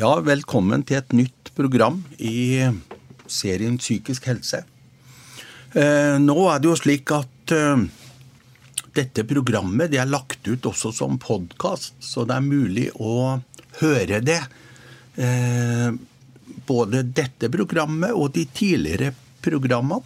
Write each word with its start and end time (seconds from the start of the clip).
Ja, 0.00 0.14
velkommen 0.24 0.80
til 0.88 0.96
et 0.96 1.10
nytt 1.12 1.50
program 1.52 1.98
i 2.16 2.62
serien 3.28 3.74
Psykisk 3.76 4.30
helse. 4.30 4.62
Eh, 5.76 6.16
nå 6.16 6.36
er 6.48 6.62
det 6.62 6.70
jo 6.70 6.76
slik 6.78 7.12
at 7.12 7.52
eh, 7.52 7.82
dette 8.96 9.26
programmet 9.28 9.92
det 9.92 10.00
er 10.00 10.08
lagt 10.08 10.48
ut 10.48 10.70
også 10.70 10.94
som 10.96 11.20
podkast, 11.20 11.98
så 12.00 12.24
det 12.24 12.38
er 12.38 12.48
mulig 12.48 12.86
å 12.96 13.42
høre 13.82 14.24
det. 14.24 14.40
Eh, 15.20 15.92
både 16.64 17.04
dette 17.04 17.52
programmet 17.52 18.16
og 18.16 18.32
de 18.40 18.48
tidligere 18.48 19.12
programmene 19.44 20.00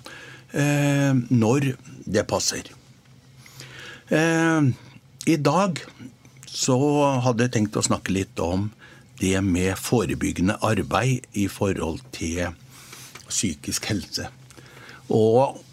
eh, 0.58 1.14
når 1.30 1.70
det 2.02 2.26
passer. 2.34 2.66
Eh, 4.10 4.72
I 5.30 5.38
dag 5.38 5.86
så 6.50 6.80
hadde 7.28 7.46
jeg 7.46 7.60
tenkt 7.60 7.78
å 7.78 7.90
snakke 7.94 8.18
litt 8.24 8.42
om 8.42 8.72
det 9.20 9.44
med 9.44 9.76
forebyggende 9.76 10.56
arbeid 10.62 11.18
i 11.32 11.48
forhold 11.48 12.00
til 12.12 12.46
psykisk 13.28 13.84
helse. 13.84 14.26
Og 15.08 15.64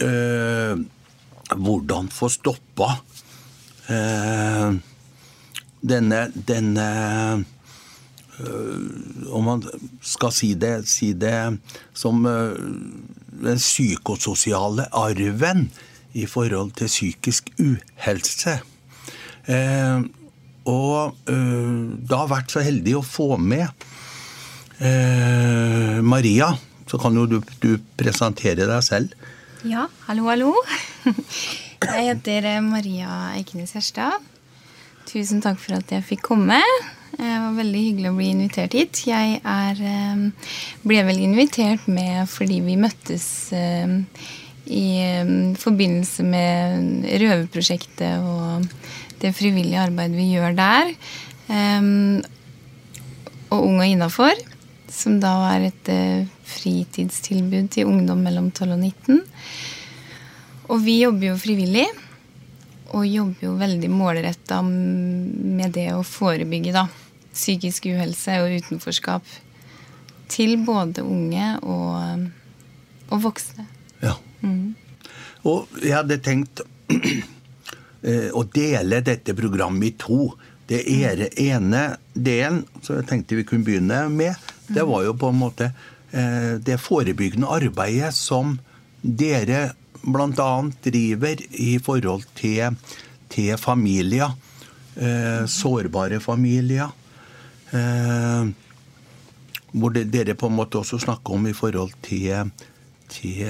øh, 0.00 0.78
hvordan 1.56 2.08
få 2.08 2.28
stoppa 2.28 2.90
øh, 3.90 4.74
denne, 5.82 6.32
denne 6.48 7.44
øh, 8.40 9.32
Om 9.32 9.44
man 9.44 9.62
skal 10.00 10.32
si 10.32 10.54
det, 10.54 10.88
si 10.88 11.12
det 11.12 11.58
som 11.94 12.24
den 13.42 13.56
psykososiale 13.56 14.86
arven 14.94 15.72
i 16.14 16.26
forhold 16.26 16.72
til 16.72 16.86
psykisk 16.86 17.50
uhelse. 17.58 18.60
Eh, 20.70 20.76
og 20.76 21.16
øh, 21.28 21.98
da 22.08 22.22
har 22.24 22.30
vært 22.30 22.52
så 22.52 22.62
heldig 22.64 22.98
å 22.98 23.04
få 23.04 23.36
med 23.38 23.66
øh, 24.80 26.00
Maria. 26.02 26.54
Så 26.90 26.98
kan 26.98 27.14
jo 27.14 27.26
du, 27.26 27.40
du, 27.62 27.76
presentere 27.96 28.66
deg 28.66 28.82
selv. 28.82 29.14
Ja, 29.66 29.86
hallo, 30.08 30.28
hallo. 30.30 30.54
Jeg 31.80 32.06
heter 32.10 32.48
eh, 32.56 32.62
Maria 32.64 33.34
Eikenes 33.36 33.74
Gjerstad. 33.76 34.18
Tusen 35.10 35.42
takk 35.42 35.58
for 35.58 35.74
at 35.74 35.90
jeg 35.90 36.04
fikk 36.06 36.20
komme. 36.28 36.60
Det 37.10 37.24
var 37.26 37.54
veldig 37.56 37.80
hyggelig 37.82 38.10
å 38.12 38.14
bli 38.14 38.28
invitert 38.30 38.76
hit. 38.76 39.00
Jeg 39.08 39.40
er, 39.42 39.80
ble 40.86 41.00
vel 41.08 41.18
invitert 41.24 41.88
med 41.90 42.28
fordi 42.30 42.60
vi 42.62 42.76
møttes 42.78 43.24
i 44.70 44.84
forbindelse 45.58 46.26
med 46.30 47.08
Røverprosjektet 47.24 48.22
og 48.22 48.68
det 49.20 49.34
frivillige 49.36 49.80
arbeidet 49.80 50.18
vi 50.18 50.30
gjør 50.34 50.56
der. 50.58 50.92
Um, 51.50 52.20
og 53.50 53.66
Ung 53.66 53.80
og 53.80 53.88
innafor, 53.88 54.38
som 54.90 55.18
da 55.22 55.32
er 55.54 55.68
et 55.70 55.90
uh, 55.90 56.28
fritidstilbud 56.50 57.70
til 57.74 57.90
ungdom 57.90 58.22
mellom 58.26 58.50
12 58.50 58.76
og 58.76 58.78
19. 58.78 59.20
Og 60.70 60.80
vi 60.84 61.00
jobber 61.02 61.32
jo 61.32 61.40
frivillig. 61.40 61.88
Og 62.90 63.06
jobber 63.06 63.44
jo 63.44 63.52
veldig 63.54 63.88
målretta 63.92 64.56
med 64.66 65.76
det 65.76 65.92
å 65.94 66.02
forebygge 66.02 66.72
da, 66.74 66.88
psykisk 67.30 67.86
uhelse 67.92 68.40
og 68.42 68.56
utenforskap 68.58 69.28
til 70.30 70.56
både 70.66 71.04
unge 71.06 71.52
og, 71.62 72.24
og 73.10 73.22
voksne. 73.28 73.66
Ja. 74.02 74.16
Mm. 74.42 74.74
Og 75.46 75.70
jeg 75.78 75.94
hadde 75.94 76.18
tenkt 76.24 76.64
å 78.00 78.42
dele 78.48 79.02
dette 79.04 79.34
programmet 79.36 79.90
i 79.90 79.96
to. 80.00 80.30
Det 80.70 80.84
ene 80.86 81.82
delen 82.14 82.62
som 82.78 83.00
jeg 83.00 83.08
tenkte 83.10 83.38
vi 83.40 83.44
kunne 83.44 83.66
begynne 83.66 84.04
med, 84.12 84.38
det 84.70 84.84
var 84.86 85.02
jo 85.02 85.16
på 85.18 85.32
en 85.32 85.40
måte 85.40 85.72
eh, 86.14 86.60
det 86.62 86.78
forebyggende 86.78 87.50
arbeidet 87.50 88.12
som 88.14 88.54
dere 89.02 89.72
bl.a. 90.04 90.52
driver 90.84 91.42
i 91.50 91.74
forhold 91.82 92.28
til, 92.38 92.78
til 93.32 93.58
familier. 93.58 94.30
Eh, 94.94 95.42
sårbare 95.50 96.20
familier. 96.22 96.96
hvor 99.70 99.92
dere 99.94 100.34
på 100.34 100.48
en 100.50 100.56
måte 100.58 100.80
også 100.80 100.98
snakker 100.98 101.34
om 101.36 101.44
i 101.46 101.54
forhold 101.54 101.92
til, 102.02 102.48
til 103.06 103.46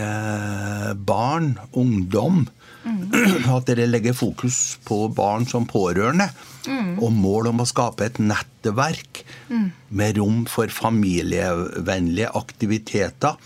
barn, 1.09 1.55
ungdom 1.73 2.43
Mm. 2.85 3.51
At 3.57 3.69
dere 3.69 3.89
legger 3.89 4.17
fokus 4.17 4.79
på 4.87 5.05
barn 5.15 5.47
som 5.49 5.67
pårørende. 5.69 6.31
Mm. 6.69 6.97
Og 7.01 7.13
mål 7.17 7.51
om 7.53 7.63
å 7.63 7.69
skape 7.69 8.07
et 8.09 8.21
nettverk 8.21 9.23
mm. 9.49 9.69
med 9.97 10.21
rom 10.21 10.43
for 10.51 10.73
familievennlige 10.73 12.33
aktiviteter 12.37 13.39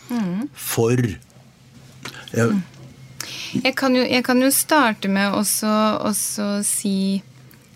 for 0.59 0.99
eh, 2.35 2.57
jeg, 3.63 3.75
kan 3.79 3.95
jo, 3.95 4.03
jeg, 4.03 4.25
kan 4.27 4.43
jo, 4.43 4.51
starte 4.53 5.11
med 5.13 5.35
å 5.35 5.45
si 5.47 6.97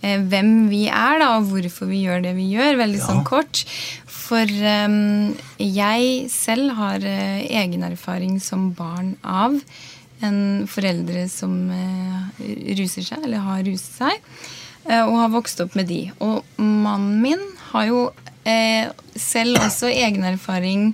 eh, 0.02 0.18
hvem 0.18 0.52
vi 0.72 0.86
er, 0.91 1.20
da, 1.22 1.30
og 1.38 1.52
hvorfor 1.52 1.91
vi 1.91 2.02
gjør 2.04 2.24
det 2.26 2.34
vi 2.38 2.50
gjør, 2.52 2.80
veldig 2.82 3.00
ja. 3.00 3.06
sånn 3.06 3.22
kort. 3.28 3.62
For 4.10 4.44
eh, 4.44 4.98
jeg 5.62 6.10
selv 6.32 6.74
har 6.78 7.04
uh, 7.06 7.38
egen 7.62 7.86
erfaring 7.86 8.36
som 8.42 8.72
barn 8.76 9.14
av 9.22 9.56
en 10.24 10.66
foreldre 10.70 11.26
som 11.30 11.52
eh, 11.70 12.42
ruser 12.78 13.06
seg, 13.06 13.22
eller 13.24 13.44
har 13.44 13.62
ruset 13.66 14.00
seg, 14.00 14.32
eh, 14.88 15.04
og 15.04 15.14
har 15.20 15.32
vokst 15.34 15.62
opp 15.64 15.76
med 15.78 15.88
de. 15.90 16.02
Og 16.24 16.42
mannen 16.58 17.20
min 17.22 17.44
har 17.70 17.88
jo 17.90 18.02
eh, 18.48 18.90
selv 19.14 19.62
også 19.62 19.92
egen 19.92 20.26
erfaring 20.28 20.92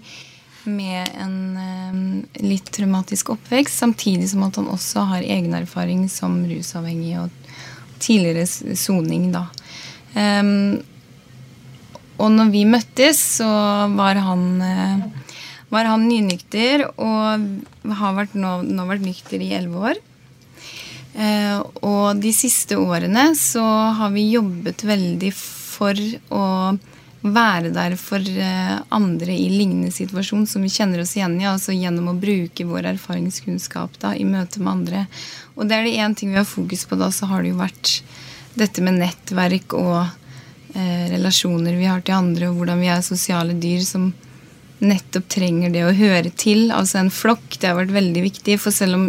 med 0.64 1.10
en 1.20 2.22
litt 2.40 2.70
traumatisk 2.72 3.34
oppvekst, 3.34 3.82
samtidig 3.82 4.30
som 4.30 4.46
at 4.46 4.56
han 4.56 4.70
også 4.72 5.04
har 5.10 5.26
egen 5.26 5.52
erfaring 5.58 6.06
som 6.08 6.38
rusavhengig 6.48 7.18
og 7.20 7.50
tidligere 8.00 8.76
soning, 8.76 9.28
da. 9.34 9.44
Um, 10.14 10.80
og 12.22 12.30
når 12.30 12.50
vi 12.52 12.62
møttes, 12.68 13.20
så 13.40 13.48
var 13.96 14.20
han 14.22 14.44
eh, 14.62 15.23
var 15.74 15.90
han 15.90 16.06
nynykter 16.08 16.86
og 16.94 17.94
har 17.98 18.16
vært 18.16 18.36
nå, 18.38 18.60
nå 18.64 18.86
vært 18.88 19.04
nykter 19.04 19.42
i 19.42 19.52
elleve 19.58 19.90
år. 19.90 20.02
Eh, 21.14 21.58
og 21.86 22.18
de 22.22 22.32
siste 22.34 22.78
årene 22.78 23.32
så 23.38 23.62
har 23.98 24.10
vi 24.14 24.32
jobbet 24.32 24.82
veldig 24.86 25.30
for 25.34 25.98
å 26.34 26.46
være 27.24 27.70
der 27.72 27.94
for 27.96 28.20
eh, 28.20 28.74
andre 28.92 29.32
i 29.32 29.46
lignende 29.48 29.92
situasjon 29.94 30.44
som 30.50 30.64
vi 30.64 30.72
kjenner 30.72 31.00
oss 31.04 31.14
igjen 31.16 31.38
i. 31.40 31.46
altså 31.48 31.72
Gjennom 31.72 32.10
å 32.12 32.18
bruke 32.20 32.66
vår 32.68 32.90
erfaringskunnskap 32.94 33.96
da, 34.02 34.12
i 34.16 34.26
møte 34.28 34.60
med 34.60 34.72
andre. 34.72 35.06
Og 35.54 35.68
det 35.68 35.78
er 35.78 35.86
det 35.86 35.96
én 36.02 36.18
ting 36.18 36.34
vi 36.34 36.40
har 36.40 36.48
fokus 36.48 36.84
på 36.90 36.98
da, 37.00 37.10
så 37.14 37.30
har 37.30 37.42
det 37.42 37.54
jo 37.54 37.62
vært 37.62 37.94
dette 38.58 38.84
med 38.84 39.00
nettverk 39.00 39.74
og 39.78 40.02
eh, 40.74 41.06
relasjoner 41.14 41.78
vi 41.78 41.88
har 41.88 42.04
til 42.04 42.18
andre, 42.18 42.50
og 42.50 42.60
hvordan 42.60 42.82
vi 42.82 42.92
er 42.92 43.06
sosiale 43.06 43.56
dyr 43.56 43.82
som 43.86 44.10
nettopp 44.82 45.28
trenger 45.32 45.72
det 45.74 45.84
å 45.86 45.94
høre 45.96 46.30
til. 46.30 46.70
Altså 46.74 47.00
en 47.02 47.12
flokk. 47.14 47.58
Det 47.58 47.70
har 47.70 47.78
vært 47.78 47.94
veldig 47.94 48.24
viktig. 48.26 48.58
For 48.62 48.74
selv 48.74 48.98
om 48.98 49.06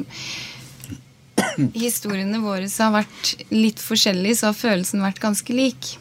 historiene 1.75 2.41
våre 2.43 2.67
har 2.69 2.93
vært 2.95 3.35
litt 3.53 3.81
forskjellige, 3.83 4.41
så 4.41 4.51
har 4.51 4.59
følelsen 4.59 5.03
vært 5.05 5.21
ganske 5.23 5.55
lik. 5.55 5.95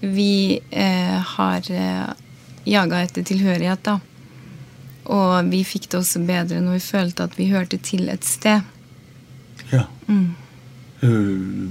Vi 0.00 0.60
eh, 0.70 1.18
har 1.36 1.70
eh, 1.74 2.10
jaga 2.68 3.02
etter 3.06 3.26
tilhørighet, 3.26 3.82
da. 3.88 3.98
Og 5.08 5.48
vi 5.48 5.62
fikk 5.64 5.88
det 5.88 6.02
også 6.02 6.20
bedre 6.28 6.60
når 6.60 6.76
vi 6.76 6.84
følte 6.84 7.24
at 7.24 7.38
vi 7.38 7.48
hørte 7.48 7.80
til 7.80 8.10
et 8.12 8.26
sted. 8.28 8.66
Ja. 9.72 9.86
Mm. 10.08 10.36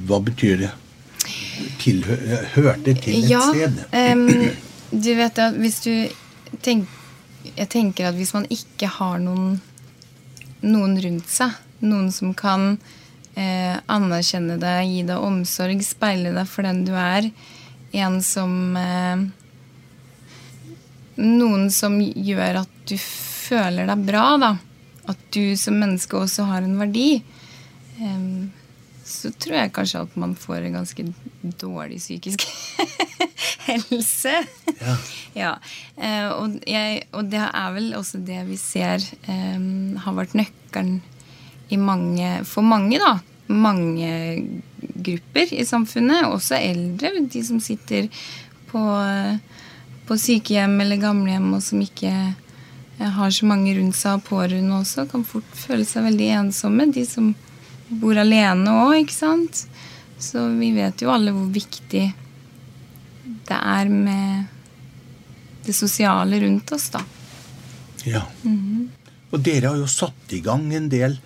Hva 0.08 0.20
betyr 0.24 0.64
det? 0.64 0.72
Tilhø 1.82 2.16
hørte 2.56 2.94
til 2.98 3.18
et 3.20 3.30
ja, 3.30 3.42
sted? 3.52 3.82
Um, 3.92 4.26
du 4.92 5.12
vet 5.18 5.42
at 5.44 5.58
hvis 5.60 5.82
du 5.84 5.92
tenk, 6.66 6.88
jeg 7.48 7.70
tenker 7.72 8.10
at 8.10 8.18
hvis 8.18 8.34
man 8.36 8.48
ikke 8.54 8.90
har 8.98 9.20
noen, 9.24 9.58
noen 10.66 10.98
rundt 11.04 11.32
seg, 11.32 11.56
noen 11.86 12.10
som 12.14 12.34
kan 12.38 12.76
eh, 13.38 13.78
anerkjenne 13.92 14.58
deg, 14.62 14.88
gi 14.90 15.04
deg 15.08 15.26
omsorg, 15.30 15.84
speile 15.86 16.34
deg 16.36 16.50
for 16.50 16.68
den 16.68 16.84
du 16.88 16.94
er, 16.98 17.30
en 17.98 18.22
som 18.26 18.78
eh, 18.78 19.28
Noen 21.18 21.72
som 21.74 21.96
gjør 21.98 22.60
at 22.60 22.74
du 22.86 22.94
føler 23.02 23.88
deg 23.90 24.02
bra, 24.06 24.26
da. 24.38 24.50
At 25.10 25.18
du 25.34 25.56
som 25.58 25.80
menneske 25.82 26.14
også 26.20 26.46
har 26.46 26.62
en 26.62 26.76
verdi. 26.78 27.24
Eh, 27.98 28.28
så 29.08 29.32
tror 29.32 29.62
jeg 29.62 29.74
kanskje 29.76 30.04
at 30.04 30.16
man 30.20 30.36
får 30.38 30.68
en 30.68 30.80
ganske 30.82 31.06
dårlig 31.62 32.00
psykisk 32.02 32.44
helse. 33.68 34.34
Ja. 34.80 34.96
ja. 35.34 35.54
Eh, 35.96 36.28
og, 36.32 36.60
jeg, 36.68 37.06
og, 37.12 37.30
det 37.32 37.44
er 37.48 37.76
vel 37.76 37.94
også 37.98 38.22
det 38.28 38.44
vi 38.50 38.60
ser 38.60 39.04
eh, 39.28 39.60
har 40.04 40.18
vært 40.18 40.36
nøkkelen 40.38 41.00
for 42.48 42.64
mange, 42.64 43.00
da. 43.02 43.18
Mange 43.48 44.12
grupper 44.76 45.54
i 45.56 45.64
samfunnet, 45.68 46.28
også 46.28 46.56
eldre, 46.60 47.14
de 47.32 47.44
som 47.44 47.60
sitter 47.64 48.08
på, 48.68 48.84
på 50.08 50.18
sykehjem 50.20 50.76
eller 50.84 51.00
gamlehjem, 51.02 51.50
og 51.56 51.64
som 51.64 51.82
ikke 51.84 52.12
eh, 52.12 53.12
har 53.18 53.32
så 53.32 53.48
mange 53.48 53.76
rundt 53.78 53.96
seg, 53.96 54.20
og 54.20 54.28
pårørende 54.28 54.80
også, 54.82 55.08
kan 55.12 55.28
fort 55.28 55.48
føle 55.56 55.88
seg 55.88 56.08
veldig 56.08 56.30
ensomme. 56.42 56.90
De 56.96 57.06
som 57.08 57.34
bor 57.90 58.18
alene 58.20 58.74
òg, 58.84 59.02
ikke 59.04 59.16
sant. 59.16 59.66
Så 60.20 60.48
vi 60.58 60.72
vet 60.76 61.02
jo 61.02 61.12
alle 61.14 61.34
hvor 61.36 61.50
viktig 61.54 62.06
det 63.48 63.58
er 63.58 63.92
med 63.92 64.48
det 65.68 65.76
sosiale 65.76 66.40
rundt 66.42 66.72
oss, 66.72 66.90
da. 66.90 67.04
Ja. 68.04 68.24
Mm 68.44 68.58
-hmm. 68.58 68.88
Og 69.32 69.40
dere 69.40 69.68
har 69.68 69.76
jo 69.76 69.88
satt 69.88 70.34
i 70.34 70.40
gang 70.40 70.74
en 70.74 70.90
del 70.90 71.18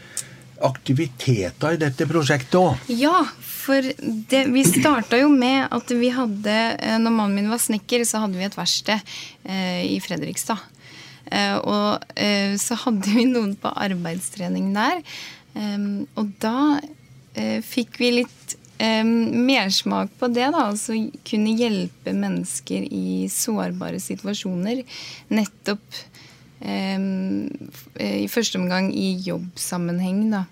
aktiviteter 0.61 1.73
i 1.73 1.77
dette 1.77 2.07
prosjektet 2.09 2.57
òg. 2.59 2.77
Ja, 2.87 3.25
for 3.41 3.81
det, 4.31 4.45
vi 4.53 4.63
starta 4.65 5.17
jo 5.17 5.29
med 5.29 5.67
at 5.71 5.91
vi 5.91 6.09
hadde 6.09 6.77
eh, 6.79 6.97
Når 6.99 7.11
mannen 7.11 7.35
min 7.35 7.49
var 7.49 7.61
snekker, 7.61 8.05
så 8.05 8.23
hadde 8.23 8.37
vi 8.37 8.47
et 8.47 8.57
verksted 8.57 8.99
eh, 9.43 9.85
i 9.85 9.99
Fredrikstad. 9.99 10.57
Eh, 11.31 11.57
og 11.57 12.03
eh, 12.15 12.57
så 12.57 12.77
hadde 12.85 13.13
vi 13.13 13.25
noen 13.29 13.55
på 13.55 13.71
arbeidstrening 13.71 14.73
der. 14.75 15.01
Um, 15.55 16.07
og 16.19 16.31
da 16.41 16.79
uh, 16.79 17.59
fikk 17.65 17.99
vi 17.99 18.11
litt 18.21 18.55
um, 18.79 19.11
mersmak 19.47 20.13
på 20.19 20.29
det, 20.31 20.47
da. 20.53 20.69
Altså 20.69 20.95
kunne 21.27 21.55
hjelpe 21.59 22.15
mennesker 22.15 22.87
i 22.87 23.27
sårbare 23.31 23.99
situasjoner. 24.01 24.83
Nettopp 25.33 26.01
um, 26.63 27.45
i 27.99 28.27
første 28.31 28.61
omgang 28.61 28.91
i 28.95 29.13
jobbsammenheng, 29.25 30.25
da. 30.33 30.45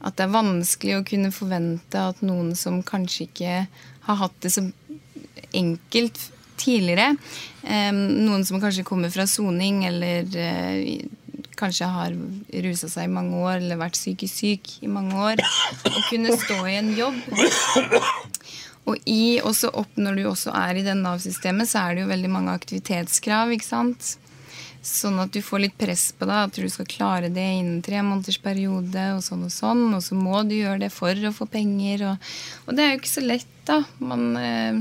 At 0.00 0.16
det 0.16 0.26
er 0.26 0.36
vanskelig 0.36 0.96
å 0.96 1.06
kunne 1.06 1.32
forvente 1.34 2.00
at 2.00 2.22
noen 2.24 2.54
som 2.56 2.80
kanskje 2.86 3.26
ikke 3.26 3.56
har 4.06 4.20
hatt 4.22 4.38
det 4.40 4.54
så 4.54 4.64
enkelt 5.56 6.16
tidligere, 6.60 7.14
noen 7.96 8.42
som 8.44 8.60
kanskje 8.60 8.84
kommer 8.84 9.12
fra 9.12 9.24
soning 9.28 9.82
eller 9.88 10.26
uh, 10.28 10.80
kanskje 11.60 11.88
har 11.92 12.16
rusa 12.64 12.88
seg 12.90 13.06
i 13.06 13.12
mange 13.12 13.38
år 13.44 13.58
eller 13.60 13.80
vært 13.80 13.98
psykisk 13.98 14.42
syk 14.42 14.72
i 14.84 14.90
mange 14.90 15.14
år, 15.20 15.44
å 15.86 16.06
kunne 16.08 16.38
stå 16.40 16.58
i 16.66 16.78
en 16.80 16.94
jobb. 16.98 17.20
Og 18.88 18.96
i, 19.06 19.38
også 19.44 19.70
opp 19.76 19.98
når 20.00 20.18
du 20.18 20.24
også 20.30 20.54
er 20.56 20.80
i 20.80 20.84
det 20.86 20.96
Nav-systemet, 20.98 21.68
så 21.68 21.84
er 21.84 21.94
det 21.94 22.04
jo 22.04 22.10
veldig 22.10 22.30
mange 22.32 22.54
aktivitetskrav. 22.56 23.52
ikke 23.54 23.68
sant? 23.68 24.16
Sånn 24.80 25.20
at 25.20 25.34
du 25.34 25.42
får 25.44 25.60
litt 25.66 25.76
press 25.78 26.06
på 26.16 26.24
deg, 26.24 26.48
at 26.48 26.56
du 26.56 26.68
skal 26.72 26.88
klare 26.88 27.28
det 27.32 27.44
innen 27.58 27.82
tre 27.84 28.00
måneders 28.02 28.40
periode. 28.42 29.04
Og 29.18 29.22
sånn 29.24 29.44
og 29.46 29.52
sånn, 29.54 29.84
og 29.92 30.02
så 30.04 30.16
må 30.16 30.40
du 30.48 30.56
gjøre 30.56 30.86
det 30.86 30.90
for 30.94 31.12
å 31.12 31.34
få 31.36 31.46
penger. 31.52 32.06
Og, 32.08 32.32
og 32.66 32.76
det 32.76 32.86
er 32.86 32.94
jo 32.94 33.02
ikke 33.02 33.12
så 33.12 33.26
lett, 33.26 33.54
da. 33.68 33.82
Man, 34.00 34.26
eh, 34.40 34.80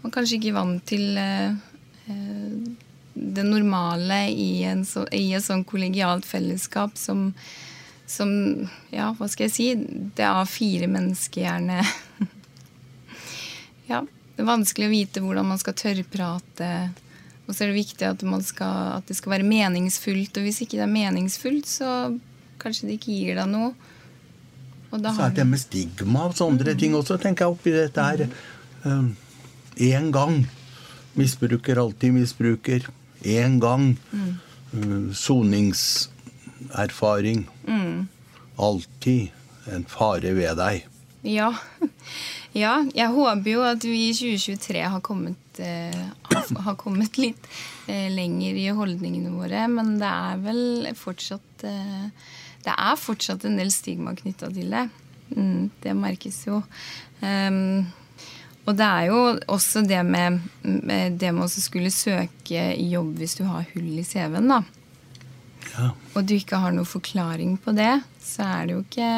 man 0.00 0.12
er 0.12 0.16
kanskje 0.16 0.38
ikke 0.38 0.56
vant 0.56 0.86
til 0.88 1.20
eh, 1.20 1.54
eh 2.08 2.82
det 3.14 3.42
normale 3.42 4.28
i, 4.30 4.64
en 4.64 4.82
så, 4.86 5.06
i 5.14 5.30
et 5.34 5.44
sånn 5.44 5.62
kollegialt 5.64 6.26
fellesskap 6.26 6.98
som, 6.98 7.28
som, 8.06 8.32
Ja, 8.90 9.12
hva 9.14 9.28
skal 9.30 9.46
jeg 9.46 9.54
si? 9.54 9.68
Det 10.16 10.26
er 10.26 10.50
fire 10.50 10.90
mennesker 10.90 11.46
gjerne. 11.46 11.78
ja. 13.92 14.02
Det 14.34 14.42
er 14.42 14.48
vanskelig 14.50 14.88
å 14.88 14.90
vite 14.90 15.22
hvordan 15.22 15.46
man 15.46 15.60
skal 15.62 15.76
tørrprate. 15.78 16.70
Og 17.46 17.54
så 17.54 17.62
er 17.62 17.70
det 17.70 17.76
viktig 17.84 18.08
at, 18.08 18.24
skal, 18.48 18.96
at, 18.96 19.06
det 19.06 19.14
skal 19.14 19.36
være 19.36 19.46
meningsfullt. 19.46 20.40
Og 20.40 20.48
hvis 20.48 20.64
ikke 20.64 20.80
det 20.80 20.88
er 20.88 20.90
meningsfullt, 20.90 21.70
så 21.70 21.90
kanskje 22.58 22.88
det 22.88 22.98
ikke 22.98 23.14
gir 23.14 23.38
deg 23.38 23.52
noe. 23.52 23.70
så 24.90 25.28
er 25.28 25.38
det 25.38 25.46
med 25.46 25.62
stigma 25.62 26.26
og 26.26 26.34
sånne 26.34 26.66
mm. 26.66 26.80
ting 26.82 26.98
også, 26.98 27.20
tenker 27.22 27.46
jeg, 27.46 27.54
oppi 27.54 27.76
dette 27.76 28.08
her. 28.10 28.26
Én 28.82 30.02
um, 30.02 30.12
gang. 30.18 30.42
Misbruker 31.14 31.78
alltid 31.78 32.10
misbruker 32.16 32.90
én 33.24 33.60
gang. 33.60 33.96
Mm. 34.12 34.38
Soningserfaring. 35.14 37.48
Mm. 37.66 38.08
Alltid 38.56 39.28
en 39.72 39.84
fare 39.88 40.34
ved 40.34 40.56
deg. 40.60 40.86
Ja. 41.24 41.54
ja. 42.64 42.74
Jeg 42.94 43.08
håper 43.14 43.50
jo 43.50 43.62
at 43.66 43.84
vi 43.86 44.08
i 44.08 44.14
2023 44.16 44.82
har 44.94 45.00
kommet, 45.04 45.60
eh, 45.62 46.04
har 46.66 46.76
kommet 46.80 47.18
litt 47.20 47.48
eh, 47.88 48.10
lenger 48.12 48.54
i 48.60 48.68
holdningene 48.76 49.30
våre. 49.34 49.66
Men 49.72 49.86
det 50.02 50.10
er 50.10 50.36
vel 50.44 50.62
fortsatt 50.98 51.64
eh, 51.68 52.06
Det 52.64 52.72
er 52.72 52.96
fortsatt 52.96 53.44
en 53.44 53.58
del 53.60 53.70
stigma 53.72 54.14
knytta 54.16 54.48
til 54.52 54.70
det. 54.72 54.88
Mm, 55.34 55.70
det 55.82 55.92
merkes 55.96 56.46
jo. 56.46 56.62
Um, 57.20 57.86
og 58.64 58.76
det 58.78 58.86
er 58.86 59.10
jo 59.10 59.18
også 59.52 59.82
det 59.84 60.00
med, 60.08 60.40
det 60.62 61.32
med 61.36 61.44
å 61.44 61.50
skulle 61.50 61.92
søke 61.92 62.70
jobb 62.80 63.18
hvis 63.20 63.36
du 63.36 63.44
har 63.48 63.66
hull 63.74 63.90
i 64.00 64.06
CV-en, 64.06 64.48
da. 64.48 64.62
Ja. 65.74 65.90
Og 66.14 66.24
du 66.24 66.36
ikke 66.36 66.60
har 66.62 66.72
noen 66.72 66.88
forklaring 66.88 67.58
på 67.60 67.74
det, 67.76 67.92
så 68.22 68.46
er 68.46 68.66
det 68.66 68.76
jo 68.76 68.82
ikke 68.84 69.10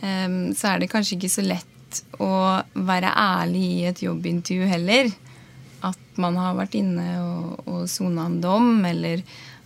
um, 0.00 0.38
Så 0.56 0.70
er 0.70 0.80
det 0.80 0.90
kanskje 0.92 1.18
ikke 1.18 1.32
så 1.34 1.44
lett 1.44 2.00
å 2.22 2.30
være 2.74 3.12
ærlig 3.14 3.64
i 3.76 3.84
et 3.90 4.02
jobbintervju 4.02 4.66
heller. 4.66 5.10
At 5.86 6.18
man 6.18 6.38
har 6.40 6.56
vært 6.58 6.74
inne 6.78 7.06
og 7.68 7.84
sona 7.90 8.26
en 8.30 8.40
dom, 8.42 8.80
eller 8.86 9.22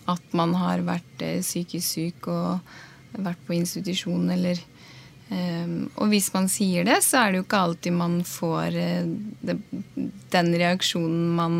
at 0.08 0.36
man 0.36 0.52
har 0.56 0.84
vært 0.84 1.22
eh, 1.24 1.40
psykisk 1.44 1.86
syk 1.86 2.28
og 2.32 3.16
vært 3.16 3.40
på 3.46 3.56
institusjon, 3.56 4.28
eller 4.32 4.60
Um, 5.28 5.90
og 6.00 6.08
hvis 6.08 6.30
man 6.32 6.48
sier 6.48 6.86
det, 6.88 7.02
så 7.04 7.20
er 7.20 7.32
det 7.32 7.42
jo 7.42 7.44
ikke 7.44 7.60
alltid 7.66 7.92
man 7.92 8.14
får 8.24 8.78
det, 9.44 9.58
den 10.32 10.50
reaksjonen 10.56 11.34
man 11.36 11.58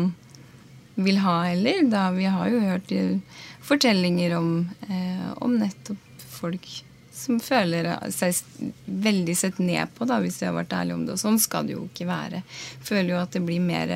vil 0.97 1.21
ha 1.21 1.37
heller. 1.51 1.83
Da 1.91 2.07
vi 2.15 2.25
har 2.25 2.49
jo 2.49 2.63
hørt 2.65 2.93
uh, 2.95 3.45
fortellinger 3.65 4.37
om, 4.39 4.51
uh, 4.89 5.31
om, 5.37 5.57
nettopp 5.61 6.25
folk 6.39 6.65
som 7.13 7.39
føler 7.43 7.91
seg 8.15 8.37
veldig 8.85 9.35
sett 9.37 9.57
ned 9.61 9.91
på, 9.95 10.07
da, 10.07 10.21
hvis 10.23 10.39
de 10.39 10.47
har 10.47 10.55
vært 10.55 10.73
ærlige 10.73 10.97
om 10.97 11.05
det. 11.05 11.17
Og 11.17 11.21
sånn 11.21 11.39
skal 11.41 11.67
det 11.67 11.75
jo 11.75 11.85
ikke 11.89 12.07
være. 12.09 12.41
Føler 12.79 13.13
jo 13.13 13.21
at 13.21 13.35
det 13.35 13.43
blir 13.45 13.61
mer 13.61 13.91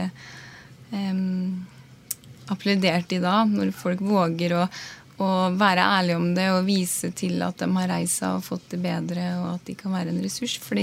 um, 0.91 1.63
applaudert 2.51 3.15
i 3.15 3.21
dag, 3.23 3.49
når 3.49 3.71
folk 3.77 4.03
våger 4.03 4.57
å 4.59 4.67
og 5.23 5.57
være 5.59 5.85
ærlig 5.97 6.15
om 6.19 6.29
det 6.35 6.49
og 6.53 6.65
vise 6.67 7.11
til 7.15 7.41
at 7.45 7.61
de 7.61 7.69
har 7.77 7.89
reist 7.91 8.21
seg 8.21 8.37
og 8.37 8.45
fått 8.45 8.69
det 8.73 8.81
bedre, 8.83 9.25
og 9.41 9.49
at 9.55 9.65
de 9.69 9.75
kan 9.79 9.95
være 9.95 10.13
en 10.13 10.21
ressurs. 10.23 10.57
For 10.61 10.79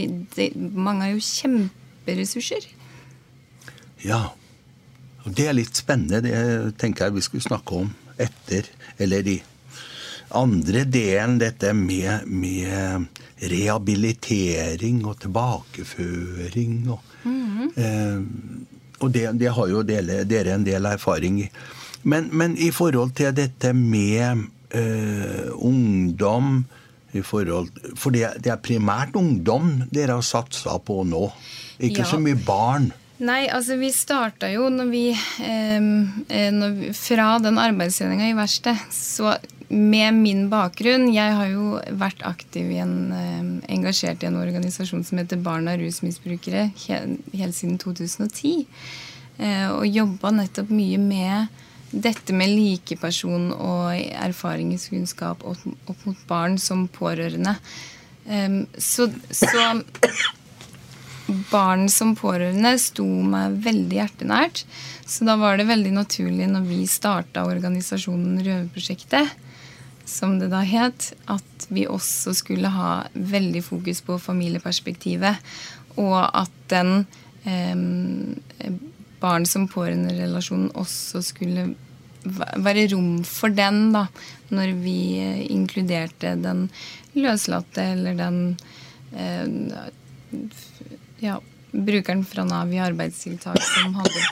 mange 0.76 1.06
er 1.06 1.14
jo 1.14 1.24
kjemperessurser. 1.24 2.68
Ja. 4.06 4.22
Og 5.26 5.34
det 5.36 5.50
er 5.50 5.56
litt 5.56 5.76
spennende. 5.76 6.22
Det 6.24 6.76
tenker 6.80 7.08
jeg 7.08 7.18
vi 7.18 7.24
skulle 7.26 7.44
snakke 7.44 7.82
om 7.84 7.90
etter, 8.20 8.68
eller 9.00 9.28
i 9.28 9.38
andre 10.36 10.84
delen, 10.86 11.38
dette 11.40 11.72
med, 11.74 12.26
med 12.26 13.06
rehabilitering 13.50 15.02
og 15.08 15.18
tilbakeføring. 15.20 16.90
Og, 16.90 17.00
mm 17.24 17.46
-hmm. 17.46 17.68
eh, 17.82 18.22
og 19.00 19.12
det, 19.12 19.38
det, 19.40 19.52
har 19.52 19.68
jo 19.68 19.82
dere, 19.82 20.24
dere 20.24 20.54
en 20.54 20.64
del 20.64 20.86
erfaring 20.86 21.40
i. 21.40 21.50
Men, 22.02 22.30
men, 22.32 22.56
i 22.56 22.70
forhold 22.72 23.14
til 23.18 23.34
dette 23.36 23.72
med 23.76 24.46
uh, 24.74 25.50
ungdom 25.56 26.64
forhold, 27.26 27.70
For 27.98 28.14
det, 28.14 28.28
det, 28.44 28.52
er 28.52 28.62
primært 28.62 29.16
ungdom 29.18 29.80
dere 29.90 30.20
har 30.20 30.22
satsa 30.22 30.76
på 30.78 31.02
nå? 31.04 31.26
Ikke 31.82 32.04
ja. 32.04 32.08
så 32.08 32.20
mye 32.22 32.38
barn? 32.38 32.90
Nei, 33.20 33.44
altså 33.52 33.76
vi 33.76 33.90
starta 33.92 34.48
jo 34.48 34.70
når 34.72 34.92
vi, 34.92 35.04
eh, 35.44 36.50
når 36.54 36.76
vi 36.78 36.92
Fra 36.96 37.34
den 37.42 37.58
arbeidstreninga 37.60 38.30
i 38.30 38.36
verkstedet, 38.38 38.94
så 38.94 39.34
med 39.70 40.16
min 40.18 40.48
bakgrunn 40.50 41.12
Jeg 41.14 41.34
har 41.36 41.50
jo 41.52 41.76
vært 42.00 42.24
aktiv 42.26 42.70
i 42.72 42.80
en, 42.82 43.12
eh, 43.12 43.74
engasjert 43.74 44.24
i 44.24 44.30
en 44.30 44.40
organisasjon 44.40 45.04
som 45.04 45.18
heter 45.20 45.42
Barn 45.42 45.68
av 45.68 45.78
rusmisbrukere 45.78 46.70
helt 46.86 47.54
siden 47.54 47.78
2010. 47.78 48.66
Eh, 49.38 49.68
og 49.70 49.86
jobba 49.86 50.32
nettopp 50.34 50.70
mye 50.70 50.98
med 50.98 51.60
dette 51.90 52.34
med 52.36 52.52
likeperson 52.52 53.50
og 53.56 53.94
erfaringskunnskap 53.98 55.42
opp, 55.46 55.64
opp, 55.90 56.04
mot 56.06 56.20
barn 56.28 56.58
som 56.62 56.86
pårørende. 56.92 57.56
Um, 58.26 58.62
så, 58.78 59.08
så, 59.34 59.72
barn 61.50 61.88
som 61.90 62.14
pårørende 62.18 62.76
sto 62.82 63.06
meg 63.06 63.58
veldig 63.64 64.00
hjertenært. 64.00 64.64
Så 65.06 65.26
da 65.26 65.36
var 65.40 65.58
det 65.58 65.70
veldig 65.70 65.92
naturlig 65.96 66.46
når 66.50 66.66
vi 66.68 66.84
starta 66.90 67.46
organisasjonen 67.48 68.42
Røverprosjektet, 68.46 69.34
som 70.06 70.38
det 70.40 70.50
da 70.52 70.62
het, 70.66 71.12
at 71.30 71.66
vi 71.70 71.86
også 71.90 72.34
skulle 72.38 72.70
ha 72.70 72.92
veldig 73.14 73.62
fokus 73.66 74.02
på 74.06 74.18
familieperspektivet. 74.22 75.42
Og 75.98 76.18
at 76.22 76.54
den 76.70 77.04
um, 77.44 78.38
barn 79.20 79.46
som 79.46 79.68
pårørenderelasjonen 79.70 80.72
også 80.78 81.22
skulle 81.24 81.70
være 82.60 82.88
rom 82.92 83.22
for 83.24 83.52
den, 83.54 83.92
da, 83.94 84.06
når 84.52 84.74
vi 84.82 84.98
eh, 85.22 85.44
inkluderte 85.52 86.34
den 86.40 86.66
løslatte 87.16 87.84
eller 87.94 88.18
den 88.18 88.40
eh, 89.16 89.88
ja, 91.24 91.38
brukeren 91.72 92.24
fra 92.28 92.44
Nav 92.44 92.72
i 92.74 92.82
arbeidstiltak 92.82 93.60
som 93.62 93.96
hadde 94.00 94.26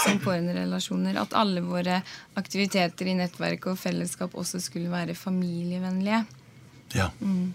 som 0.00 0.18
pårørenderelasjoner. 0.24 1.18
At 1.20 1.36
alle 1.36 1.62
våre 1.64 2.00
aktiviteter 2.40 3.10
i 3.10 3.16
nettverk 3.18 3.68
og 3.70 3.78
fellesskap 3.80 4.34
også 4.38 4.60
skulle 4.62 4.90
være 4.92 5.16
familievennlige. 5.18 6.24
Ja. 6.96 7.10
Mm. 7.20 7.52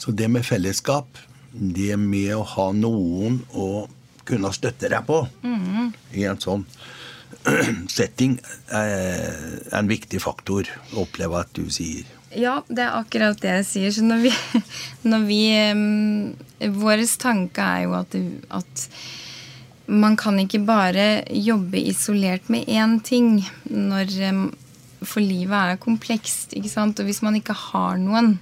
Så 0.00 0.12
det 0.16 0.28
med 0.32 0.44
fellesskap, 0.46 1.18
det 1.52 1.96
med 2.00 2.34
å 2.36 2.44
ha 2.56 2.70
noen 2.76 3.40
å 3.52 3.86
kunne 4.30 4.52
støtte 4.54 4.90
deg 4.92 5.04
på 5.06 5.24
mm. 5.42 5.92
i 6.18 6.26
en 6.30 6.40
sånn 6.40 6.64
setting, 7.90 8.38
er 8.74 9.76
en 9.76 9.90
viktig 9.90 10.20
faktor 10.22 10.68
å 10.94 11.04
oppleve 11.04 11.40
at 11.40 11.52
du 11.56 11.66
sier. 11.72 12.08
Ja, 12.36 12.60
det 12.70 12.84
er 12.84 12.98
akkurat 13.00 13.40
det 13.42 13.56
jeg 13.60 13.66
sier. 13.66 13.94
Så 13.94 14.04
når 14.06 14.26
vi, 14.28 14.34
når 15.10 15.26
vi 15.26 15.42
Vår 16.76 17.02
tanke 17.18 17.64
er 17.64 17.86
jo 17.86 17.96
at, 17.98 18.16
at, 18.60 18.86
man 19.90 20.14
kan 20.20 20.36
ikke 20.38 20.60
bare 20.62 21.24
jobbe 21.34 21.80
isolert 21.90 22.50
med 22.52 22.68
én 22.70 23.00
ting. 23.02 23.40
Når, 23.66 24.12
for 25.00 25.24
livet 25.24 25.56
er 25.74 25.80
komplekst. 25.82 26.54
ikke 26.54 26.70
sant? 26.70 27.00
Og 27.00 27.08
hvis 27.08 27.22
man 27.26 27.38
ikke 27.40 27.56
har 27.56 27.98
noen, 27.98 28.36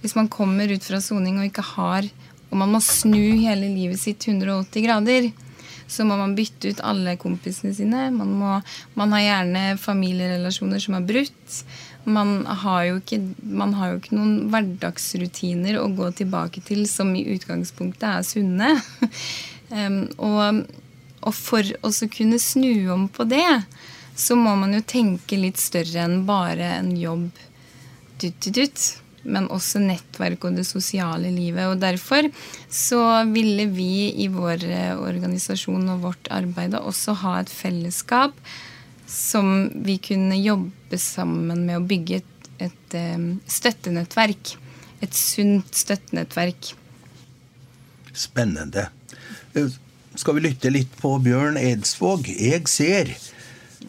hvis 0.00 0.16
man 0.16 0.30
kommer 0.32 0.70
ut 0.70 0.86
fra 0.86 1.02
soning 1.04 1.40
og 1.40 1.50
ikke 1.50 1.66
har 1.74 2.08
Og 2.54 2.60
man 2.60 2.70
må 2.70 2.78
snu 2.86 3.18
hele 3.42 3.66
livet 3.66 3.98
sitt 3.98 4.28
180 4.30 4.84
grader, 4.84 5.32
så 5.90 6.04
må 6.06 6.14
man 6.16 6.36
bytte 6.38 6.70
ut 6.70 6.82
alle 6.86 7.16
kompisene 7.18 7.74
sine. 7.74 8.04
Man, 8.14 8.30
må, 8.38 8.60
man 8.94 9.16
har 9.16 9.24
gjerne 9.24 9.64
familierelasjoner 9.82 10.78
som 10.78 10.94
er 10.94 11.08
brutt. 11.08 11.58
Man 12.06 12.46
har, 12.46 12.92
ikke, 13.00 13.18
man 13.42 13.74
har 13.74 13.90
jo 13.90 13.98
ikke 13.98 14.14
noen 14.14 14.36
hverdagsrutiner 14.54 15.80
å 15.82 15.90
gå 15.98 16.12
tilbake 16.22 16.62
til 16.62 16.86
som 16.86 17.10
i 17.18 17.26
utgangspunktet 17.34 18.06
er 18.12 18.24
sunne. 18.30 18.70
um, 19.74 20.00
og, 20.22 20.64
og, 21.24 21.34
for 21.34 21.74
å 21.82 21.90
kunne 22.14 22.38
snu 22.38 22.86
om 22.94 23.08
på 23.10 23.26
det, 23.34 23.48
så 24.14 24.38
må 24.38 24.54
man 24.62 24.78
jo 24.78 24.86
tenke 24.86 25.42
litt 25.42 25.58
større 25.58 26.06
enn 26.06 26.20
bare 26.28 26.76
en 26.78 26.94
jobb. 27.02 27.32
Dutt, 28.22 28.38
dutt, 28.46 28.54
dutt 28.62 28.92
men 29.24 29.48
også 29.52 29.80
nettverk 29.82 30.44
og 30.46 30.58
det 30.58 30.66
sosiale 30.68 31.32
livet. 31.34 31.66
Og 31.70 31.80
derfor 31.82 32.28
så 32.68 33.00
ville 33.30 33.66
vi 33.72 34.12
i 34.24 34.28
vår 34.32 34.66
organisasjon 35.00 35.88
og 35.94 36.06
vårt 36.08 36.30
arbeid 36.34 36.76
også 36.78 37.16
ha 37.24 37.38
et 37.40 37.52
fellesskap 37.52 38.36
som 39.06 39.70
vi 39.84 39.98
kunne 40.02 40.36
jobbe 40.40 40.98
sammen 40.98 41.66
med 41.66 41.78
å 41.78 41.86
bygge 41.86 42.20
et, 42.22 42.50
et 42.70 42.96
um, 43.16 43.28
støttenettverk. 43.46 44.54
Et 45.04 45.14
sunt 45.14 45.76
støttenettverk. 45.76 46.72
Spennende. 48.14 48.88
Eh, 49.54 49.68
skal 50.14 50.38
vi 50.38 50.46
lytte 50.46 50.72
litt 50.72 50.92
på 51.00 51.16
Bjørn 51.22 51.58
Eidsvåg? 51.60 52.30
'Jeg 52.30 52.68
ser'. 52.70 53.14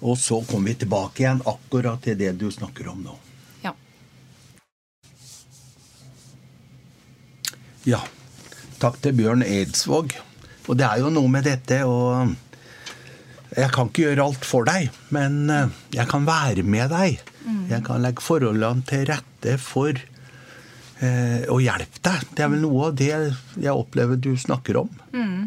Og 0.02 0.18
så 0.20 0.42
kommer 0.44 0.74
vi 0.74 0.82
tilbake 0.84 1.24
igjen 1.24 1.42
akkurat 1.48 2.02
til 2.04 2.18
det 2.20 2.34
du 2.40 2.50
snakker 2.52 2.90
om 2.92 3.06
nå. 3.06 3.16
Ja. 7.86 8.02
Takk 8.82 8.98
til 9.04 9.14
Bjørn 9.18 9.46
Eidsvåg. 9.46 10.16
Og 10.66 10.78
det 10.80 10.88
er 10.88 11.04
jo 11.04 11.14
noe 11.14 11.30
med 11.32 11.46
dette 11.46 11.84
å 11.86 12.26
jeg 13.56 13.72
kan 13.72 13.88
ikke 13.88 14.04
gjøre 14.10 14.24
alt 14.26 14.44
for 14.44 14.68
deg, 14.68 14.90
men 15.16 15.46
eh, 15.54 15.76
jeg 15.96 16.10
kan 16.12 16.26
være 16.28 16.66
med 16.68 16.90
deg. 16.92 17.22
Mm. 17.46 17.62
Jeg 17.70 17.86
kan 17.88 18.02
legge 18.04 18.24
forholdene 18.26 18.84
til 18.90 19.06
rette 19.08 19.54
for 19.62 19.96
eh, 19.96 21.46
å 21.48 21.60
hjelpe 21.64 22.02
deg. 22.04 22.26
Det 22.36 22.44
er 22.44 22.52
vel 22.52 22.66
noe 22.66 22.90
av 22.90 22.98
det 23.00 23.12
jeg 23.14 23.72
opplever 23.72 24.20
du 24.20 24.34
snakker 24.40 24.82
om. 24.82 24.90
Mm. 25.16 25.46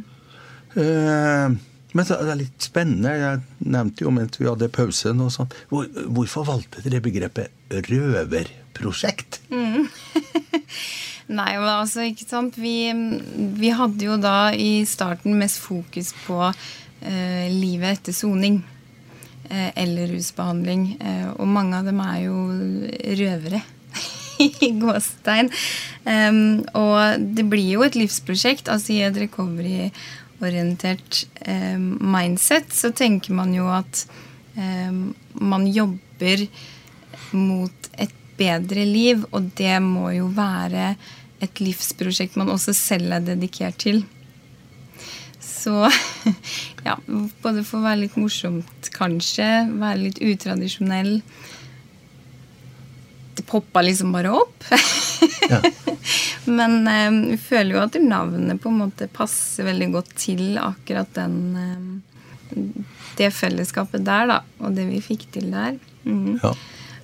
Eh, 0.78 1.58
men 1.98 2.08
det 2.08 2.16
er 2.16 2.40
litt 2.40 2.64
spennende. 2.64 3.12
Jeg 3.18 3.68
nevnte 3.76 4.06
jo 4.06 4.14
mens 4.14 4.40
vi 4.40 4.48
hadde 4.48 4.70
pause 4.72 5.12
noe 5.16 5.34
sånt. 5.34 5.56
Hvor, 5.68 5.90
hvorfor 6.08 6.48
valgte 6.48 6.84
dere 6.86 7.04
begrepet 7.04 7.76
røverprosjekt? 7.90 9.42
Mm. 9.52 9.84
Nei, 11.28 11.52
men 11.60 11.68
altså, 11.68 12.06
ikke 12.08 12.24
sant. 12.24 12.56
Vi, 12.56 12.88
vi 13.60 13.70
hadde 13.76 14.06
jo 14.06 14.16
da 14.20 14.50
i 14.56 14.80
starten 14.88 15.36
mest 15.36 15.60
fokus 15.60 16.14
på 16.24 16.38
eh, 16.48 17.50
livet 17.52 17.98
etter 17.98 18.16
soning. 18.16 18.62
Eh, 19.48 19.82
eller 19.82 20.06
rusbehandling. 20.12 20.98
Eh, 21.00 21.28
og 21.36 21.48
mange 21.48 21.78
av 21.78 21.84
dem 21.88 22.00
er 22.04 22.18
jo 22.26 22.36
røvere. 23.20 23.60
I 24.66 24.68
gåstein. 24.78 25.50
Um, 26.08 26.64
og 26.78 27.18
det 27.36 27.44
blir 27.50 27.68
jo 27.74 27.82
et 27.84 27.96
livsprosjekt. 27.98 28.68
altså 28.72 28.88
I 28.94 29.06
et 29.08 29.20
recovery-orientert 29.24 31.10
um, 31.48 31.98
mindset 32.14 32.72
så 32.72 32.88
tenker 32.94 33.32
man 33.36 33.50
jo 33.56 33.66
at 33.72 34.06
um, 34.56 35.14
man 35.42 35.66
jobber 35.66 36.38
mot 37.34 37.90
et 37.98 38.14
bedre 38.38 38.84
liv, 38.86 39.26
og 39.34 39.42
det 39.58 39.82
må 39.82 40.10
jo 40.14 40.26
være 40.34 40.96
et 41.44 41.60
livsprosjekt 41.62 42.38
man 42.38 42.50
også 42.52 42.74
selv 42.76 43.14
er 43.16 43.26
dedikert 43.26 43.78
til. 43.82 44.02
Så 45.40 45.74
ja, 46.88 46.96
både 47.42 47.64
for 47.66 47.80
å 47.80 47.86
være 47.86 48.04
litt 48.04 48.18
morsomt, 48.20 48.90
kanskje, 48.94 49.46
være 49.78 50.04
litt 50.06 50.20
utradisjonell 50.22 51.18
Det 53.38 53.44
poppa 53.46 53.84
liksom 53.86 54.14
bare 54.14 54.34
opp. 54.34 54.66
Ja. 55.48 55.62
Men 56.58 56.80
eh, 56.90 57.10
vi 57.32 57.36
føler 57.40 57.76
jo 57.76 57.82
at 57.84 57.98
navnet 58.02 58.60
på 58.62 58.72
en 58.72 58.80
måte 58.82 59.06
passer 59.12 59.68
veldig 59.68 59.90
godt 59.94 60.14
til 60.18 60.58
akkurat 60.60 61.10
den 61.16 61.38
eh, 61.60 62.88
det 63.18 63.30
fellesskapet 63.34 64.04
der, 64.06 64.28
da. 64.30 64.38
Og 64.62 64.74
det 64.76 64.86
vi 64.88 65.00
fikk 65.04 65.26
til 65.34 65.50
der. 65.52 65.78
Mm. 66.06 66.38
Ja. 66.42 66.52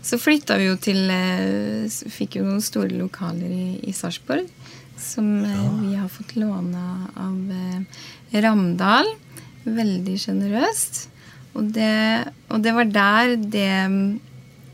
Så 0.04 0.18
flytta 0.20 0.58
vi 0.60 0.66
jo 0.68 0.76
til 0.76 1.08
eh, 1.12 1.88
Fikk 1.88 2.36
jo 2.38 2.44
noen 2.44 2.62
store 2.64 2.90
lokaler 2.92 3.48
i, 3.48 3.80
i 3.88 3.92
Sarpsborg. 3.96 4.48
Som 5.00 5.44
eh, 5.44 5.56
ja. 5.56 5.70
vi 5.80 5.94
har 5.96 6.08
fått 6.12 6.36
låne 6.36 7.08
av 7.16 7.52
eh, 7.56 7.80
Ramdal. 8.44 9.08
Veldig 9.64 10.18
sjenerøst. 10.20 11.08
Og, 11.54 11.64
og, 11.70 12.58
det 12.60 12.72
var 12.74 12.84
der 12.90 13.36
det 13.38 13.86
unge 13.86 14.18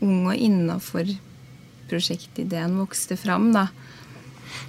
Ung 0.01 0.25
og 0.31 0.33
innafor-prosjektideen 0.33 2.73
vokste 2.79 3.13
fram. 3.21 3.53
da. 3.53 3.67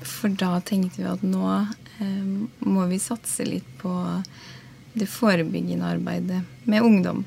For 0.04 0.28
da 0.28 0.61
tenkte 0.61 1.00
vi 1.00 1.09
at 1.09 1.23
nå 1.25 1.57
eh, 1.57 2.45
må 2.69 2.85
vi 2.90 2.99
satse 3.00 3.40
litt 3.49 3.64
på 3.81 4.21
det 4.92 5.09
forebyggende 5.09 5.88
arbeidet 5.88 6.45
med 6.69 6.85
ungdom 6.85 7.25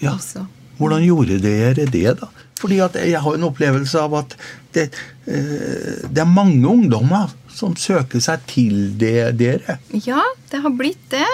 ja. 0.00 0.14
også. 0.14 0.46
Hvordan 0.78 1.04
gjorde 1.04 1.38
dere 1.44 1.84
det, 1.84 2.16
da? 2.22 2.28
Fordi 2.62 2.78
Jeg 2.78 3.20
har 3.20 3.34
en 3.34 3.48
opplevelse 3.48 3.98
av 3.98 4.14
at 4.20 4.36
det, 4.74 4.92
eh, 5.26 6.02
det 6.06 6.22
er 6.22 6.28
mange 6.28 6.62
ungdommer 6.68 7.32
som 7.50 7.74
søker 7.76 8.22
seg 8.22 8.44
til 8.46 8.76
det, 8.98 9.34
dere? 9.40 9.78
Ja, 10.06 10.22
det 10.50 10.62
har 10.62 10.74
blitt 10.76 11.02
det. 11.10 11.26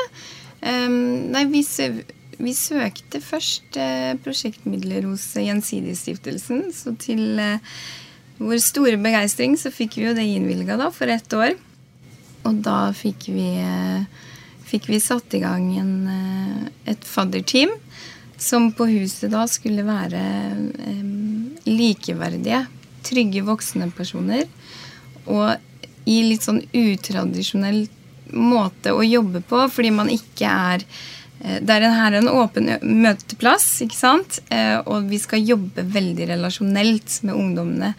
Nei, 0.59 1.45
vi, 1.53 1.63
vi, 2.41 2.53
søkte 2.57 3.21
først 3.23 3.77
uh, 3.79 4.17
prosjektmidler 4.25 5.07
hos 5.07 5.29
Gjensidigestiftelsen. 5.39 6.65
Så 6.75 6.97
til 6.99 7.39
uh, 7.39 7.63
vår 8.43 8.59
store 8.65 8.99
begeistring 8.99 9.55
så 9.61 9.71
fikk 9.71 10.01
vi 10.01 10.09
jo 10.09 10.17
det 10.19 10.27
innvilga 10.27 10.91
for 10.91 11.13
ett 11.13 11.37
år. 11.37 11.55
Og 12.49 12.59
da 12.67 12.89
fikk 12.97 13.29
vi, 13.31 13.53
fikk 14.67 14.89
vi 14.91 14.99
satt 15.03 15.35
i 15.37 15.43
gang 15.45 15.71
en, 15.79 15.95
et 16.89 17.07
fadderteam 17.07 17.71
som 18.39 18.73
på 18.73 18.87
huset 18.87 19.33
da 19.35 19.45
skulle 19.51 19.85
være 19.87 20.23
likeverdige, 21.69 22.65
trygge 23.07 23.45
voksne 23.47 23.91
personer. 23.97 24.49
Og 25.29 25.57
i 26.09 26.19
litt 26.25 26.47
sånn 26.47 26.63
utradisjonell 26.73 27.85
måte 28.33 28.93
å 28.93 29.05
jobbe 29.05 29.43
på, 29.45 29.63
fordi 29.73 29.93
man 29.95 30.11
ikke 30.13 30.49
er 30.49 30.85
eh, 30.85 31.61
det 31.65 31.75
er 31.75 31.87
en, 31.87 31.97
her 31.97 32.19
en 32.19 32.31
åpen 32.33 32.71
møteplass, 32.83 33.67
ikke 33.85 33.99
sant? 33.99 34.41
Eh, 34.53 34.79
og 34.85 35.09
vi 35.11 35.21
skal 35.21 35.45
jobbe 35.45 35.85
veldig 35.97 36.31
relasjonelt 36.33 37.21
med 37.29 37.37
ungdommene. 37.37 37.95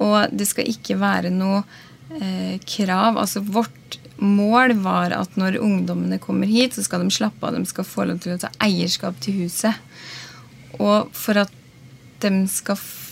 Og 0.00 0.32
det 0.32 0.48
skal 0.48 0.68
ikke 0.68 0.98
være 1.00 1.32
noe 1.32 1.62
eh, 2.20 2.56
krav. 2.64 3.20
Altså 3.20 3.44
vårt 3.44 3.98
mål 4.16 4.76
var 4.84 5.12
at 5.16 5.36
når 5.36 5.58
ungdommene 5.60 6.20
kommer 6.20 6.48
hit, 6.48 6.76
så 6.76 6.84
skal 6.84 7.04
de 7.04 7.12
slappe 7.12 7.44
av. 7.44 7.56
De 7.56 7.68
skal 7.68 7.88
få 7.88 8.08
lov 8.08 8.20
til 8.24 8.36
å 8.36 8.40
ta 8.40 8.52
eierskap 8.64 9.18
til 9.24 9.42
huset. 9.44 9.76
Og 10.76 11.12
for 11.16 11.44
at 11.44 11.52
de 12.20 12.32
skal 12.52 12.80
få 12.80 13.05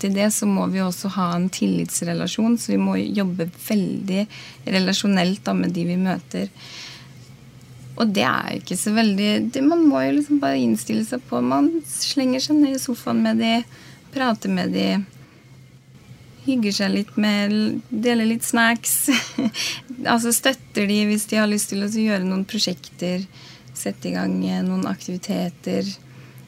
til 0.00 0.14
det, 0.14 0.30
så 0.32 0.46
må 0.46 0.66
vi 0.72 0.82
også 0.82 1.10
ha 1.16 1.30
en 1.36 1.48
tillitsrelasjon. 1.52 2.58
Så 2.58 2.72
vi 2.72 2.78
må 2.80 2.96
jobbe 2.96 3.48
veldig 3.68 4.26
relasjonelt 4.66 5.44
da, 5.44 5.54
med 5.54 5.74
de 5.76 5.86
vi 5.88 5.96
møter. 6.00 6.48
Og 7.96 8.12
det 8.12 8.26
er 8.28 8.58
ikke 8.58 8.76
så 8.76 8.92
veldig 8.92 9.28
det, 9.54 9.62
Man 9.64 9.86
må 9.88 10.02
jo 10.04 10.18
liksom 10.18 10.40
bare 10.42 10.60
innstille 10.60 11.06
seg 11.08 11.22
på 11.30 11.40
Man 11.40 11.70
slenger 11.88 12.42
seg 12.44 12.58
ned 12.58 12.76
i 12.76 12.80
sofaen 12.82 13.22
med 13.24 13.40
de, 13.40 13.52
prater 14.12 14.52
med 14.52 14.74
de, 14.76 14.88
hygger 16.44 16.76
seg 16.76 16.92
litt 16.92 17.16
med 17.20 17.80
Deler 17.90 18.28
litt 18.28 18.44
snacks. 18.46 19.08
altså 20.12 20.32
støtter 20.34 20.86
de 20.88 21.02
hvis 21.08 21.26
de 21.30 21.40
har 21.40 21.50
lyst 21.50 21.72
til 21.72 21.84
å 21.86 21.90
gjøre 21.90 22.26
noen 22.26 22.46
prosjekter 22.48 23.24
sette 23.76 24.08
i 24.10 24.14
gang 24.14 24.38
eh, 24.46 24.62
noen 24.64 24.86
aktiviteter. 24.88 25.88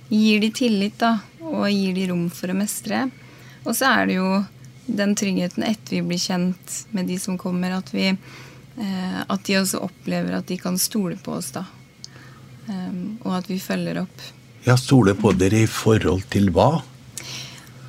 Gir 0.08 0.40
de 0.40 0.50
tillit, 0.54 0.96
da, 1.00 1.18
og 1.48 1.66
gir 1.72 1.96
de 1.96 2.06
rom 2.12 2.28
for 2.34 2.52
å 2.52 2.56
mestre. 2.58 3.06
Og 3.64 3.74
så 3.76 3.90
er 3.90 4.08
det 4.08 4.18
jo 4.18 4.28
den 4.88 5.14
tryggheten 5.14 5.64
etter 5.68 5.98
vi 5.98 6.02
blir 6.02 6.20
kjent 6.20 6.84
med 6.96 7.08
de 7.10 7.18
som 7.20 7.38
kommer, 7.38 7.74
at, 7.76 7.92
vi, 7.94 8.08
eh, 8.08 9.18
at 9.26 9.44
de 9.44 9.58
også 9.60 9.82
opplever 9.84 10.38
at 10.38 10.48
de 10.48 10.56
kan 10.60 10.78
stole 10.80 11.18
på 11.20 11.36
oss, 11.36 11.52
da. 11.56 11.66
Um, 12.68 13.16
og 13.24 13.38
at 13.38 13.46
vi 13.48 13.56
følger 13.60 14.02
opp. 14.02 14.24
Ja, 14.66 14.76
Stole 14.76 15.14
på 15.16 15.32
dere 15.32 15.62
i 15.64 15.68
forhold 15.70 16.26
til 16.32 16.50
hva? 16.52 16.82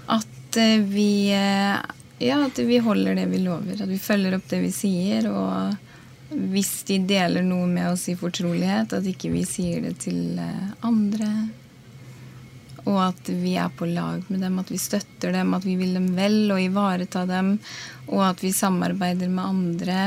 At 0.07 0.59
uh, 0.59 0.85
vi 0.87 1.33
uh, 1.35 1.79
Ja, 2.23 2.37
at 2.45 2.59
vi 2.63 2.79
holder 2.83 3.17
det 3.19 3.25
vi 3.31 3.41
lover. 3.43 3.75
At 3.75 3.91
vi 3.91 3.99
følger 3.99 4.37
opp 4.37 4.47
det 4.51 4.61
vi 4.63 4.71
sier. 4.75 5.27
Og 5.31 6.39
hvis 6.51 6.71
de 6.87 7.01
deler 7.07 7.43
noe 7.43 7.67
med 7.67 7.91
oss 7.91 8.07
i 8.11 8.15
fortrolighet, 8.19 8.95
at 8.95 9.07
ikke 9.07 9.31
vi 9.33 9.43
sier 9.47 9.83
det 9.83 9.97
til 10.03 10.39
andre. 10.85 11.29
Og 12.89 12.97
at 13.03 13.29
vi 13.29 13.53
er 13.61 13.69
på 13.75 13.87
lag 13.89 14.25
med 14.31 14.41
dem, 14.41 14.57
at 14.61 14.71
vi 14.73 14.79
støtter 14.81 15.35
dem, 15.35 15.53
at 15.53 15.67
vi 15.67 15.75
vil 15.79 15.93
dem 15.99 16.09
vel 16.17 16.41
og 16.55 16.61
ivareta 16.63 17.25
dem. 17.29 17.57
Og 18.09 18.23
at 18.31 18.43
vi 18.43 18.53
samarbeider 18.55 19.29
med 19.29 19.45
andre 19.45 20.01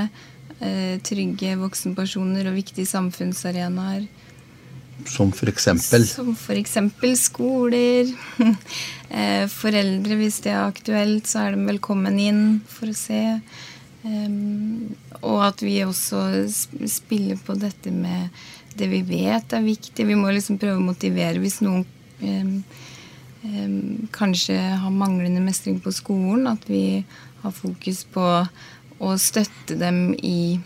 trygge 1.02 1.56
voksenpersoner 1.58 2.46
og 2.46 2.54
viktige 2.54 2.86
samfunnsarenaer. 2.86 4.04
Som 5.08 5.32
for 5.34 5.50
eksempel? 5.50 6.04
Som 6.06 6.34
for 6.38 6.58
eksempel 6.58 7.16
skoler. 7.18 8.12
Eh, 9.12 9.44
foreldre, 9.52 10.16
hvis 10.16 10.38
det 10.40 10.54
er 10.54 10.62
aktuelt, 10.62 11.26
så 11.28 11.42
er 11.42 11.52
de 11.52 11.66
velkommen 11.66 12.14
inn 12.16 12.44
for 12.64 12.88
å 12.88 12.94
se. 12.96 13.18
Og 15.20 15.42
at 15.44 15.60
vi 15.60 15.74
også 15.84 16.22
spiller 16.88 17.36
på 17.44 17.58
dette 17.60 17.92
med 17.92 18.32
det 18.72 18.88
vi 18.88 19.02
vet 19.04 19.52
er 19.52 19.66
viktig. 19.66 20.06
Vi 20.08 20.16
må 20.16 20.32
liksom 20.32 20.56
prøve 20.56 20.80
å 20.80 20.86
motivere 20.86 21.42
hvis 21.42 21.60
noen 21.60 21.84
kanskje 24.12 24.58
har 24.58 24.90
manglende 24.90 25.40
mestring 25.42 25.80
på 25.80 25.92
skolen. 25.92 26.46
At 26.46 26.68
vi 26.70 27.04
har 27.42 27.54
fokus 27.54 28.04
på 28.04 28.26
å 29.02 29.16
støtte 29.18 29.74
dem 29.80 30.12
i 30.14 30.60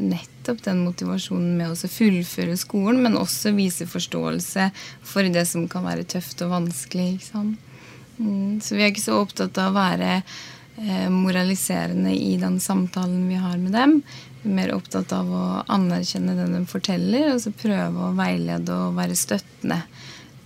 nettopp 0.00 0.62
den 0.64 0.84
motivasjonen 0.86 1.56
med 1.58 1.72
å 1.72 1.90
fullføre 1.90 2.56
skolen, 2.58 3.02
men 3.04 3.18
også 3.18 3.52
vise 3.56 3.88
forståelse 3.90 4.70
for 5.02 5.26
det 5.26 5.44
som 5.50 5.66
kan 5.68 5.84
være 5.86 6.06
tøft 6.08 6.42
og 6.46 6.54
vanskelig. 6.54 7.18
Mm, 7.34 8.60
så 8.62 8.76
vi 8.76 8.84
er 8.84 8.92
ikke 8.92 9.08
så 9.08 9.20
opptatt 9.20 9.58
av 9.58 9.72
å 9.72 9.78
være 9.80 10.20
eh, 10.20 11.08
moraliserende 11.12 12.14
i 12.14 12.36
den 12.40 12.60
samtalen 12.62 13.26
vi 13.28 13.40
har 13.42 13.58
med 13.58 13.74
dem. 13.76 13.98
Vi 14.40 14.48
er 14.48 14.56
mer 14.62 14.74
opptatt 14.76 15.12
av 15.16 15.28
å 15.34 15.44
anerkjenne 15.68 16.36
det 16.38 16.48
de 16.54 16.62
forteller, 16.70 17.34
og 17.34 17.42
så 17.42 17.52
prøve 17.52 18.06
å 18.06 18.14
veilede 18.16 18.78
og 18.86 18.96
være 19.00 19.18
støttende 19.18 19.82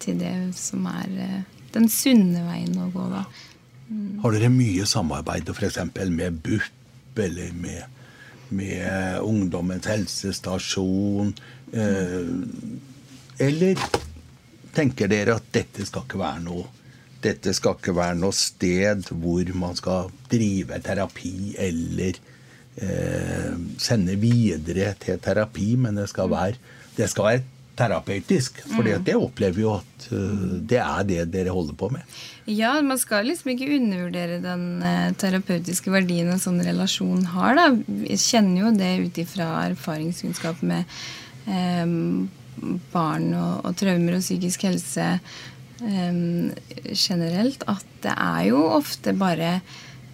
til 0.02 0.20
det 0.20 0.34
som 0.58 0.86
er 0.90 1.18
eh, 1.24 1.40
den 1.74 1.88
sunne 1.90 2.44
veien 2.46 2.78
å 2.80 2.90
gå. 2.94 3.08
da. 3.12 3.24
Mm. 3.88 4.20
Har 4.22 4.36
dere 4.36 4.52
mye 4.52 4.86
samarbeid 4.88 5.50
f.eks. 5.52 5.80
med 6.10 6.40
BUP 6.44 7.20
eller 7.26 7.52
med 7.52 7.90
med 8.54 9.18
Ungdommens 9.24 9.86
helsestasjon? 9.88 11.32
Eh, 11.72 12.26
eller 13.42 13.80
tenker 14.74 15.10
dere 15.10 15.38
at 15.38 15.46
dette 15.54 15.86
skal 15.86 16.04
ikke 16.06 16.20
være 16.20 16.42
noe 16.44 16.66
dette 17.24 17.54
skal 17.56 17.78
ikke 17.78 17.94
være 17.96 18.18
noe 18.20 18.36
sted 18.36 19.06
hvor 19.08 19.50
man 19.56 19.76
skal 19.78 20.10
drive 20.28 20.76
terapi 20.84 21.54
eller 21.60 22.18
eh, 22.76 23.54
sende 23.80 24.16
videre 24.20 24.92
til 25.00 25.20
terapi, 25.24 25.70
men 25.80 25.96
det 26.00 26.10
skal 26.12 26.28
være, 26.32 26.60
det 26.98 27.08
skal 27.12 27.30
være 27.30 27.44
terapeutisk. 27.78 28.60
For 28.68 28.86
mm. 28.86 29.02
det 29.06 29.16
opplever 29.18 29.64
jo 29.64 29.74
at 29.78 30.06
uh, 30.12 30.54
det 30.62 30.80
er 30.82 31.08
det 31.08 31.20
dere 31.34 31.54
holder 31.54 31.76
på 31.78 31.90
med. 31.94 32.16
Ja, 32.50 32.74
man 32.84 33.00
skal 33.00 33.26
liksom 33.28 33.54
ikke 33.54 33.70
undervurdere 33.78 34.38
den 34.44 34.66
uh, 34.84 35.10
terapeutiske 35.20 35.92
verdien 35.94 36.30
en 36.32 36.42
sånn 36.42 36.62
relasjon 36.64 37.26
har. 37.34 37.58
da. 37.58 37.68
Jeg 38.04 38.22
kjenner 38.22 38.66
jo 38.66 38.72
det 38.78 38.94
ut 39.06 39.20
ifra 39.24 39.50
erfaringskunnskap 39.70 40.62
med 40.66 40.84
eh, 41.50 41.86
barn 42.92 43.30
og, 43.34 43.64
og, 43.64 43.72
traumer 43.78 44.18
og 44.18 44.24
psykisk 44.24 44.66
helse 44.68 45.06
eh, 45.84 46.20
generelt, 46.94 47.64
at 47.70 47.96
det 48.04 48.14
er 48.14 48.42
jo 48.50 48.62
ofte 48.76 49.14
bare 49.18 49.56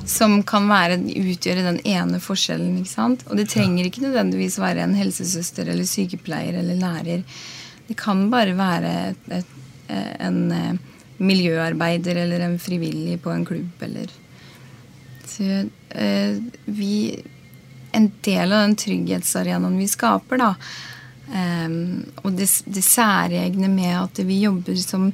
som 0.07 0.40
kan 0.46 0.66
være, 0.70 0.99
utgjøre 0.99 1.64
den 1.66 1.79
ene 1.87 2.18
forskjellen. 2.22 2.79
ikke 2.81 2.90
sant? 2.90 3.25
Og 3.31 3.38
det 3.38 3.49
trenger 3.53 3.87
ikke 3.87 4.05
nødvendigvis 4.07 4.59
være 4.62 4.85
en 4.85 4.96
helsesøster 4.99 5.68
eller 5.70 5.87
sykepleier 5.87 6.59
eller 6.61 6.81
lærer. 6.81 7.22
Det 7.87 7.96
kan 7.99 8.27
bare 8.33 8.57
være 8.59 8.92
et, 9.12 9.33
et, 9.38 9.55
en 10.20 10.40
eh, 10.53 10.96
miljøarbeider 11.22 12.18
eller 12.25 12.44
en 12.44 12.59
frivillig 12.61 13.20
på 13.22 13.33
en 13.33 13.46
klubb 13.46 13.83
eller 13.87 14.11
Så 15.27 15.62
uh, 15.64 16.42
vi 16.64 17.22
En 17.92 18.11
del 18.25 18.53
av 18.53 18.66
den 18.66 18.75
trygghetsarenaen 18.77 19.79
vi 19.79 19.87
skaper, 19.88 20.37
da, 20.37 20.51
um, 21.33 22.03
og 22.27 22.35
det, 22.37 22.44
det 22.68 22.83
særegne 22.85 23.70
med 23.72 23.94
at 23.96 24.20
vi 24.29 24.42
jobber 24.42 24.77
som 24.77 25.07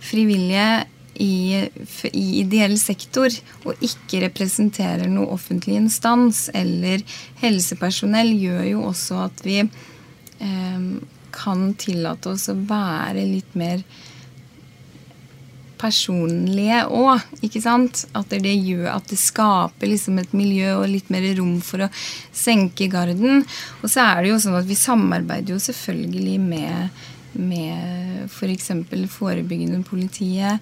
frivillige 0.00 0.86
i, 1.20 1.68
i, 2.12 2.26
ideell 2.40 2.76
sektor 2.80 3.32
og 3.66 3.84
ikke 3.84 4.22
representerer 4.24 5.10
noe 5.10 5.34
offentlig 5.34 5.76
instans 5.80 6.46
eller 6.56 7.04
helsepersonell, 7.42 8.32
gjør 8.40 8.62
jo 8.70 8.84
også 8.88 9.24
at 9.26 9.42
vi 9.44 9.58
eh, 9.60 10.86
kan 11.34 11.66
tillate 11.80 12.32
oss 12.32 12.48
å 12.50 12.56
være 12.56 13.26
litt 13.28 13.52
mer 13.58 13.84
personlige 15.80 16.82
òg. 16.92 17.22
Ikke 17.46 17.62
sant? 17.64 18.04
At 18.16 18.32
det 18.32 18.52
gjør 18.56 18.90
at 18.94 19.08
det 19.10 19.20
skaper 19.20 19.88
liksom 19.92 20.20
et 20.20 20.34
miljø 20.36 20.74
og 20.80 20.90
litt 20.92 21.08
mer 21.12 21.24
rom 21.38 21.58
for 21.64 21.86
å 21.86 21.92
senke 22.36 22.90
garden. 22.92 23.44
Og 23.80 23.88
så 23.88 24.04
er 24.04 24.22
det 24.22 24.34
jo 24.34 24.42
sånn 24.42 24.58
at 24.60 24.68
vi 24.68 24.76
samarbeider 24.78 25.54
jo 25.54 25.62
selvfølgelig 25.62 26.36
med, 26.44 27.02
med 27.40 28.28
f.eks. 28.28 28.72
For 28.90 29.12
forebyggende 29.20 29.84
politiet 29.88 30.60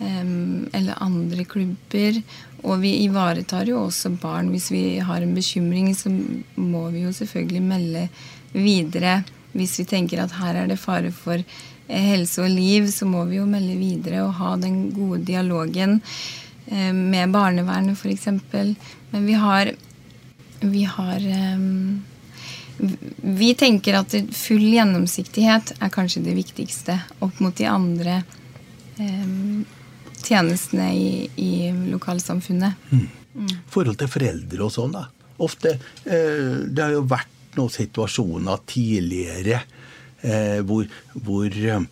eller 0.00 1.02
andre 1.02 1.44
klubber. 1.44 2.20
Og 2.66 2.80
vi 2.82 2.92
ivaretar 3.04 3.68
jo 3.70 3.84
også 3.86 4.12
barn. 4.20 4.50
Hvis 4.52 4.70
vi 4.70 4.98
har 4.98 5.22
en 5.22 5.34
bekymring, 5.34 5.94
så 5.96 6.10
må 6.56 6.88
vi 6.90 7.06
jo 7.06 7.12
selvfølgelig 7.14 7.62
melde 7.62 8.08
videre. 8.52 9.22
Hvis 9.56 9.78
vi 9.80 9.88
tenker 9.88 10.22
at 10.22 10.36
her 10.36 10.62
er 10.62 10.68
det 10.68 10.80
fare 10.80 11.12
for 11.14 11.38
eh, 11.40 12.08
helse 12.12 12.42
og 12.44 12.50
liv, 12.52 12.90
så 12.92 13.08
må 13.08 13.24
vi 13.30 13.38
jo 13.40 13.46
melde 13.48 13.78
videre 13.80 14.26
og 14.26 14.36
ha 14.40 14.56
den 14.60 14.90
gode 14.96 15.22
dialogen 15.24 16.00
med 16.66 17.30
barnevernet 17.30 17.94
f.eks. 17.94 18.24
Men 19.12 19.26
vi 19.26 19.36
har, 19.38 19.68
vi 20.60 20.82
har 20.82 21.26
Vi 23.22 23.52
tenker 23.54 24.00
at 24.00 24.16
full 24.34 24.64
gjennomsiktighet 24.74 25.76
er 25.78 25.92
kanskje 25.94 26.24
det 26.26 26.34
viktigste 26.34 26.98
opp 27.22 27.38
mot 27.40 27.54
de 27.54 27.68
andre 27.70 28.18
tjenestene 30.26 30.90
i, 30.94 31.10
i 31.36 31.52
lokalsamfunnet. 31.92 32.88
Mm. 32.90 33.06
Mm. 33.36 33.50
forhold 33.68 33.98
til 34.00 34.08
foreldre 34.08 34.64
og 34.64 34.72
sånn, 34.72 34.94
da. 34.96 35.02
Ofte 35.44 35.74
eh, 35.76 36.62
Det 36.64 36.80
har 36.80 36.94
jo 36.94 37.02
vært 37.04 37.58
noen 37.58 37.72
situasjoner 37.72 38.62
tidligere 38.68 39.58
eh, 40.24 40.62
hvor, 40.64 40.86
hvor 41.12 41.52
eh, 41.52 41.84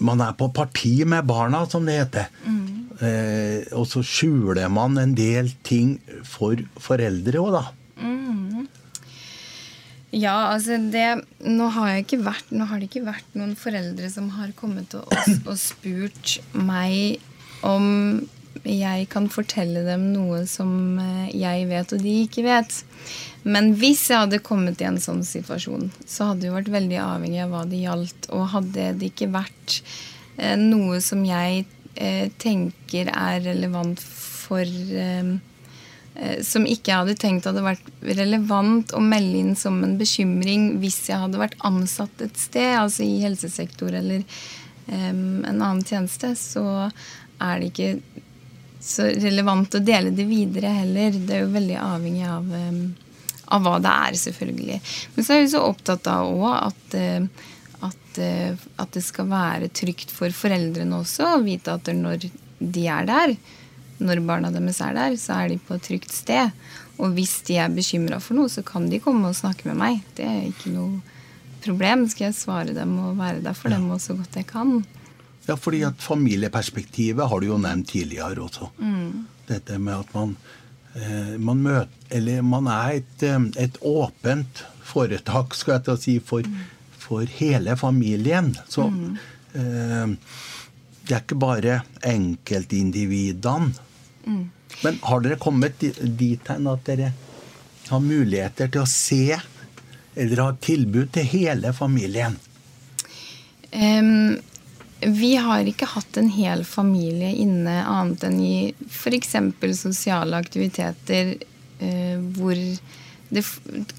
man 0.00 0.22
er 0.24 0.36
på 0.38 0.48
parti 0.54 1.00
med 1.04 1.26
barna, 1.28 1.64
som 1.70 1.86
det 1.86 1.98
heter. 1.98 2.30
Mm. 2.46 2.62
Eh, 3.00 3.58
og 3.76 3.88
så 3.90 4.04
skjuler 4.06 4.70
man 4.72 4.98
en 5.00 5.16
del 5.18 5.50
ting 5.66 5.96
for 6.26 6.60
foreldre 6.80 7.42
òg, 7.42 7.52
da. 7.58 7.66
Ja, 10.10 10.50
altså 10.50 10.78
det 10.90 11.22
Nå 11.46 11.70
har, 11.76 12.02
vært, 12.02 12.50
nå 12.50 12.66
har, 12.66 12.80
det 12.80 12.90
ikke 12.90 13.06
vært 13.06 13.38
noen 13.38 13.54
foreldre 13.58 14.10
som 14.10 14.30
har 14.34 14.50
kommet 14.58 14.90
til 14.90 15.04
oss 15.06 15.40
og 15.46 15.56
spurt 15.60 16.38
meg 16.56 17.22
om 17.66 18.26
jeg 18.66 19.06
kan 19.12 19.28
fortelle 19.30 19.84
dem 19.86 20.08
noe 20.12 20.42
som 20.50 20.98
eh, 21.00 21.30
jeg 21.38 21.68
vet 21.70 21.92
og 21.94 22.02
de 22.02 22.14
ikke 22.24 22.42
vet. 22.44 22.80
Men 23.46 23.70
hvis 23.78 24.02
jeg 24.10 24.24
hadde 24.24 24.42
kommet 24.44 24.82
i 24.82 24.88
en 24.88 24.98
sånn 25.00 25.22
situasjon, 25.24 25.86
så 26.04 26.30
hadde 26.30 26.48
det 26.48 26.54
vært 26.56 26.72
veldig 26.74 26.98
avhengig 27.00 27.40
av 27.44 27.54
hva 27.54 27.62
det 27.70 27.80
gjaldt. 27.84 28.28
Og 28.34 28.50
hadde 28.52 28.88
det 29.00 29.12
ikke 29.12 29.30
vært 29.32 29.78
eh, 30.36 30.58
noe 30.60 30.98
som 31.04 31.22
jeg 31.24 31.62
eh, 31.94 32.26
tenker 32.42 33.12
er 33.14 33.40
relevant 33.46 34.02
for 34.02 34.66
Eh, 34.66 35.36
som 36.44 36.66
ikke 36.68 36.90
jeg 36.90 37.02
hadde 37.04 37.16
tenkt 37.20 37.46
hadde 37.48 37.62
vært 37.64 37.86
relevant 38.04 38.92
å 38.96 39.00
melde 39.02 39.38
inn 39.40 39.52
som 39.56 39.78
en 39.86 39.94
bekymring 40.00 40.74
hvis 40.82 40.98
jeg 41.08 41.20
hadde 41.22 41.40
vært 41.40 41.60
ansatt 41.66 42.24
et 42.24 42.40
sted, 42.40 42.74
altså 42.76 43.06
i 43.06 43.20
helsesektor 43.22 43.94
eller 43.94 44.24
um, 44.90 45.44
en 45.46 45.54
annen 45.54 45.84
tjeneste, 45.86 46.32
så 46.36 46.64
er 47.40 47.60
det 47.62 47.70
ikke 47.70 48.24
så 48.80 49.06
relevant 49.22 49.76
å 49.76 49.82
dele 49.84 50.12
det 50.16 50.26
videre 50.28 50.72
heller. 50.80 51.14
Det 51.14 51.36
er 51.36 51.44
jo 51.44 51.54
veldig 51.54 51.78
avhengig 51.84 52.26
av, 52.28 52.50
um, 52.50 52.82
av 53.56 53.64
hva 53.64 53.78
det 53.84 53.94
er, 54.08 54.18
selvfølgelig. 54.24 54.80
Men 55.14 55.26
så 55.26 55.36
er 55.36 55.44
vi 55.44 55.54
så 55.54 55.64
opptatt 55.68 56.10
av 56.10 56.34
òg 56.34 56.50
at, 56.56 56.98
at, 57.86 58.20
at, 58.20 58.92
det 58.96 59.04
skal 59.06 59.30
være 59.30 59.72
trygt 59.72 60.12
for 60.12 60.32
foreldrene 60.36 61.00
også 61.00 61.36
å 61.36 61.42
vite 61.44 61.78
at 61.78 61.92
når 61.96 62.28
de 62.60 62.86
er 62.92 63.08
der, 63.08 63.36
når 64.00 64.22
barna 64.26 64.50
deres 64.54 64.80
er 64.84 64.96
der, 64.96 65.16
så 65.20 65.42
er 65.42 65.52
de 65.52 65.60
på 65.62 65.76
et 65.76 65.86
trygt 65.86 66.14
sted. 66.14 66.52
Og 67.00 67.14
hvis 67.16 67.40
de 67.48 67.56
er 67.60 67.72
bekymra 67.72 68.20
for 68.20 68.36
noe, 68.38 68.50
så 68.52 68.64
kan 68.66 68.88
de 68.90 69.00
komme 69.02 69.30
og 69.30 69.38
snakke 69.38 69.68
med 69.70 69.78
meg. 69.80 70.00
Det 70.16 70.26
er 70.26 70.48
ikke 70.50 70.72
noe 70.74 71.00
problem. 71.64 72.06
Skal 72.10 72.28
jeg 72.28 72.38
svare 72.38 72.76
dem 72.76 72.96
og 73.00 73.20
være 73.20 73.44
der 73.44 73.56
for 73.56 73.72
ja. 73.72 73.78
dem 73.78 73.92
så 74.00 74.16
godt 74.18 74.40
jeg 74.40 74.48
kan. 74.50 74.80
Ja, 75.48 75.56
fordi 75.56 75.82
at 75.88 76.02
familieperspektivet 76.04 77.28
har 77.28 77.40
du 77.40 77.48
jo 77.48 77.58
nevnt 77.60 77.88
tidligere 77.90 78.44
også. 78.44 78.70
Mm. 78.78 79.26
Dette 79.48 79.78
med 79.82 79.96
at 79.96 80.12
man, 80.14 80.36
eh, 80.94 81.36
man 81.38 81.64
møter 81.64 81.96
Eller 82.10 82.42
man 82.42 82.66
er 82.66 83.00
et, 83.00 83.22
eh, 83.22 83.40
et 83.56 83.78
åpent 83.82 84.64
foretak, 84.82 85.54
skal 85.54 85.78
jeg 85.78 85.84
til 85.86 85.94
å 85.94 86.00
si, 86.02 86.18
for, 86.18 86.42
mm. 86.42 86.62
for 86.98 87.22
hele 87.38 87.76
familien. 87.78 88.56
Så 88.68 88.88
mm. 88.90 89.18
eh, 89.54 90.16
det 91.06 91.14
er 91.16 91.22
ikke 91.22 91.38
bare 91.38 91.80
enkeltindividene. 92.06 93.72
Men 94.84 95.00
har 95.02 95.24
dere 95.24 95.40
kommet 95.40 95.80
dit 95.80 96.48
hen 96.48 96.68
at 96.70 96.84
dere 96.86 97.12
har 97.90 98.04
muligheter 98.04 98.70
til 98.70 98.84
å 98.84 98.90
se 98.90 99.24
eller 100.14 100.42
ha 100.42 100.52
tilbud 100.62 101.12
til 101.14 101.26
hele 101.32 101.72
familien? 101.74 102.36
Um, 103.70 104.38
vi 105.00 105.34
har 105.40 105.68
ikke 105.68 105.88
hatt 105.94 106.18
en 106.20 106.30
hel 106.34 106.64
familie 106.66 107.30
inne 107.40 107.76
annet 107.86 108.24
enn 108.26 108.40
i 108.42 108.56
f.eks. 108.90 109.36
sosiale 109.78 110.40
aktiviteter 110.40 111.36
uh, 111.38 112.18
hvor 112.36 112.58
det 113.30 113.44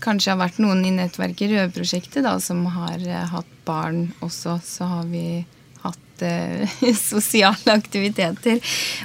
kanskje 0.03 0.33
har 0.33 0.41
vært 0.41 0.59
noen 0.59 0.83
i 0.85 0.91
nettverket 0.91 1.53
Røde-prosjektet 1.53 2.27
som 2.43 2.65
har 2.75 2.99
uh, 3.07 3.23
hatt 3.31 3.57
barn 3.65 4.09
også. 4.19 4.59
Så 4.63 4.89
har 4.91 5.07
vi 5.09 5.43
sosiale 6.97 7.73
aktiviteter. 7.73 8.59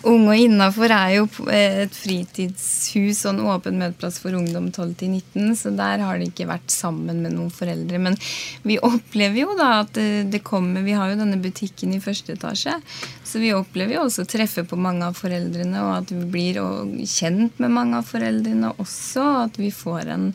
Ung 0.08 0.26
og 0.28 0.40
innafor 0.40 0.92
er 0.92 1.14
jo 1.16 1.26
et 1.52 1.94
fritidshus 1.96 3.24
og 3.26 3.32
en 3.32 3.48
åpen 3.52 3.80
møteplass 3.80 4.20
for 4.22 4.36
ungdom 4.36 4.70
12 4.72 4.94
19, 5.06 5.56
så 5.58 5.72
der 5.76 6.02
har 6.04 6.18
de 6.18 6.28
ikke 6.30 6.48
vært 6.48 6.72
sammen 6.72 7.22
med 7.24 7.36
noen 7.36 7.52
foreldre. 7.54 8.00
Men 8.02 8.18
vi 8.66 8.78
opplever 8.82 9.42
jo 9.42 9.56
da 9.58 9.70
at 9.82 9.96
det 9.96 10.42
kommer 10.46 10.84
Vi 10.86 10.94
har 10.96 11.10
jo 11.10 11.18
denne 11.18 11.38
butikken 11.42 11.94
i 11.96 12.02
første 12.02 12.36
etasje, 12.36 12.76
så 13.26 13.42
vi 13.42 13.54
opplever 13.56 13.96
jo 13.96 14.06
også 14.06 14.24
å 14.24 14.30
treffe 14.30 14.64
på 14.68 14.78
mange 14.78 15.06
av 15.08 15.18
foreldrene, 15.18 15.82
og 15.82 15.92
at 16.02 16.12
vi 16.14 16.22
blir 16.30 16.60
kjent 17.08 17.58
med 17.62 17.74
mange 17.74 18.00
av 18.00 18.08
foreldrene 18.08 18.72
også. 18.82 19.24
At 19.46 19.58
vi 19.60 19.72
får 19.74 20.12
en, 20.14 20.30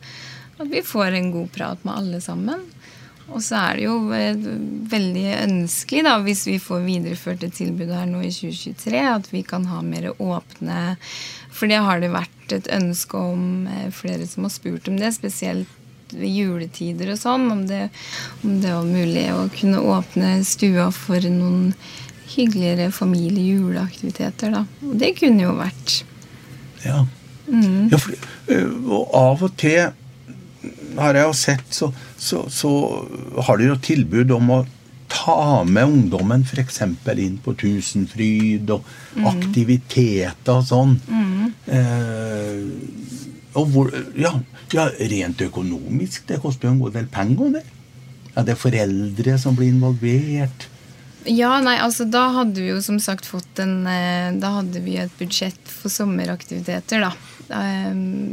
at 0.59 0.69
vi 0.71 0.83
får 0.85 1.17
en 1.17 1.31
god 1.33 1.51
prat 1.55 1.87
med 1.87 1.97
alle 1.97 2.21
sammen. 2.23 2.65
Og 3.31 3.43
så 3.43 3.59
er 3.59 3.79
det 3.79 3.85
jo 3.85 3.95
eh, 4.15 4.47
veldig 4.91 5.25
ønskelig, 5.39 6.03
da, 6.07 6.15
hvis 6.25 6.45
vi 6.49 6.57
får 6.61 6.83
videreført 6.85 7.45
et 7.47 7.55
tilbud 7.55 7.91
her 7.95 8.07
nå 8.09 8.23
i 8.25 8.31
2023, 8.33 9.03
at 9.13 9.29
vi 9.31 9.43
kan 9.47 9.67
ha 9.71 9.81
mer 9.85 10.11
åpne 10.17 10.95
For 11.51 11.69
det 11.71 11.81
har 11.83 12.01
det 12.01 12.11
vært 12.13 12.55
et 12.55 12.67
ønske 12.73 13.17
om 13.17 13.67
eh, 13.71 13.87
flere 13.95 14.27
som 14.27 14.47
har 14.47 14.53
spurt 14.53 14.89
om 14.91 14.99
det, 14.99 15.13
spesielt 15.15 15.77
ved 16.11 16.27
juletider 16.27 17.13
og 17.13 17.19
sånn, 17.21 17.47
om 17.53 17.65
det, 17.69 17.85
om 18.43 18.57
det 18.59 18.73
var 18.75 18.87
mulig 18.87 19.27
å 19.31 19.45
kunne 19.55 19.83
åpne 19.93 20.33
stua 20.47 20.89
for 20.91 21.23
noen 21.23 21.71
hyggeligere 22.31 22.91
familie-juleaktiviteter, 22.95 24.53
da. 24.55 24.65
Og 24.87 24.95
det 24.99 25.13
kunne 25.19 25.45
jo 25.45 25.55
vært. 25.59 26.01
Ja. 26.83 27.05
Mm. 27.47 27.89
ja 27.91 27.99
for, 27.99 28.27
eh, 28.51 28.67
og 28.87 29.15
av 29.17 29.43
og 29.47 29.55
til 29.59 29.91
har 30.97 31.17
jeg 31.17 31.27
jo 31.27 31.33
sett, 31.37 31.67
så, 31.73 31.91
så, 32.17 32.45
så 32.51 32.71
har 33.47 33.59
de 33.59 33.71
jo 33.71 33.79
tilbud 33.81 34.33
om 34.35 34.55
å 34.57 34.61
ta 35.11 35.63
med 35.67 35.89
ungdommen 35.89 36.45
f.eks. 36.47 36.81
inn 36.81 37.37
på 37.43 37.53
Tusenfryd 37.59 38.71
og 38.71 38.87
mm. 39.15 39.27
aktiviteter 39.33 40.53
og 40.55 40.67
sånn. 40.67 40.97
Mm. 41.11 41.51
Eh, 41.77 43.31
og 43.59 43.71
hvor, 43.73 43.91
ja, 44.15 44.31
ja, 44.71 44.87
rent 45.11 45.43
økonomisk. 45.43 46.23
Det 46.29 46.39
koster 46.43 46.69
jo 46.69 46.75
en 46.75 46.83
god 46.83 46.95
del 46.95 47.09
penger, 47.11 47.57
det. 47.57 47.65
Ja, 48.31 48.45
det 48.47 48.55
er 48.55 48.61
foreldre 48.61 49.35
som 49.41 49.57
blir 49.57 49.73
involvert. 49.73 50.69
Ja, 51.27 51.57
nei, 51.61 51.75
altså 51.83 52.07
da 52.09 52.23
hadde 52.39 52.63
vi 52.63 52.71
jo 52.71 52.79
som 52.81 52.95
sagt 53.03 53.27
fått 53.29 53.59
en 53.61 53.83
eh, 53.85 54.31
Da 54.41 54.55
hadde 54.55 54.79
vi 54.81 54.95
et 54.97 55.11
budsjett 55.19 55.59
for 55.69 55.93
sommeraktiviteter, 55.93 57.03
da. 57.03 57.11
Eh, 57.51 57.91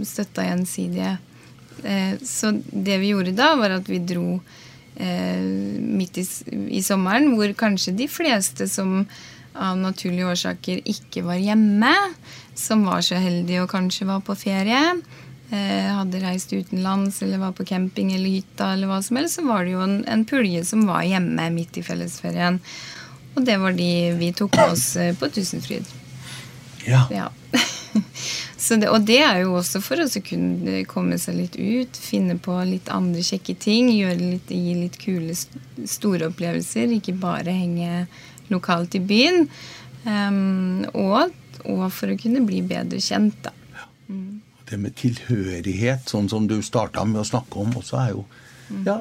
støtta 0.09 0.47
gjensidige 0.47 1.19
så 2.25 2.53
det 2.71 2.99
vi 3.03 3.13
gjorde 3.13 3.37
da, 3.39 3.53
var 3.59 3.77
at 3.79 3.89
vi 3.91 4.01
dro 4.03 4.41
eh, 4.99 5.43
midt 5.79 6.19
i, 6.19 6.27
i, 6.69 6.83
sommeren, 6.83 7.33
hvor 7.37 7.53
kanskje 7.59 7.97
de 7.99 8.09
fleste 8.11 8.69
som 8.71 9.05
av 9.59 9.79
naturlige 9.79 10.29
årsaker 10.29 10.83
ikke 10.87 11.25
var 11.27 11.41
hjemme, 11.43 11.95
som 12.59 12.85
var 12.87 13.03
så 13.07 13.19
heldige 13.19 13.65
og 13.65 13.73
kanskje 13.73 14.07
var 14.07 14.23
på 14.27 14.37
ferie, 14.39 14.83
eh, 15.51 15.89
hadde 15.95 16.23
reist 16.23 16.53
utenlands 16.55 17.23
eller 17.23 17.43
var 17.43 17.57
på 17.59 17.67
camping 17.67 18.13
eller 18.15 18.39
hytta, 18.39 18.73
eller 18.75 18.91
hva 18.91 19.01
som 19.03 19.19
helst, 19.19 19.39
så 19.39 19.47
var 19.49 19.67
det 19.67 19.75
jo 19.75 19.83
en, 19.87 19.99
en 20.07 20.27
pulje 20.29 20.63
som 20.67 20.87
var 20.87 21.07
hjemme 21.07 21.51
midt 21.55 21.81
i 21.81 21.87
fellesferien. 21.87 22.61
Og 23.35 23.45
det 23.47 23.59
var 23.63 23.75
de 23.75 23.91
vi 24.19 24.33
tok 24.35 24.57
med 24.59 24.75
oss 24.75 24.87
på 25.19 25.31
Tusenfryd. 25.31 25.91
Ja. 26.89 27.05
ja. 27.13 27.29
det, 28.81 28.89
og 28.89 29.05
det 29.09 29.19
er 29.25 29.43
jo 29.45 29.57
også 29.59 29.81
for 29.85 30.03
å 30.03 30.09
kunne 30.25 30.83
komme 30.91 31.19
seg 31.21 31.39
litt 31.39 31.59
ut, 31.59 31.99
finne 31.99 32.39
på 32.43 32.57
litt 32.69 32.91
andre 32.93 33.25
kjekke 33.25 33.57
ting, 33.61 33.91
litt, 34.19 34.51
gi 34.51 34.75
litt 34.79 34.99
kule, 35.01 35.37
store 35.89 36.31
opplevelser, 36.31 36.95
ikke 36.99 37.17
bare 37.21 37.55
henge 37.55 38.07
lokalt 38.53 38.97
i 38.99 39.03
byen. 39.05 39.47
Um, 40.05 40.85
og, 40.95 41.35
og, 41.65 41.89
for 41.93 42.13
å 42.13 42.19
kunne 42.21 42.45
bli 42.47 42.63
bedre 42.67 43.01
kjent, 43.03 43.41
da. 43.45 43.53
Mm. 44.09 44.41
Det 44.69 44.79
med 44.81 44.97
tilhørighet, 45.01 46.09
sånn 46.09 46.29
som 46.31 46.47
du 46.49 46.59
starta 46.65 47.05
med 47.09 47.23
å 47.23 47.29
snakke 47.29 47.61
om, 47.61 47.75
også 47.81 48.01
er 48.01 48.15
jo 48.15 48.25
mm. 48.69 48.83
ja, 48.87 48.99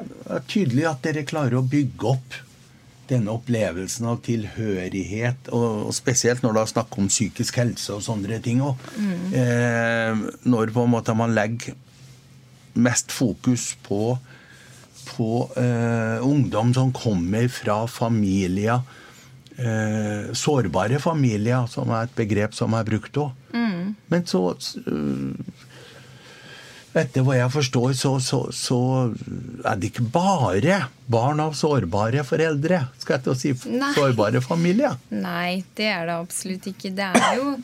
tydelig 0.48 0.86
at 0.90 1.02
dere 1.04 1.26
klarer 1.28 1.60
å 1.60 1.64
bygge 1.64 2.12
opp 2.12 2.36
denne 3.10 3.32
opplevelsen 3.32 4.08
av 4.10 4.20
tilhørighet, 4.26 5.50
og, 5.54 5.88
og 5.88 5.96
spesielt 5.96 6.44
når 6.44 6.56
det 6.56 6.62
er 6.62 6.72
snakk 6.74 6.98
om 7.00 7.10
psykisk 7.10 7.60
helse 7.60 7.96
og 7.96 8.04
sånne 8.04 8.40
ting 8.44 8.62
òg. 8.64 8.88
Mm. 8.98 9.26
Eh, 9.40 10.24
når 10.48 10.74
på 10.74 10.86
en 10.86 10.94
måte 10.96 11.16
man 11.18 11.34
legger 11.36 11.76
mest 12.78 13.12
fokus 13.14 13.72
på, 13.86 14.14
på 15.14 15.32
eh, 15.58 16.24
ungdom 16.24 16.72
som 16.76 16.94
kommer 16.94 17.48
fra 17.50 17.80
familier 17.90 18.84
eh, 19.58 20.30
Sårbare 20.32 21.00
familier, 21.02 21.66
som 21.70 21.90
er 21.90 22.06
et 22.06 22.16
begrep 22.18 22.54
som 22.56 22.76
er 22.78 22.86
brukt 22.86 23.18
òg. 23.18 23.32
Mm. 23.54 23.96
Men 24.12 24.26
så 24.28 24.42
uh, 24.52 25.32
etter 27.00 27.24
hva 27.26 27.36
jeg 27.38 27.52
forstår, 27.54 27.92
så, 27.98 28.14
så, 28.22 28.40
så, 28.54 28.78
er 29.64 29.78
det 29.78 29.92
ikke 29.92 30.06
bare 30.12 30.80
barn 31.08 31.40
av 31.40 31.54
sårbare 31.56 32.24
foreldre. 32.26 32.82
Skal 33.00 33.16
jeg 33.16 33.24
til 33.24 33.32
å 33.32 33.38
si 33.38 33.52
Nei. 33.72 33.92
sårbare 33.96 34.42
familier. 34.44 34.98
Nei, 35.08 35.62
det 35.78 35.88
er 35.88 36.08
det 36.10 36.18
absolutt 36.18 36.68
ikke. 36.68 36.92
Det 36.96 37.08
er 37.08 37.38
jo 37.38 37.54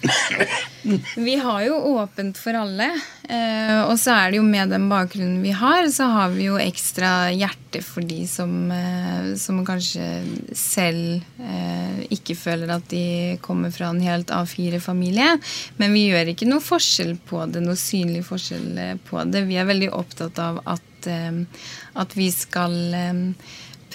Vi 1.17 1.37
har 1.41 1.61
jo 1.67 1.77
åpent 1.97 2.41
for 2.41 2.57
alle. 2.57 2.91
Eh, 3.25 3.81
og 3.89 3.97
så 4.01 4.13
er 4.19 4.33
det 4.33 4.41
jo 4.41 4.45
med 4.45 4.73
den 4.73 4.89
bakgrunnen 4.91 5.41
vi 5.45 5.53
har, 5.57 5.87
så 5.93 6.11
har 6.13 6.33
vi 6.35 6.49
jo 6.51 6.59
ekstra 6.61 7.31
hjerte 7.33 7.81
for 7.85 8.05
de 8.05 8.27
som, 8.29 8.53
eh, 8.73 9.31
som 9.41 9.63
kanskje 9.65 10.05
selv 10.53 11.25
eh, 11.41 12.05
ikke 12.13 12.37
føler 12.37 12.75
at 12.77 12.85
de 12.93 13.39
kommer 13.45 13.73
fra 13.73 13.89
en 13.93 14.03
helt 14.05 14.33
A4-familie. 14.35 15.39
Men 15.81 15.97
vi 15.97 16.07
gjør 16.11 16.35
ikke 16.35 16.49
noe 16.51 16.65
forskjell 16.65 17.17
på 17.29 17.41
det, 17.49 17.65
noe 17.65 17.81
synlig 17.81 18.27
forskjell 18.29 18.99
på 19.09 19.24
det. 19.24 19.24
Vi 19.33 19.59
er 19.61 19.69
veldig 19.69 19.91
opptatt 19.97 20.39
av 20.43 20.61
at, 20.69 21.09
at 21.09 22.17
vi 22.17 22.31
skal 22.33 22.75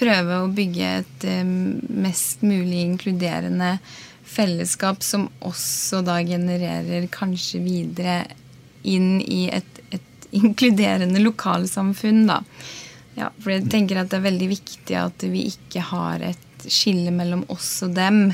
prøve 0.00 0.38
å 0.40 0.50
bygge 0.54 0.92
et 1.00 1.26
mest 1.44 2.44
mulig 2.46 2.84
inkluderende 2.86 3.74
fellesskap 4.30 5.02
som 5.02 5.28
også 5.44 6.02
da 6.06 6.20
genererer 6.24 7.08
kanskje 7.12 7.62
videre 7.64 8.20
inn 8.82 9.18
i 9.20 9.48
et, 9.52 9.82
et 9.90 10.28
inkluderende 10.40 11.22
lokalsamfunn, 11.24 12.26
da. 12.30 12.40
Ja, 13.18 13.32
for 13.42 13.52
jeg 13.52 13.66
tenker 13.72 14.00
at 14.00 14.12
det 14.12 14.20
er 14.20 14.28
veldig 14.28 14.48
viktig 14.52 14.96
at 14.96 15.24
vi 15.26 15.48
ikke 15.50 15.82
har 15.90 16.22
et 16.24 16.68
skille 16.70 17.10
mellom 17.14 17.42
oss 17.52 17.80
og 17.86 17.96
dem. 17.96 18.30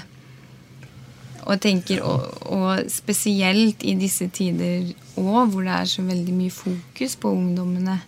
Og 1.47 1.55
jeg 1.55 1.63
tenker, 1.63 2.03
og, 2.03 2.23
og 2.51 2.89
spesielt 2.91 3.85
i 3.87 3.95
disse 3.99 4.27
tider 4.35 4.89
òg, 5.15 5.53
hvor 5.53 5.63
det 5.63 5.75
er 5.77 5.91
så 5.91 6.03
veldig 6.03 6.35
mye 6.35 6.55
fokus 6.55 7.15
på 7.23 7.31
ungdommene 7.31 8.01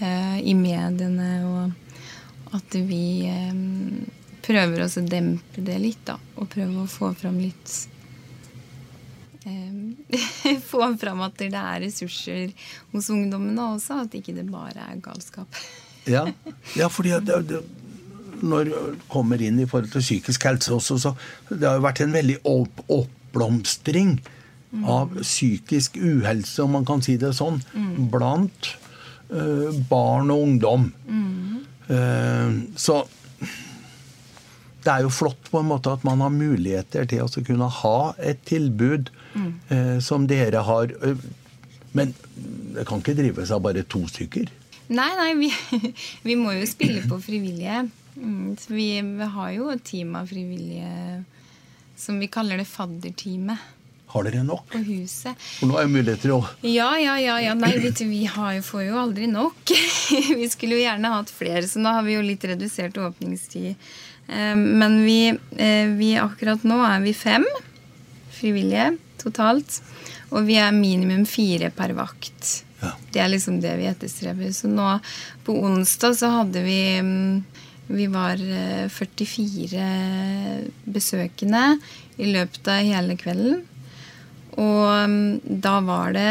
eh, 0.00 0.38
i 0.40 0.54
mediene, 0.56 1.28
og 1.44 2.56
at 2.56 2.78
vi 2.88 3.26
eh, 3.28 3.52
prøver 4.44 4.84
å 4.84 4.88
dempe 5.04 5.64
det 5.66 5.76
litt, 5.82 6.00
da. 6.08 6.16
Og 6.40 6.48
prøve 6.52 6.86
å 6.86 6.88
få 6.88 7.12
fram 7.20 7.36
litt 7.42 7.76
eh, 9.44 10.56
få 10.70 10.88
fram 11.00 11.20
at 11.28 11.36
det 11.44 11.52
er 11.52 11.84
ressurser 11.84 12.56
hos 12.94 13.12
ungdommene 13.12 13.74
også, 13.76 14.06
at 14.06 14.16
ikke 14.16 14.38
det 14.40 14.48
bare 14.48 14.88
er 14.88 15.04
galskap. 15.04 15.60
ja. 16.08 16.24
ja, 16.80 16.88
fordi 16.88 17.12
det, 17.28 17.42
det, 17.52 17.60
når 18.42 18.70
kommer 19.12 19.42
inn 19.42 19.60
i 19.62 19.66
forhold 19.70 19.92
til 19.92 20.04
psykisk 20.04 20.46
helse 20.48 20.72
også, 20.74 20.98
så 20.98 21.14
det 21.50 21.66
har 21.68 21.78
jo 21.78 21.86
vært 21.86 22.02
en 22.04 22.14
veldig 22.14 22.38
opp, 22.50 22.82
oppblomstring 22.88 24.16
av 24.82 25.12
psykisk 25.20 25.98
uhelse, 26.00 26.62
om 26.64 26.74
man 26.74 26.86
kan 26.88 27.02
si 27.04 27.14
det 27.20 27.30
sånn, 27.36 27.60
mm. 27.74 28.08
blant 28.10 28.72
uh, 29.30 29.70
barn 29.90 30.32
og 30.34 30.48
ungdom. 30.48 30.88
Mm. 31.06 31.60
Uh, 31.86 32.74
så 32.74 33.04
det 34.84 34.92
er 34.92 35.04
jo 35.06 35.12
flott 35.14 35.48
på 35.48 35.62
en 35.62 35.70
måte 35.70 35.92
at 35.94 36.04
man 36.04 36.20
har 36.20 36.32
muligheter 36.32 37.06
til 37.08 37.24
å 37.24 37.44
kunne 37.46 37.70
ha 37.80 37.98
et 38.20 38.42
tilbud 38.44 39.08
eh, 39.72 39.96
som 40.04 40.26
dere 40.28 40.60
har. 40.66 40.92
Men 41.96 42.12
det 42.74 42.84
kan 42.88 43.00
ikke 43.00 43.16
drives 43.16 43.52
av 43.54 43.62
bare 43.64 43.86
to 43.88 44.02
stykker? 44.10 44.50
Nei, 44.92 45.08
nei, 45.16 45.30
vi, 45.40 45.48
vi 46.28 46.36
må 46.36 46.52
jo 46.58 46.68
spille 46.68 47.00
på 47.08 47.16
frivillige. 47.24 47.86
Mm, 48.16 48.56
vi, 48.68 48.88
vi, 49.02 49.30
har 49.36 49.54
jo 49.56 49.70
et 49.74 49.84
team 49.84 50.14
av 50.18 50.30
frivillige 50.30 51.22
som 51.98 52.18
vi 52.22 52.30
kaller 52.30 52.60
det 52.60 52.68
fadderteamet. 52.70 53.70
Har 54.14 54.26
dere 54.28 54.44
nok? 54.46 54.68
På 54.70 54.78
huset. 54.86 55.34
For 55.58 55.66
nå 55.66 55.78
er 55.78 55.88
jo 55.88 55.94
muligheter 55.96 56.32
å 56.36 56.40
Ja, 56.62 56.92
ja, 57.02 57.16
ja. 57.18 57.40
ja. 57.42 57.54
Nei, 57.58 57.72
du, 57.82 57.90
vi 58.06 58.24
har, 58.30 58.60
får 58.62 58.84
jo 58.86 58.98
aldri 59.02 59.26
nok. 59.30 59.74
vi 60.38 60.48
skulle 60.52 60.78
jo 60.78 60.84
gjerne 60.84 61.14
hatt 61.16 61.32
flere, 61.34 61.66
så 61.66 61.82
nå 61.82 61.96
har 61.96 62.06
vi 62.06 62.14
jo 62.14 62.26
litt 62.26 62.46
redusert 62.46 62.98
åpningstid 63.02 63.74
Eh, 64.28 64.56
men 64.56 65.04
vi, 65.04 65.28
eh, 65.56 65.86
vi, 65.86 66.16
akkurat 66.18 66.62
nå 66.62 66.80
er 66.84 67.00
vi 67.00 67.14
fem 67.14 67.44
frivillige 68.32 68.94
totalt. 69.20 69.80
Og 70.34 70.48
vi 70.48 70.58
er 70.58 70.72
minimum 70.74 71.26
fire 71.28 71.70
per 71.70 71.94
vakt. 71.96 72.64
Ja. 72.80 72.92
Det 73.12 73.20
er 73.22 73.30
liksom 73.32 73.60
det 73.62 73.76
vi 73.78 73.88
etterstreber. 73.88 74.52
Så 74.52 74.68
nå 74.68 74.98
på 75.44 75.56
onsdag 75.64 76.16
så 76.18 76.32
hadde 76.40 76.64
vi 76.64 76.80
mm, 77.00 77.44
Vi 77.86 78.06
var 78.12 78.40
44 78.90 79.80
eh, 79.80 80.64
besøkende 80.88 81.64
i 82.16 82.30
løpet 82.32 82.70
av 82.72 82.86
hele 82.86 83.18
kvelden. 83.20 83.62
Og 84.54 85.10
mm, 85.10 85.60
da 85.64 85.78
var 85.84 86.14
det 86.16 86.30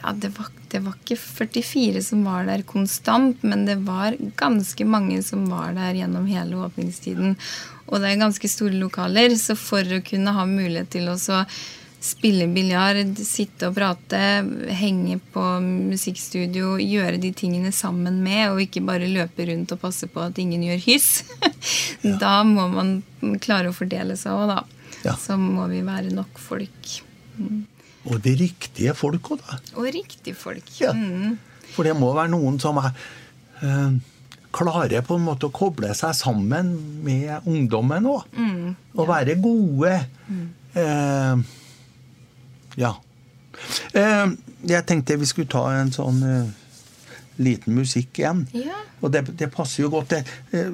ja, 0.00 0.12
det 0.16 0.32
var 0.36 0.50
det 0.74 0.80
var 0.82 0.96
ikke 0.98 1.16
44 1.20 2.00
som 2.02 2.24
var 2.26 2.48
der 2.48 2.64
konstant, 2.66 3.42
men 3.46 3.62
det 3.68 3.76
var 3.86 4.16
ganske 4.40 4.86
mange 4.88 5.20
som 5.22 5.44
var 5.46 5.76
der 5.76 5.94
gjennom 6.00 6.26
hele 6.26 6.58
åpningstiden. 6.66 7.36
Og 7.86 8.02
det 8.02 8.10
er 8.10 8.22
ganske 8.24 8.50
store 8.50 8.74
lokaler, 8.80 9.36
så 9.38 9.54
for 9.58 9.86
å 9.86 10.02
kunne 10.02 10.34
ha 10.34 10.46
mulighet 10.48 10.90
til 10.96 11.12
å 11.12 11.14
spille 12.04 12.46
biljard, 12.52 13.16
sitte 13.24 13.70
og 13.70 13.78
prate, 13.78 14.20
henge 14.76 15.16
på 15.32 15.44
musikkstudio, 15.64 16.74
gjøre 16.82 17.16
de 17.22 17.30
tingene 17.36 17.72
sammen 17.72 18.20
med, 18.24 18.50
og 18.52 18.60
ikke 18.64 18.84
bare 18.84 19.08
løpe 19.08 19.46
rundt 19.48 19.72
og 19.72 19.80
passe 19.80 20.08
på 20.12 20.20
at 20.24 20.40
ingen 20.42 20.66
gjør 20.68 20.84
hyss. 20.90 21.10
Ja. 22.04 22.18
Da 22.20 22.30
må 22.44 22.66
man 22.68 22.98
klare 23.40 23.70
å 23.70 23.72
fordele 23.72 24.12
seg 24.20 24.36
òg, 24.36 24.50
da. 24.50 24.58
Ja. 25.06 25.14
Så 25.16 25.38
må 25.40 25.64
vi 25.70 25.78
være 25.86 26.10
nok 26.12 26.36
folk. 26.36 26.90
Mm. 27.38 27.62
Og 28.12 28.18
de 28.26 28.34
riktige 28.42 28.92
folk 28.98 29.30
òg, 29.32 29.40
da. 29.40 29.56
Og 29.80 29.88
riktige 29.88 30.36
folk. 30.36 30.68
Ja. 30.82 30.92
Mm. 30.92 31.38
For 31.72 31.88
det 31.88 31.94
må 31.96 32.10
være 32.12 32.34
noen 32.34 32.60
som 32.60 32.82
er 32.82 32.90
øh, 33.64 33.96
klare 34.54 35.00
på 35.06 35.16
en 35.16 35.24
måte 35.30 35.48
å 35.48 35.54
koble 35.54 35.94
seg 35.96 36.12
sammen 36.18 36.74
med 37.06 37.48
ungdommen 37.48 38.12
òg. 38.12 38.28
Mm. 38.36 38.74
Og 38.98 39.08
være 39.08 39.38
gode. 39.40 39.96
Mm. 40.28 40.46
Eh, 40.84 41.63
ja. 42.80 42.94
Eh, 43.94 44.28
jeg 44.66 44.86
tenkte 44.88 45.18
vi 45.20 45.28
skulle 45.28 45.50
ta 45.50 45.64
en 45.76 45.92
sånn 45.94 46.20
eh, 46.26 46.52
liten 47.42 47.76
musikk 47.76 48.20
igjen. 48.20 48.44
Ja. 48.56 48.80
Og 49.02 49.12
det, 49.14 49.26
det, 49.38 49.50
passer 49.54 49.84
jo 49.84 49.92
godt. 49.94 50.14
Det, 50.14 50.22
eh, 50.56 50.72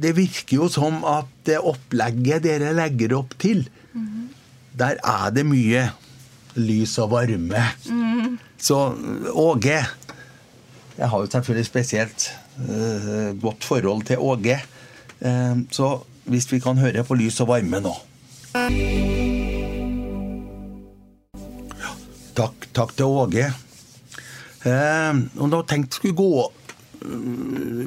det, 0.00 0.14
virker 0.16 0.62
jo 0.62 0.70
som 0.72 1.02
at 1.08 1.30
det 1.48 1.60
opplegget 1.60 2.44
dere 2.46 2.74
legger 2.76 3.16
opp 3.18 3.36
til, 3.40 3.64
mm. 3.92 4.24
der 4.80 5.00
er 5.00 5.34
det 5.34 5.46
mye 5.48 5.88
lys 6.60 6.96
og 7.02 7.12
varme. 7.16 7.66
Mm. 7.90 8.38
Så 8.64 8.78
Åge 9.34 9.82
Jeg 10.94 11.08
har 11.10 11.18
jo 11.18 11.26
selvfølgelig 11.26 11.66
spesielt 11.66 12.28
uh, 12.70 13.34
godt 13.42 13.64
forhold 13.66 14.06
til 14.06 14.22
Åge. 14.22 14.60
Uh, 15.18 15.66
så 15.74 15.98
hvis 16.24 16.46
vi 16.52 16.62
kan 16.62 16.78
høre 16.78 17.04
på 17.04 17.18
lys 17.18 17.40
og 17.42 17.50
varme 17.50 17.82
nå 17.82 17.94
Takk, 22.74 22.94
til 22.98 23.06
Åge. 23.22 23.48
Uh, 24.64 25.24
og 25.38 25.50
da 25.52 25.62
tenkte 25.68 25.94
jeg 25.94 26.00
skulle 26.00 26.18
gå 26.18 26.44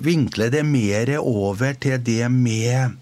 vinkle 0.06 0.46
det 0.54 0.62
mer 0.62 1.10
over 1.18 1.74
til 1.82 1.96
det 2.06 2.28
med 2.30 2.94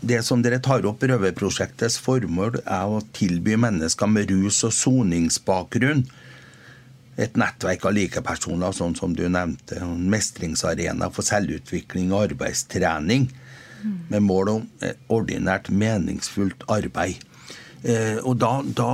det 0.00 0.18
som 0.26 0.42
dere 0.44 0.58
tar 0.60 0.84
opp, 0.84 1.00
Røverprosjektets 1.00 1.96
formål 2.04 2.58
er 2.60 2.84
å 2.92 2.98
tilby 3.16 3.56
mennesker 3.56 4.10
med 4.12 4.28
rus- 4.28 4.60
og 4.68 4.74
soningsbakgrunn 4.76 6.04
et 7.20 7.36
nettverk 7.36 7.84
av 7.84 7.96
likepersoner, 7.96 8.72
sånn 8.72 8.94
som 8.96 9.14
du 9.16 9.26
nevnte. 9.28 9.80
En 9.82 10.06
mestringsarena 10.12 11.10
for 11.12 11.26
selvutvikling 11.26 12.14
og 12.14 12.30
arbeidstrening. 12.30 13.28
Med 14.12 14.24
mål 14.24 14.52
om 14.54 14.64
ordinært, 15.12 15.70
meningsfullt 15.72 16.66
arbeid. 16.68 17.20
Eh, 17.80 18.18
og 18.20 18.36
da, 18.40 18.60
da, 18.76 18.90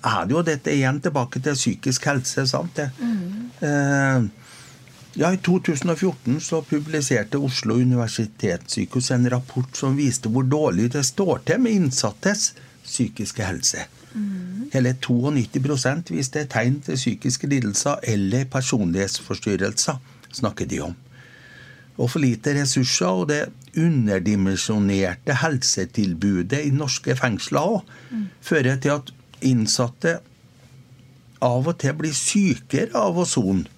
er 0.00 0.26
det 0.26 0.34
jo 0.34 0.42
dette 0.46 0.72
igjen 0.72 1.00
tilbake 1.04 1.42
til 1.44 1.58
psykisk 1.58 2.06
helse, 2.08 2.46
sant 2.48 2.76
det? 2.78 2.88
Mm. 3.00 3.50
Eh, 3.60 4.28
ja, 5.20 5.32
I 5.34 5.40
2014 5.42 6.40
så 6.40 6.62
publiserte 6.62 7.40
Oslo 7.42 7.76
universitetssykehus 7.82 9.10
en 9.10 9.30
rapport 9.30 9.76
som 9.76 9.98
viste 9.98 10.30
hvor 10.32 10.46
dårlig 10.46 10.92
det 10.94 11.04
står 11.08 11.42
til 11.50 11.60
med 11.64 11.76
innsattes 11.80 12.52
psykiske 12.84 13.44
helse. 13.44 13.84
Mm. 14.14 14.70
Hele 14.72 14.94
92% 15.02 16.14
viste 16.14 16.46
tegn 16.50 16.80
til 16.86 16.98
psykiske 16.98 17.50
lidelser 17.50 18.00
eller 18.14 18.48
personlighetsforstyrrelser, 18.50 20.00
snakker 20.32 20.66
de 20.70 20.80
om. 20.88 20.96
Og 22.00 22.08
for 22.10 22.22
lite 22.22 22.54
ressurser 22.56 23.06
og 23.10 23.28
det 23.28 23.44
underdimensjonerte 23.76 25.36
helsetilbudet 25.42 26.64
i 26.64 26.72
norske 26.74 27.14
fengsler 27.18 27.76
òg 27.76 27.90
mm. 28.10 28.28
fører 28.40 28.78
til 28.82 28.96
at 28.96 29.10
innsatte 29.46 30.18
av 31.40 31.68
og 31.70 31.78
til 31.80 31.94
blir 31.96 32.16
sykere 32.16 32.92
av 33.00 33.22
sone 33.28 33.68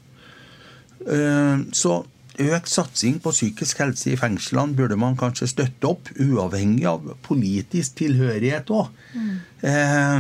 Eh, 1.03 1.59
så 1.75 1.98
økt 2.42 2.70
satsing 2.70 3.18
på 3.22 3.33
psykisk 3.35 3.83
helse 3.83 4.12
i 4.12 4.18
fengslene 4.18 4.77
burde 4.77 4.96
man 5.01 5.18
kanskje 5.20 5.51
støtte 5.51 5.90
opp, 5.90 6.11
uavhengig 6.16 6.87
av 6.88 7.12
politisk 7.27 7.98
tilhørighet 8.01 8.72
òg. 8.72 8.88
Mm. 9.16 9.35
Eh, 9.68 10.18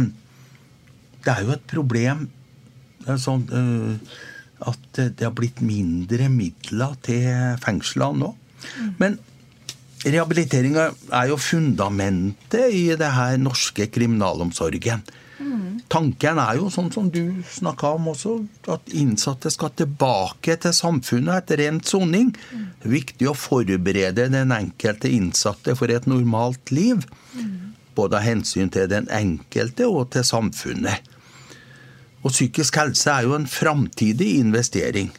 det 1.22 1.34
er 1.34 1.46
jo 1.46 1.54
et 1.54 1.66
problem 1.70 2.28
sånn, 3.06 3.46
eh, 3.50 4.16
at 4.62 5.00
det 5.00 5.26
har 5.26 5.34
blitt 5.34 5.62
mindre 5.64 6.28
midler 6.30 6.94
til 7.02 7.58
fengslene 7.62 8.22
nå. 8.22 8.34
Mm. 8.78 8.90
Men 8.98 9.18
rehabiliteringa 10.02 10.90
er 11.18 11.30
jo 11.30 11.38
fundamentet 11.38 12.74
i 12.74 12.84
det 12.98 13.10
her 13.16 13.38
norske 13.38 13.88
kriminalomsorgen. 13.90 15.02
Tanken 15.90 16.38
er 16.40 16.56
jo 16.56 16.68
sånn 16.72 16.90
som 16.94 17.08
du 17.12 17.42
snakka 17.52 17.94
om 17.96 18.10
også, 18.12 18.34
at 18.72 18.92
innsatte 18.96 19.50
skal 19.52 19.72
tilbake 19.76 20.56
til 20.62 20.74
samfunnet 20.76 21.42
etter 21.42 21.60
rent 21.62 21.88
soning. 21.88 22.30
Det 22.32 22.88
er 22.88 22.94
viktig 22.94 23.30
å 23.30 23.36
forberede 23.36 24.28
den 24.32 24.54
enkelte 24.54 25.10
innsatte 25.12 25.76
for 25.78 25.92
et 25.92 26.08
normalt 26.10 26.72
liv. 26.74 27.04
Både 27.96 28.20
av 28.20 28.24
hensyn 28.24 28.72
til 28.72 28.88
den 28.88 29.10
enkelte 29.12 29.88
og 29.90 30.12
til 30.14 30.24
samfunnet. 30.24 31.10
Og 32.22 32.30
psykisk 32.30 32.78
helse 32.78 33.10
er 33.10 33.26
jo 33.26 33.34
en 33.36 33.48
framtidig 33.50 34.36
investering. 34.38 35.10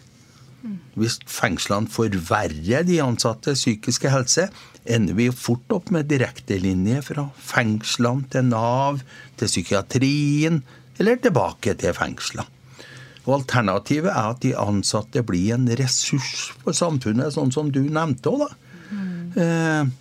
Hvis 0.96 1.18
fengslene 1.28 1.92
forverrer 1.92 2.86
de 2.88 3.02
ansattes 3.04 3.60
psykiske 3.66 4.12
helse, 4.14 4.48
ender 4.86 5.16
vi 5.18 5.30
fort 5.32 5.72
opp 5.76 5.92
med 5.94 6.10
direktelinje 6.12 7.02
fra 7.08 7.28
fengslene 7.40 8.28
til 8.34 8.50
Nav, 8.50 9.04
til 9.40 9.52
psykiatrien 9.52 10.62
eller 11.00 11.22
tilbake 11.24 11.76
til 11.80 11.96
fengslene. 11.98 12.48
Og 13.24 13.38
Alternativet 13.40 14.12
er 14.12 14.34
at 14.34 14.42
de 14.44 14.52
ansatte 14.60 15.24
blir 15.24 15.56
en 15.56 15.70
ressurs 15.80 16.50
for 16.60 16.76
samfunnet, 16.76 17.32
sånn 17.32 17.54
som 17.56 17.70
du 17.72 17.80
nevnte 17.88 18.34
òg, 18.34 18.44
da. 18.44 18.50
Mm. 18.94 19.92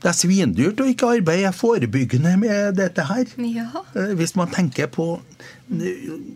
Det 0.00 0.08
er 0.08 0.16
svindyrt 0.16 0.80
å 0.80 0.86
ikke 0.88 1.10
arbeide 1.18 1.50
forebyggende 1.52 2.32
med 2.40 2.78
dette 2.78 3.04
her. 3.04 3.28
Ja. 3.44 3.82
Eh, 3.92 4.14
hvis 4.16 4.32
man 4.38 4.52
tenker 4.52 4.88
på 4.92 5.20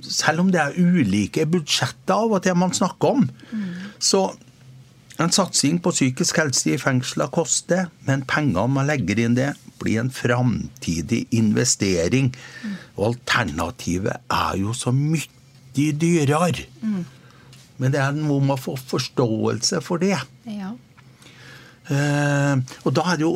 Selv 0.05 0.45
om 0.45 0.51
det 0.55 0.61
er 0.61 0.77
ulike 0.79 1.43
budsjetter 1.51 2.15
av 2.15 2.37
og 2.37 2.45
til 2.45 2.55
man 2.55 2.71
snakker 2.77 3.17
om, 3.17 3.25
mm. 3.27 3.65
så 3.99 4.29
en 5.23 5.31
satsing 5.31 5.79
på 5.83 5.93
psykisk 5.95 6.41
helse 6.41 6.73
i 6.75 6.81
fengsler 6.81 7.31
koster, 7.31 7.87
men 8.09 8.25
penger 8.27 8.67
man 8.71 8.89
legger 8.89 9.21
inn 9.23 9.37
det 9.39 9.53
blir 9.79 10.01
en 10.01 10.11
framtidig 10.11 11.25
investering. 11.35 12.33
Og 12.97 13.13
alternativet 13.13 14.17
er 14.33 14.57
jo 14.61 14.75
så 14.77 14.93
mye 14.95 15.93
dyrere. 16.01 16.67
Men 17.79 17.95
det 17.95 18.01
er 18.01 18.15
noe 18.17 18.41
med 18.41 18.57
å 18.57 18.63
få 18.69 18.77
forståelse 18.79 19.83
for 19.85 20.03
det. 20.03 20.17
Ja. 20.47 20.73
Eh, 21.85 22.61
og 22.85 22.95
da 22.97 23.09
er 23.13 23.19
det 23.21 23.27
jo 23.27 23.35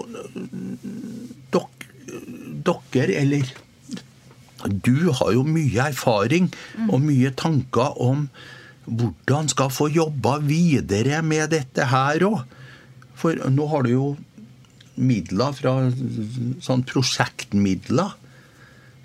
dok, 1.53 1.89
dere, 2.65 3.19
eller 3.21 3.57
Du 4.59 5.13
har 5.15 5.29
jo 5.37 5.45
mye 5.47 5.85
erfaring 5.93 6.49
og 6.89 7.03
mye 7.05 7.31
tanker 7.39 7.95
om 8.03 8.25
hvordan 8.89 9.51
skal 9.53 9.73
få 9.73 9.89
jobba 9.93 10.39
videre 10.45 11.21
med 11.23 11.53
dette 11.53 11.89
her 11.91 12.25
òg. 12.29 12.41
For 13.19 13.37
nå 13.51 13.67
har 13.73 13.85
du 13.85 13.93
jo 13.93 14.07
midler 14.99 15.55
fra 15.57 15.75
sånn 16.65 16.85
prosjektmidler. 16.89 18.15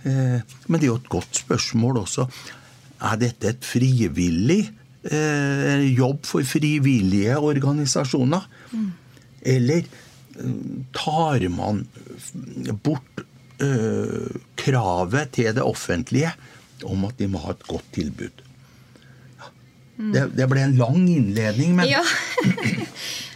Eh, 0.03 0.39
men 0.67 0.79
det 0.79 0.87
er 0.87 0.91
jo 0.91 1.01
et 1.01 1.11
godt 1.11 1.43
spørsmål 1.43 2.03
også. 2.03 2.27
Er 3.03 3.19
dette 3.21 3.51
et 3.53 3.67
frivillig 3.67 4.61
eh, 5.09 5.83
jobb 5.93 6.23
for 6.29 6.45
frivillige 6.47 7.37
organisasjoner? 7.39 8.47
Eller 9.53 9.83
eh, 9.83 10.57
tar 10.95 11.47
man 11.53 11.85
bort 12.83 13.27
kravet 14.59 15.29
til 15.37 15.53
det 15.55 15.63
offentlige 15.63 16.33
om 16.89 17.05
at 17.07 17.15
de 17.21 17.29
må 17.31 17.39
ha 17.45 17.53
et 17.53 17.61
godt 17.69 17.93
tilbud? 17.95 18.41
Det, 19.95 20.27
det 20.33 20.47
ble 20.49 20.63
en 20.65 20.77
lang 20.79 21.03
innledning, 21.07 21.75
men 21.77 21.91
Ja. 21.91 22.03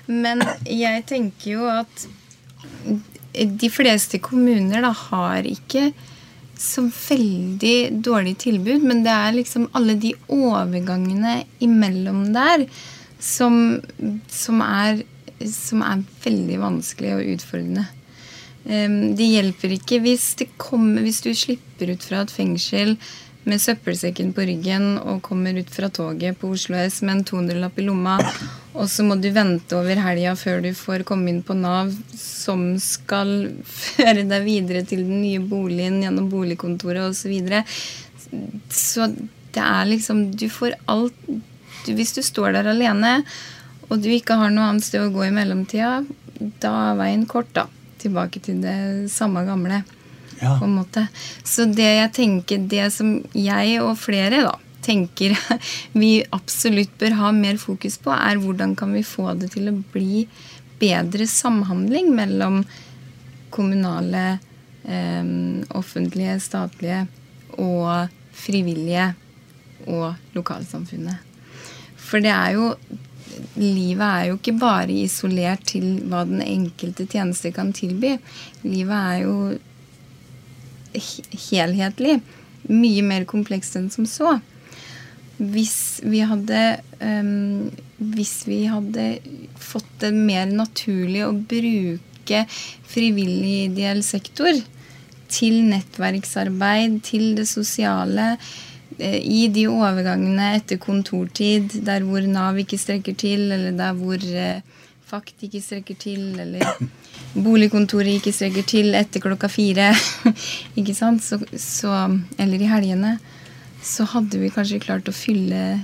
Men 0.07 0.39
jeg 0.63 1.03
tenker 1.03 1.49
jo 1.51 1.65
at 1.67 2.05
de 3.35 3.69
fleste 3.69 4.21
kommuner 4.23 4.79
da 4.85 4.93
har 4.95 5.47
ikke 5.47 5.89
så 6.57 6.85
veldig 6.87 8.01
dårlig 8.01 8.37
tilbud, 8.41 8.85
men 8.87 9.03
det 9.05 9.13
er 9.13 9.35
liksom 9.35 9.67
alle 9.77 9.97
de 10.01 10.13
overgangene 10.33 11.43
imellom 11.61 12.23
der 12.33 12.65
som, 13.19 13.77
som, 14.31 14.63
er, 14.63 15.03
som 15.51 15.83
er 15.85 16.01
veldig 16.23 16.57
vanskelig 16.63 17.13
og 17.17 17.29
utfordrende. 17.35 17.85
Um, 18.67 19.13
det 19.15 19.29
hjelper 19.29 19.75
ikke 19.77 20.01
hvis, 20.03 20.31
kommer, 20.59 21.05
hvis 21.05 21.21
du 21.23 21.29
slipper 21.37 21.93
ut 21.93 22.03
fra 22.03 22.23
et 22.25 22.33
fengsel 22.33 22.95
med 23.47 23.61
søppelsekken 23.63 24.33
på 24.35 24.45
ryggen 24.49 24.97
og 24.99 25.21
kommer 25.25 25.55
ut 25.57 25.69
fra 25.73 25.89
toget 25.93 26.37
på 26.39 26.51
Oslo 26.53 26.77
S 26.79 26.99
med 27.05 27.15
en 27.15 27.23
200-lapp 27.29 27.79
i 27.79 27.85
lomma, 27.87 28.17
og 28.75 28.89
så 28.91 29.05
må 29.07 29.17
du 29.19 29.29
vente 29.33 29.77
over 29.77 30.01
helga 30.03 30.35
før 30.39 30.61
du 30.65 30.71
får 30.77 31.05
komme 31.07 31.31
inn 31.31 31.41
på 31.45 31.55
Nav, 31.57 31.93
som 32.19 32.69
skal 32.83 33.33
føre 33.67 34.27
deg 34.27 34.45
videre 34.45 34.83
til 34.87 35.05
den 35.07 35.21
nye 35.23 35.41
boligen 35.43 36.01
gjennom 36.03 36.29
boligkontoret 36.31 37.07
osv. 37.07 37.17
Så, 37.17 37.31
videre. 37.31 37.63
så 38.71 39.07
det 39.55 39.63
er 39.63 39.89
liksom 39.89 40.27
Du 40.37 40.45
får 40.51 40.75
alt 40.91 41.15
du, 41.27 41.93
Hvis 41.95 42.13
du 42.15 42.21
står 42.23 42.53
der 42.55 42.69
alene, 42.71 43.21
og 43.87 44.01
du 44.03 44.09
ikke 44.11 44.37
har 44.39 44.51
noe 44.51 44.69
annet 44.73 44.85
sted 44.85 45.01
å 45.01 45.11
gå 45.13 45.27
i 45.27 45.33
mellomtida, 45.33 46.01
da 46.61 46.73
er 46.91 46.97
veien 46.99 47.23
kort, 47.29 47.53
da. 47.55 47.67
Tilbake 47.97 48.43
til 48.43 48.59
det 48.61 49.07
samme 49.09 49.45
gamle. 49.47 49.81
Ja. 50.39 50.57
på 50.59 50.65
en 50.65 50.75
måte. 50.77 51.07
Så 51.43 51.65
det 51.65 51.87
jeg 51.87 52.13
tenker, 52.13 52.65
det 52.69 52.91
som 52.93 53.17
jeg 53.33 53.79
og 53.81 53.95
flere 53.99 54.43
da, 54.45 54.55
tenker 54.85 55.35
vi 56.01 56.11
absolutt 56.35 56.93
bør 57.01 57.17
ha 57.21 57.31
mer 57.35 57.57
fokus 57.61 57.97
på, 58.01 58.13
er 58.13 58.41
hvordan 58.41 58.75
kan 58.77 58.93
vi 58.95 59.05
få 59.05 59.33
det 59.39 59.51
til 59.55 59.71
å 59.71 59.77
bli 59.93 60.27
bedre 60.77 61.25
samhandling 61.29 62.11
mellom 62.15 62.61
kommunale, 63.53 64.37
eh, 64.85 65.33
offentlige, 65.77 66.37
statlige 66.43 67.07
og 67.57 68.13
frivillige 68.37 69.09
og 69.87 70.37
lokalsamfunnet. 70.37 71.25
For 71.97 72.23
det 72.23 72.33
er 72.33 72.57
jo 72.59 72.71
Livet 73.57 74.01
er 74.01 74.23
jo 74.29 74.37
ikke 74.37 74.53
bare 74.57 74.93
isolert 75.03 75.61
til 75.69 75.99
hva 76.09 76.23
den 76.25 76.39
enkelte 76.41 77.05
tjeneste 77.09 77.51
kan 77.53 77.69
tilby. 77.75 78.15
Livet 78.63 78.97
er 78.97 79.19
jo 79.21 79.33
helhetlig. 80.97 82.19
Mye 82.67 83.03
mer 83.05 83.25
komplekst 83.29 83.77
enn 83.79 83.89
som 83.93 84.07
så. 84.09 84.37
Hvis 85.37 86.01
vi 86.01 86.23
hadde 86.25 86.61
um, 86.97 87.69
Hvis 87.97 88.47
vi 88.47 88.63
hadde 88.65 89.19
fått 89.61 89.89
det 90.01 90.09
mer 90.15 90.47
naturlig 90.49 91.21
å 91.25 91.33
bruke 91.33 92.41
frivillig 92.89 93.67
ideell 93.67 94.01
sektor 94.05 94.57
til 95.31 95.59
nettverksarbeid, 95.67 96.99
til 97.05 97.35
det 97.37 97.47
sosiale, 97.49 98.35
eh, 98.99 99.17
i 99.17 99.47
de 99.53 99.65
overgangene 99.67 100.53
etter 100.59 100.79
kontortid 100.81 101.79
der 101.87 102.05
hvor 102.07 102.23
Nav 102.29 102.59
ikke 102.61 102.79
strekker 102.79 103.17
til, 103.17 103.49
eller 103.51 103.75
der 103.77 103.97
hvor 103.97 104.21
eh, 104.21 104.61
Fakt 105.07 105.39
ikke 105.45 105.61
strekker 105.63 105.95
til, 105.95 106.23
eller 106.35 106.65
boligkontoret 107.43 108.17
ikke 108.17 108.33
strekker 108.35 108.65
til 108.67 108.97
etter 108.97 109.23
klokka 109.23 109.49
fire, 109.51 109.91
ikke 110.79 110.95
sant, 110.97 111.23
så, 111.23 111.39
så, 111.61 111.93
eller 112.37 112.63
i 112.63 112.69
helgene, 112.71 113.17
så 113.83 114.07
hadde 114.13 114.41
vi 114.41 114.51
kanskje 114.53 114.81
klart 114.83 115.09
å 115.09 115.15
fylle, 115.15 115.79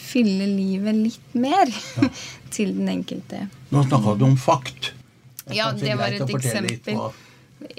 fylle 0.00 0.48
livet 0.50 0.98
litt 0.98 1.36
mer 1.38 1.70
ja. 1.70 2.10
til 2.54 2.74
den 2.78 2.90
enkelte. 2.98 3.46
Nå 3.72 3.86
snakka 3.88 4.16
du 4.18 4.26
om 4.28 4.36
fakt. 4.40 4.92
Ja, 5.52 5.70
det 5.76 5.94
var 5.98 6.14
et 6.14 6.26
eksempel. 6.26 7.06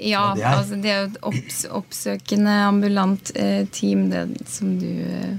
Ja, 0.02 0.32
det 0.34 0.42
er. 0.42 0.56
altså 0.56 0.76
det 0.82 0.90
er 0.90 0.96
jo 0.98 1.08
et 1.12 1.18
opps 1.28 1.58
oppsøkende 1.70 2.54
ambulant 2.66 3.30
eh, 3.38 3.62
team, 3.72 4.08
det 4.10 4.24
som 4.50 4.72
du 4.80 4.88
eh, 4.88 5.36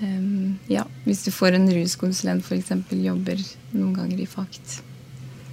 Um, 0.00 0.58
ja, 0.68 0.84
hvis 1.06 1.22
du 1.24 1.30
får 1.32 1.56
en 1.56 1.70
ruskonsulent 1.72 2.44
f.eks. 2.44 2.72
jobber 3.00 3.40
noen 3.72 3.94
ganger 3.96 4.20
i 4.20 4.28
FACT. 4.28 4.80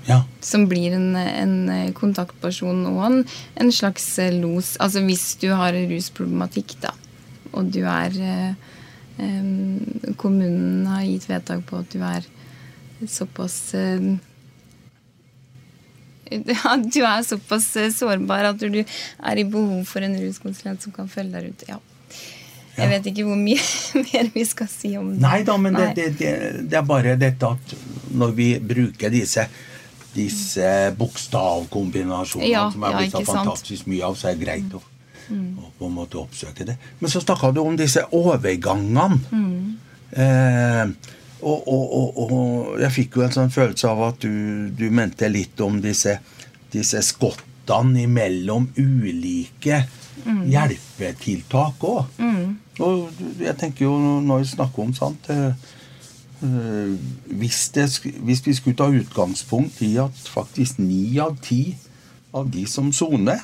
Ja. 0.08 0.24
Som 0.44 0.68
blir 0.68 0.96
en, 0.98 1.16
en 1.16 1.94
kontaktperson 1.96 2.84
og 2.90 3.00
en, 3.08 3.18
en, 3.56 3.72
slags 3.72 4.08
los. 4.36 4.74
Altså 4.84 5.04
hvis 5.06 5.36
du 5.42 5.50
har 5.56 5.78
rusproblematikk, 5.92 6.76
da, 6.84 6.92
og 7.54 7.72
du 7.72 7.84
er 7.88 8.20
eh, 8.20 8.70
Kommunen 10.18 10.88
har 10.90 11.06
gitt 11.06 11.30
vedtak 11.30 11.62
på 11.70 11.84
at 11.84 11.92
du 11.94 12.02
er 12.02 12.26
såpass 13.08 13.58
eh, 13.78 14.14
ja, 16.56 16.76
du 16.78 17.02
er 17.06 17.24
såpass 17.26 17.72
sårbar 17.98 18.52
at 18.54 18.62
du 18.62 18.82
er 18.82 19.40
i 19.40 19.46
behov 19.46 19.84
for 19.90 20.06
en 20.06 20.16
ruskonsulent 20.18 20.82
som 20.84 20.96
kan 20.96 21.12
følge 21.12 21.40
deg 21.40 21.52
ut. 21.52 21.68
Ja. 21.70 21.80
Jeg 22.74 22.90
vet 22.90 23.10
ikke 23.12 23.26
hvor 23.28 23.38
mye 23.38 23.60
mer 24.08 24.32
vi 24.34 24.46
skal 24.50 24.70
si 24.72 24.96
om 24.98 25.12
det. 25.14 25.22
Nei 25.22 25.44
da, 25.46 25.58
men 25.62 25.78
Nei. 25.78 25.92
det, 25.98 26.08
det, 26.18 26.34
det, 26.66 26.80
er 26.80 26.88
bare 26.88 27.16
dette 27.22 27.52
at 27.54 27.76
når 28.18 28.34
vi 28.38 28.48
bruker 28.74 29.14
disse, 29.14 29.46
disse 30.14 30.68
bokstavkombinasjonene 30.98 32.52
ja, 32.52 32.68
som 32.74 32.86
er 32.88 32.98
blitt 32.98 33.16
så 33.16 33.24
fantastisk 33.28 33.90
mye 33.92 34.06
av, 34.08 34.18
så 34.20 34.30
er 34.30 34.38
det 34.38 34.46
greit 34.46 34.76
å, 34.78 34.82
mm. 35.30 35.48
å 35.60 35.72
på 35.80 35.90
en 35.90 35.98
måte 35.98 36.20
oppsøke 36.22 36.68
det. 36.68 36.78
Men 37.00 37.14
så 37.14 37.22
snakka 37.24 37.52
du 37.56 37.64
om 37.64 37.78
disse 37.80 38.06
overgangene. 38.14 39.20
Mm. 39.34 39.74
Eh, 40.14 41.14
og, 41.44 41.68
og, 41.68 42.20
og, 42.24 42.68
jeg 42.80 42.96
fikk 42.96 43.18
jo 43.18 43.26
en 43.26 43.34
sånn 43.36 43.52
følelse 43.52 43.90
av 43.90 44.04
at 44.12 44.22
du, 44.24 44.70
du 44.72 44.86
mente 44.96 45.28
litt 45.32 45.60
om 45.66 45.82
disse, 45.84 46.16
disse 46.72 47.02
skottene 47.04 48.06
imellom 48.06 48.70
ulike 48.78 49.82
mm. 50.24 50.44
hjelpetiltak 50.54 51.84
òg. 51.90 52.20
Mm. 52.22 52.54
Og 52.84 53.24
jeg 53.44 53.56
tenker 53.60 53.86
jo, 53.86 53.98
når 54.24 54.44
vi 54.44 54.52
snakker 54.54 54.86
om 54.86 54.94
sant 54.98 55.28
uh, 55.30 55.52
hvis, 56.44 57.70
det, 57.76 57.88
hvis, 58.20 58.42
vi 58.46 58.54
skulle 58.54 58.76
ta 58.76 58.90
utgangspunkt 58.92 59.82
i 59.82 59.96
at 60.02 60.18
faktisk 60.28 60.80
ni 60.80 61.18
av 61.24 61.38
ti 61.44 61.78
av 62.34 62.50
de 62.52 62.66
som 62.68 62.92
soner 62.92 63.40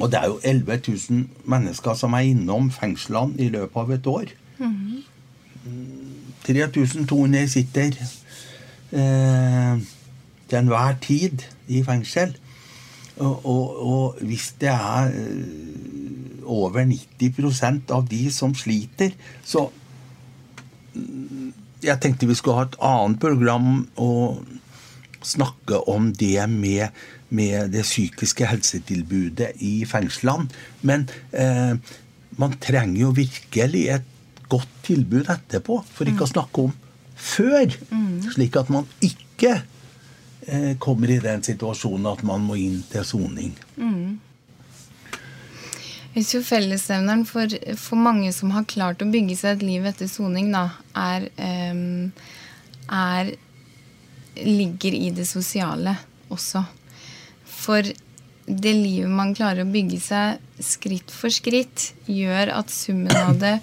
Og 0.00 0.10
det 0.12 0.18
er 0.18 0.26
jo 0.26 0.40
11 0.44 0.80
000 1.10 1.28
mennesker 1.48 1.94
som 1.94 2.12
er 2.12 2.26
innom 2.32 2.70
fengslene 2.70 3.38
i 3.40 3.48
løpet 3.48 3.80
av 3.80 3.92
et 3.94 4.06
år. 4.06 4.32
Mm. 4.58 5.04
3200 6.44 7.48
sitter 7.48 7.96
eh, 8.92 9.78
til 10.48 10.58
enhver 10.58 10.98
tid 11.00 11.46
i 11.68 11.80
fengsel. 11.84 12.36
Og, 13.16 13.46
og, 13.46 13.86
og, 13.86 14.18
hvis 14.20 14.54
det 14.60 14.68
er 14.68 15.10
over 16.44 16.84
90% 16.84 17.90
av 17.90 18.04
de 18.10 18.32
som 18.32 18.54
sliter, 18.54 19.16
så 19.44 19.70
Jeg 21.86 22.00
tenkte 22.02 22.28
vi 22.28 22.36
skulle 22.38 22.58
ha 22.58 22.66
et 22.66 22.80
annet 22.82 23.20
program 23.22 23.84
og 24.02 24.42
snakke 25.26 25.78
om 25.90 26.10
det 26.14 26.42
med, 26.50 26.88
med 27.34 27.72
det 27.74 27.84
psykiske 27.86 28.46
helsetilbudet 28.46 29.54
i 29.64 29.78
fengslene. 29.88 30.50
Men 30.86 31.06
eh, 31.32 31.78
man 32.38 32.58
trenger 32.62 33.00
jo 33.00 33.14
virkelig 33.16 33.86
et 33.96 34.12
godt 34.50 34.70
tilbud 34.86 35.30
etterpå, 35.32 35.80
for 35.86 36.06
ikke 36.06 36.22
mm. 36.22 36.28
å 36.28 36.34
snakke 36.34 36.66
om 36.68 36.76
før. 37.16 37.72
Mm. 37.90 38.20
Slik 38.34 38.58
at 38.60 38.70
man 38.72 38.86
ikke 39.04 39.56
eh, 40.46 40.74
kommer 40.82 41.10
i 41.10 41.18
den 41.22 41.42
situasjonen 41.46 42.12
at 42.12 42.22
man 42.26 42.46
må 42.46 42.58
inn 42.60 42.82
til 42.92 43.06
soning. 43.06 43.56
Mm. 43.78 44.18
Jeg 46.16 46.24
tror 46.24 46.44
fellesnevneren 46.48 47.26
for, 47.28 47.52
for, 47.76 48.00
mange 48.00 48.30
som 48.32 48.54
har 48.54 48.64
klart 48.68 49.02
å 49.04 49.10
bygge 49.10 49.36
seg 49.36 49.58
et 49.58 49.66
liv 49.68 49.84
etter 49.84 50.08
soning, 50.08 50.48
da, 50.54 50.70
er, 50.96 51.28
um, 51.36 52.08
er 52.88 53.34
ligger 54.40 54.96
i 54.96 55.10
det 55.12 55.26
sosiale 55.28 55.92
også. 56.32 56.64
For 57.44 57.84
det 58.46 58.72
livet 58.78 59.12
man 59.12 59.34
klarer 59.36 59.66
å 59.66 59.70
bygge 59.70 60.00
seg 60.00 60.62
skritt 60.62 61.12
for 61.12 61.34
skritt, 61.34 61.90
gjør 62.08 62.54
at 62.54 62.72
summen 62.72 63.12
av 63.20 63.36
det 63.42 63.58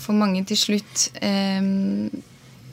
for 0.00 0.16
mange 0.18 0.42
til 0.48 0.58
slutt 0.58 1.08
eh, 1.22 1.62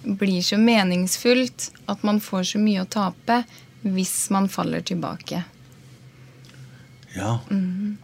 blir 0.01 0.41
så 0.43 0.57
meningsfullt 0.57 1.69
at 1.91 2.03
man 2.07 2.21
får 2.23 2.53
så 2.53 2.61
mye 2.61 2.83
å 2.83 2.89
tape 2.89 3.43
hvis 3.85 4.15
man 4.33 4.49
faller 4.51 4.81
tilbake. 4.85 5.43
Ja. 7.15 7.39
Mm. 7.51 7.97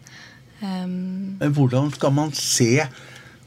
Um, 0.61 1.37
Men 1.39 1.53
hvordan 1.53 1.91
skal 1.93 2.13
man 2.17 2.33
se 2.33 2.81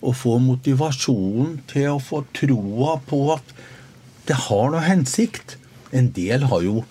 og 0.00 0.14
få 0.16 0.36
motivasjonen 0.40 1.58
til 1.70 1.90
å 1.96 2.02
få 2.02 2.22
troa 2.36 2.96
på 3.06 3.24
at 3.34 3.54
det 4.28 4.36
har 4.46 4.70
noe 4.70 4.84
hensikt? 4.84 5.56
En 5.92 6.12
del 6.14 6.46
har 6.52 6.62
jo, 6.62 6.84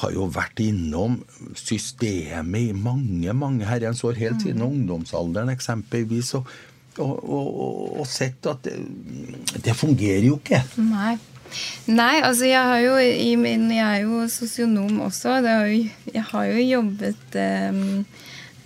har 0.00 0.14
jo 0.16 0.30
vært 0.32 0.62
innom 0.64 1.18
systemet 1.58 2.70
i 2.70 2.72
mange 2.72 3.36
mange 3.36 3.68
herrens 3.68 4.00
år, 4.06 4.16
helt 4.16 4.40
siden 4.42 4.64
mm. 4.64 4.70
ungdomsalderen 4.70 5.52
eksempelvis, 5.52 6.32
og, 6.40 6.48
og, 6.96 7.14
og, 7.20 7.80
og 8.00 8.08
sett 8.08 8.48
at 8.48 8.64
det, 8.64 8.78
det, 9.60 9.76
fungerer 9.76 10.24
jo 10.24 10.40
ikke. 10.40 10.64
Nei. 10.80 11.18
Nei, 11.86 12.16
altså 12.26 12.48
jeg 12.48 12.58
har 12.58 12.80
jo 12.82 12.96
Jeg 12.98 13.76
er 13.78 14.00
jo 14.02 14.24
sosionom 14.28 14.98
også. 15.04 15.36
Jeg 16.10 16.24
har 16.32 16.48
jo 16.50 16.64
jobbet 16.64 17.36
um, 17.70 17.84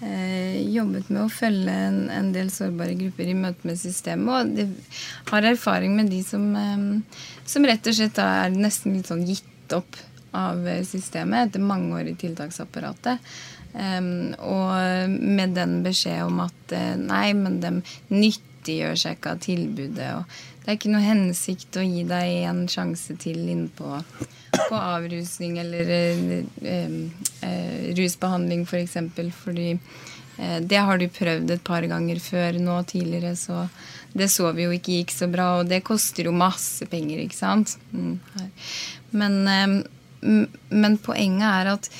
jobbet 0.00 1.10
med 1.12 1.22
å 1.26 1.32
følge 1.32 1.72
en, 1.88 2.02
en, 2.12 2.30
del 2.32 2.48
sårbare 2.52 2.94
grupper 2.96 3.28
i 3.28 3.36
møte 3.36 3.68
med 3.68 3.78
systemet. 3.80 4.30
Og 4.32 4.54
de 4.56 4.66
har 5.30 5.48
erfaring 5.50 5.96
med 5.96 6.08
de 6.12 6.22
som, 6.24 6.46
eh, 6.56 7.24
som 7.44 7.66
rett 7.68 7.90
og 7.90 7.96
slett 7.98 8.20
er 8.24 8.54
nesten 8.54 8.96
litt 8.96 9.10
sånn 9.10 9.26
gitt 9.28 9.76
opp 9.76 9.98
av 10.36 10.62
systemet 10.86 11.48
etter 11.48 11.64
mange 11.64 11.96
år 11.98 12.12
i 12.12 12.18
tiltaksapparatet. 12.18 13.18
Um, 13.70 14.32
og 14.42 15.10
med 15.10 15.52
den 15.54 15.76
beskjed 15.84 16.24
om 16.26 16.40
at 16.42 16.72
nei, 16.98 17.28
men 17.38 17.60
de 17.62 17.70
nyttiggjør 18.10 18.98
seg 18.98 19.18
ikke 19.18 19.34
av 19.36 19.42
tilbudet. 19.44 20.08
Og 20.18 20.40
det 20.64 20.72
er 20.72 20.78
ikke 20.78 20.94
noe 20.94 21.06
hensikt 21.06 21.78
å 21.78 21.86
gi 21.86 22.02
deg 22.08 22.48
en 22.50 22.64
sjanse 22.70 23.14
til 23.22 23.42
innpå 23.52 24.00
på 24.68 24.78
avrusning 24.78 25.58
eller 25.62 25.90
uh, 25.90 26.34
uh, 26.64 27.90
rusbehandling 27.98 28.64
f.eks. 28.66 28.70
For 28.70 28.82
eksempel, 28.84 29.32
fordi 29.34 29.74
det 30.40 30.78
har 30.80 30.96
du 30.96 31.04
prøvd 31.12 31.50
et 31.52 31.60
par 31.60 31.84
ganger 31.84 32.16
før 32.24 32.56
nå 32.64 32.78
tidligere, 32.88 33.34
så 33.36 33.66
det 34.16 34.30
så 34.32 34.48
vi 34.56 34.64
jo 34.64 34.72
ikke 34.72 34.94
gikk 34.94 35.12
så 35.12 35.26
bra, 35.28 35.50
og 35.58 35.68
det 35.68 35.82
koster 35.84 36.30
jo 36.30 36.32
masse 36.32 36.86
penger, 36.88 37.20
ikke 37.20 37.36
sant. 37.36 37.74
Mm, 37.92 38.14
men, 39.20 39.36
men 40.72 40.96
poenget 41.04 41.44
er 41.44 41.72
at 41.74 41.90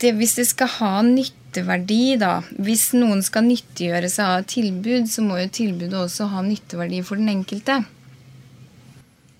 det, 0.00 0.12
hvis 0.16 0.36
det 0.38 0.46
skal 0.48 0.70
ha 0.78 0.92
nytteverdi, 1.06 2.16
da 2.20 2.40
Hvis 2.62 2.90
noen 2.96 3.22
skal 3.24 3.46
nyttiggjøre 3.46 4.10
seg 4.10 4.28
av 4.28 4.42
et 4.42 4.52
tilbud, 4.54 5.08
så 5.10 5.24
må 5.26 5.38
jo 5.40 5.50
tilbudet 5.52 5.98
også 5.98 6.30
ha 6.32 6.44
nytteverdi 6.46 7.02
for 7.06 7.20
den 7.20 7.32
enkelte. 7.32 7.82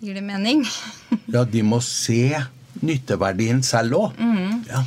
Gir 0.03 0.17
det 0.19 0.25
mening? 0.27 0.65
ja, 1.31 1.45
de 1.47 1.61
må 1.63 1.79
se 1.87 2.35
nytteverdien 2.83 3.61
selv 3.63 4.01
òg. 4.01 4.17
Mm. 4.19 4.65
Ja. 4.67 4.81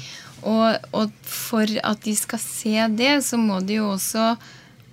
Og, 0.45 0.87
og, 0.91 1.13
for 1.23 1.71
at 1.87 2.01
de 2.03 2.13
skal 2.19 2.41
se 2.43 2.87
det, 2.99 3.13
så 3.23 3.39
må 3.39 3.61
de 3.63 3.77
jo 3.79 3.93
også 3.93 4.33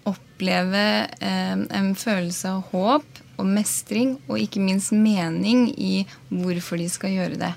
oppleve 0.07 0.85
eh, 1.19 1.57
en 1.59 1.91
følelse 1.99 2.53
av 2.53 2.71
håp 2.71 3.19
og 3.43 3.49
mestring, 3.51 4.13
og 4.29 4.39
ikke 4.39 4.63
minst 4.63 4.95
mening 4.95 5.65
i 5.75 6.05
hvorfor 6.31 6.79
de 6.79 6.87
skal 6.93 7.17
gjøre 7.17 7.41
det. 7.41 7.51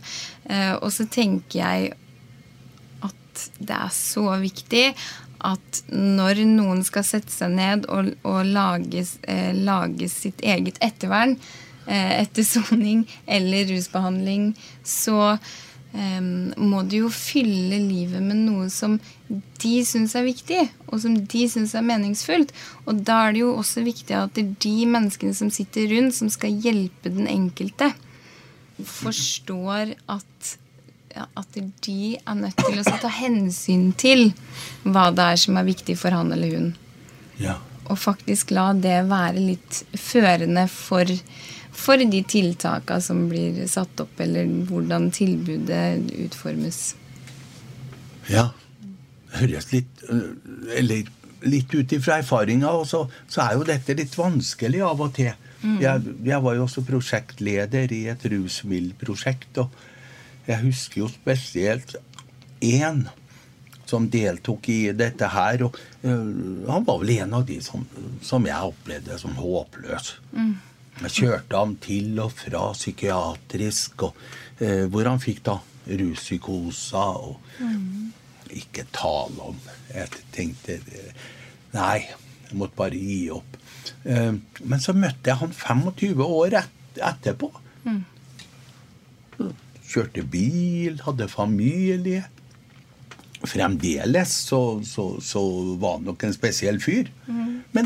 Eh, 0.49 0.73
og 0.79 0.89
så 0.95 1.05
tenker 1.05 1.59
jeg 1.59 1.91
at 3.05 3.45
det 3.59 3.77
er 3.77 3.93
så 3.93 4.25
viktig 4.41 4.87
at 5.45 5.83
når 5.93 6.41
noen 6.49 6.81
skal 6.87 7.05
sette 7.05 7.29
seg 7.29 7.53
ned 7.53 7.85
og, 7.93 8.09
og 8.25 8.41
lage, 8.49 9.05
eh, 9.29 9.53
lage, 9.53 10.09
sitt 10.09 10.41
eget 10.41 10.81
ettervern 10.81 11.37
etter 11.93 12.43
soning 12.47 13.05
eller 13.25 13.67
rusbehandling, 13.69 14.53
så 14.83 15.35
um, 15.95 16.53
må 16.57 16.81
du 16.89 16.97
jo 17.03 17.11
fylle 17.13 17.79
livet 17.81 18.23
med 18.23 18.43
noe 18.47 18.69
som 18.73 18.97
de 19.61 19.75
syns 19.87 20.15
er 20.17 20.27
viktig, 20.27 20.61
og 20.89 21.01
som 21.03 21.15
de 21.17 21.45
syns 21.51 21.75
er 21.77 21.85
meningsfullt. 21.85 22.53
Og 22.85 23.01
da 23.07 23.21
er 23.27 23.35
det 23.35 23.43
jo 23.45 23.53
også 23.59 23.85
viktig 23.85 24.17
at 24.17 24.35
det 24.37 24.45
er 24.45 24.57
de 24.67 24.89
menneskene 24.95 25.37
som 25.37 25.51
sitter 25.53 25.89
rundt, 25.93 26.17
som 26.17 26.31
skal 26.33 26.57
hjelpe 26.65 27.13
den 27.13 27.29
enkelte, 27.31 27.91
forstår 28.75 29.93
at, 30.11 30.55
ja, 31.15 31.29
at 31.39 31.59
de 31.85 32.15
er 32.17 32.41
nødt 32.41 32.59
til 32.59 32.81
å 32.81 32.97
ta 33.01 33.11
hensyn 33.21 33.91
til 33.97 34.27
hva 34.83 35.07
det 35.15 35.29
er 35.31 35.39
som 35.45 35.61
er 35.61 35.69
viktig 35.69 35.95
for 35.99 36.15
han 36.15 36.33
eller 36.35 36.57
hun. 36.57 36.73
Ja. 37.39 37.59
Og 37.85 37.99
faktisk 38.01 38.51
la 38.55 38.71
det 38.73 39.03
være 39.09 39.41
litt 39.41 39.83
førende 39.99 40.65
for 40.71 41.09
for 41.75 41.99
de 41.99 42.21
tiltakene 42.23 43.03
som 43.03 43.25
blir 43.29 43.59
satt 43.69 43.99
opp, 44.03 44.19
eller 44.23 44.47
hvordan 44.69 45.09
tilbudet 45.15 46.05
utformes. 46.25 46.95
Ja. 48.31 48.49
Det 49.29 49.41
høres 49.41 49.67
litt 49.73 50.05
Eller 50.77 51.03
litt 51.45 51.73
ut 51.75 51.91
ifra 51.93 52.19
erfaringa, 52.21 52.71
så, 52.89 53.03
så, 53.27 53.41
er 53.43 53.57
jo 53.57 53.65
dette 53.67 53.93
litt 53.97 54.15
vanskelig 54.17 54.81
av 54.85 55.03
og 55.05 55.11
til. 55.17 55.33
Mm. 55.61 55.75
Jeg, 55.81 56.13
jeg, 56.25 56.39
var 56.41 56.55
jo 56.57 56.63
også 56.65 56.83
prosjektleder 56.87 57.93
i 57.93 58.01
et 58.13 58.25
rusmiddelprosjekt, 58.31 59.59
og 59.61 60.47
jeg 60.47 60.61
husker 60.63 61.03
jo 61.03 61.11
spesielt 61.11 61.95
én 62.65 63.05
som 63.85 64.07
deltok 64.09 64.69
i 64.73 64.79
dette 64.97 65.29
her. 65.29 65.67
og 65.67 65.77
uh, 66.05 66.69
Han 66.71 66.85
var 66.87 67.01
vel 67.03 67.15
en 67.19 67.35
av 67.37 67.45
de 67.45 67.59
som, 67.61 67.85
som 68.25 68.45
jeg 68.47 68.71
opplevde 68.71 69.19
som 69.21 69.35
håpløs. 69.37 70.15
Mm. 70.33 70.55
Jeg 71.03 71.11
kjørte 71.11 71.59
ham 71.59 71.75
til 71.83 72.19
og 72.23 72.31
fra 72.31 72.69
psykiatrisk, 72.73 74.07
og, 74.07 74.19
eh, 74.63 74.85
hvor 74.87 75.09
han 75.09 75.19
fikk 75.19 75.43
da 75.49 75.59
ruspsykosa 75.85 77.07
og 77.21 77.39
mm. 77.59 78.01
Ikke 78.55 78.85
tale 78.93 79.41
om. 79.41 79.57
Jeg 79.89 80.19
tenkte 80.31 80.77
Nei, 81.73 82.05
jeg 82.05 82.55
måtte 82.59 82.77
bare 82.77 82.99
gi 82.99 83.25
opp. 83.33 83.57
Eh, 84.05 84.37
men 84.63 84.83
så 84.83 84.93
møtte 84.95 85.31
jeg 85.31 85.41
han 85.41 85.51
25 85.51 86.21
år 86.23 86.59
et, 86.61 87.01
etterpå. 87.03 87.49
Mm. 87.83 88.03
Kjørte 89.89 90.23
bil, 90.29 91.01
hadde 91.03 91.27
familie. 91.27 92.23
Fremdeles 93.45 94.37
så, 94.47 94.61
så, 94.87 95.09
så 95.21 95.41
var 95.81 95.97
han 95.97 96.07
nok 96.07 96.23
en 96.23 96.37
spesiell 96.37 96.79
fyr. 96.81 97.11
Mm. 97.27 97.59
Men 97.75 97.84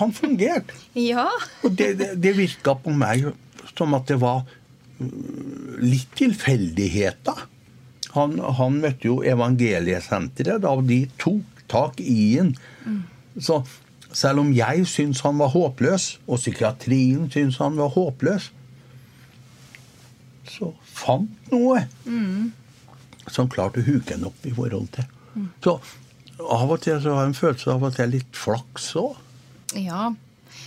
han 0.00 0.12
fungerte. 0.16 0.76
Ja. 0.98 1.28
Og 1.62 1.76
det, 1.76 1.94
det, 2.00 2.10
det 2.22 2.34
virka 2.38 2.76
på 2.80 2.94
meg 2.96 3.28
som 3.76 3.94
at 3.96 4.08
det 4.10 4.18
var 4.22 4.44
mm, 4.98 5.78
litt 5.84 6.12
tilfeldigheter. 6.18 7.46
Han, 8.12 8.36
han, 8.58 8.80
møtte 8.82 9.08
jo 9.08 9.20
Evangeliesenteret 9.24 10.64
da 10.64 10.74
de 10.84 11.00
tok 11.20 11.62
tak 11.72 12.00
i 12.04 12.34
ham. 12.36 12.52
Mm. 12.84 13.00
Så 13.40 13.62
selv 14.12 14.42
om 14.42 14.50
jeg 14.52 14.84
syns 14.90 15.22
han 15.24 15.38
var 15.40 15.54
håpløs, 15.54 16.18
og 16.26 16.40
psykiatrien 16.40 17.30
syns 17.32 17.56
han 17.62 17.78
var 17.80 17.94
håpløs, 17.94 18.50
så 20.52 20.68
fant 20.84 21.52
noe 21.52 21.86
mm. 22.04 22.52
som 23.32 23.48
klarte 23.48 23.80
å 23.80 23.86
huke 23.86 24.18
ham 24.18 24.28
opp 24.28 24.44
i 24.44 24.52
forhold 24.52 24.90
til. 24.92 25.08
Mm. 25.32 25.48
Så 25.64 25.78
av 26.42 26.72
og 26.74 26.80
til 26.82 27.00
så 27.00 27.14
har 27.14 27.24
jeg 27.24 27.32
en 27.32 27.38
følelse 27.38 27.72
av 27.72 27.86
at 27.88 27.96
det 27.96 28.04
er 28.04 28.14
litt 28.18 28.36
flaks 28.36 28.92
òg. 29.00 29.16
Ja. 29.78 30.12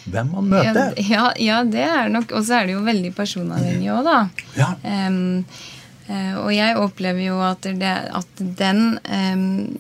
Hvem 0.06 0.34
man 0.36 0.51
møter. 0.51 0.93
Ja, 1.01 1.30
ja, 1.41 1.62
det 1.66 1.82
er 1.86 2.12
nok 2.14 2.34
Og 2.38 2.45
så 2.45 2.60
er 2.60 2.68
det 2.68 2.76
jo 2.76 2.84
veldig 2.86 3.12
personavhengig 3.18 3.89
òg, 3.93 4.06
da. 4.06 4.20
Ja. 4.58 4.70
Um, 4.84 5.45
og 6.43 6.51
jeg 6.53 6.78
opplever 6.78 7.24
jo 7.26 7.39
at, 7.41 7.66
det, 7.66 7.93
at 8.14 8.41
den 8.60 8.99
um, 9.01 9.80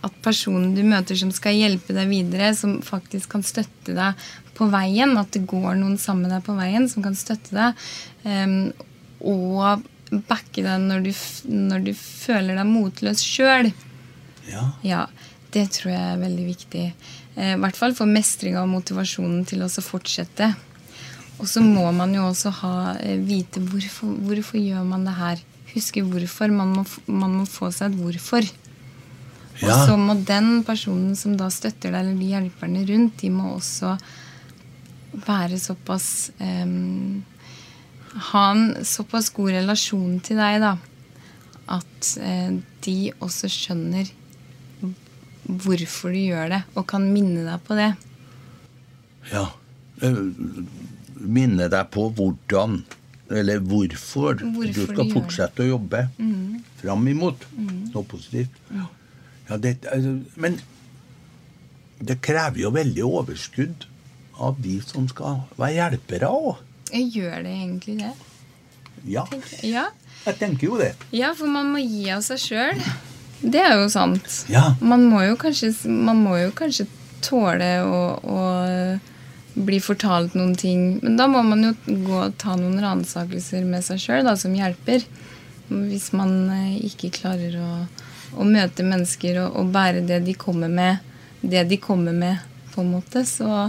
At 0.00 0.14
personen 0.24 0.72
du 0.72 0.80
møter 0.88 1.18
som 1.20 1.32
skal 1.34 1.58
hjelpe 1.58 1.92
deg 1.96 2.08
videre, 2.08 2.54
som 2.56 2.78
faktisk 2.84 3.34
kan 3.34 3.44
støtte 3.44 3.96
deg 3.96 4.26
på 4.56 4.70
veien, 4.72 5.12
at 5.20 5.34
det 5.36 5.44
går 5.48 5.74
noen 5.76 5.98
sammen 6.00 6.30
med 6.30 6.38
deg 6.38 6.46
på 6.46 6.56
veien 6.56 6.88
som 6.88 7.04
kan 7.04 7.16
støtte 7.18 7.52
deg, 7.52 7.84
um, 8.24 8.70
og 9.20 9.84
backe 10.30 10.64
deg 10.64 10.86
når 10.86 11.04
du, 11.04 11.12
når 11.50 11.84
du 11.88 11.92
føler 11.98 12.56
deg 12.56 12.70
motløs 12.70 13.20
sjøl, 13.26 13.68
ja. 14.48 14.64
ja. 14.86 15.02
det 15.52 15.66
tror 15.76 15.92
jeg 15.92 16.14
er 16.14 16.22
veldig 16.22 16.46
viktig. 16.48 16.86
Eh, 17.36 17.52
I 17.54 17.60
hvert 17.60 17.76
fall 17.76 17.94
for 17.96 18.08
mestringa 18.08 18.62
og 18.64 18.72
motivasjonen 18.72 19.44
til 19.48 19.64
å 19.64 19.68
fortsette. 19.68 20.54
og 21.38 21.46
så 21.46 21.60
må 21.60 21.90
man 21.92 22.14
jo 22.14 22.22
også 22.30 22.50
ha, 22.62 22.96
eh, 22.96 23.18
vite 23.20 23.60
hvorfor, 23.60 24.08
hvorfor 24.24 24.58
gjør 24.58 24.84
man 24.84 25.04
det 25.04 25.14
her. 25.14 25.42
Huske 25.74 26.00
hvorfor. 26.00 26.50
Man 26.50 26.72
må, 26.72 26.86
man 27.06 27.34
må 27.36 27.44
få 27.44 27.70
seg 27.70 27.92
et 27.92 28.00
hvorfor. 28.00 28.48
Ja. 29.60 29.68
Og 29.68 29.88
så 29.88 29.96
må 29.96 30.14
den 30.24 30.64
personen 30.64 31.14
som 31.16 31.36
da 31.36 31.48
støtter 31.52 31.92
deg, 31.92 32.00
eller 32.00 32.16
de 32.16 32.30
hjelperne 32.32 32.84
rundt, 32.88 33.20
de 33.20 33.30
må 33.30 33.54
også 33.56 33.96
være 35.26 35.56
såpass 35.56 36.30
um, 36.40 37.24
Ha 38.32 38.42
en 38.50 38.84
såpass 38.84 39.28
god 39.30 39.50
relasjon 39.58 40.20
til 40.24 40.38
deg, 40.40 40.60
da, 40.60 40.76
at 41.68 42.12
uh, 42.16 42.56
de 42.84 43.12
også 43.20 43.48
skjønner 43.52 44.08
hvorfor 45.46 46.14
du 46.14 46.20
gjør 46.20 46.52
det, 46.52 46.62
og 46.74 46.86
kan 46.90 47.06
minne 47.12 47.46
deg 47.46 47.62
på 47.66 47.78
det. 47.78 47.90
Ja. 49.32 49.46
Minne 51.16 51.70
deg 51.72 51.90
på 51.94 52.10
hvordan 52.14 52.82
eller 53.26 53.58
hvorfor, 53.58 54.38
hvorfor 54.38 54.70
du 54.70 54.92
skal 54.92 55.08
fortsette 55.10 55.64
å 55.64 55.72
jobbe 55.72 56.04
mm. 56.14 56.60
fram 56.78 57.08
imot 57.10 57.42
mm. 57.56 57.80
noe 57.90 58.06
positivt. 58.06 58.60
Ja. 58.70 58.86
Ja, 59.46 59.58
det, 59.62 59.76
altså, 59.90 60.12
men 60.42 60.60
det 62.02 62.18
krever 62.22 62.60
jo 62.60 62.72
veldig 62.74 63.04
overskudd 63.06 63.86
av 64.42 64.58
de 64.62 64.76
som 64.84 65.06
skal 65.10 65.44
være 65.56 65.76
hjelpere 65.78 66.30
òg. 66.30 66.62
Gjør 66.92 67.42
det 67.46 67.52
egentlig 67.52 67.98
det? 68.02 68.12
Ja. 69.06 69.26
ja. 69.62 69.86
Jeg 70.26 70.38
tenker 70.40 70.70
jo 70.70 70.78
det. 70.80 70.92
Ja, 71.14 71.32
for 71.38 71.50
man 71.50 71.70
må 71.74 71.82
gi 71.82 72.08
av 72.14 72.24
seg 72.26 72.42
sjøl. 72.42 72.82
Det 73.40 73.60
er 73.62 73.76
jo 73.76 73.90
sant. 73.92 74.44
Ja. 74.52 74.70
Man, 74.80 75.06
må 75.10 75.22
jo 75.26 75.36
kanskje, 75.40 75.72
man 75.90 76.22
må 76.24 76.38
jo 76.40 76.54
kanskje 76.56 76.88
tåle 77.24 77.70
å, 77.84 78.00
å 78.22 78.40
bli 79.66 79.80
fortalt 79.80 80.36
noen 80.36 80.56
ting. 80.58 80.98
Men 81.02 81.18
da 81.20 81.28
må 81.30 81.42
man 81.46 81.64
jo 81.68 81.74
gå 81.86 82.18
og 82.28 82.36
ta 82.40 82.56
noen 82.58 82.80
ransakelser 82.82 83.64
med 83.68 83.84
seg 83.86 84.02
sjøl 84.02 84.32
som 84.40 84.56
hjelper. 84.56 85.04
Hvis 85.66 86.12
man 86.14 86.36
eh, 86.54 86.76
ikke 86.86 87.14
klarer 87.16 87.56
å 87.58 87.70
å 88.36 88.46
møte 88.46 88.84
mennesker 88.86 89.40
og, 89.44 89.54
og, 89.60 89.70
bære 89.74 90.04
det 90.08 90.22
de 90.26 90.34
kommer 90.38 90.72
med, 90.72 91.04
det 91.40 91.66
de 91.70 91.78
kommer 91.80 92.16
med, 92.16 92.42
på 92.74 92.82
en 92.82 92.92
måte, 92.96 93.24
så 93.28 93.68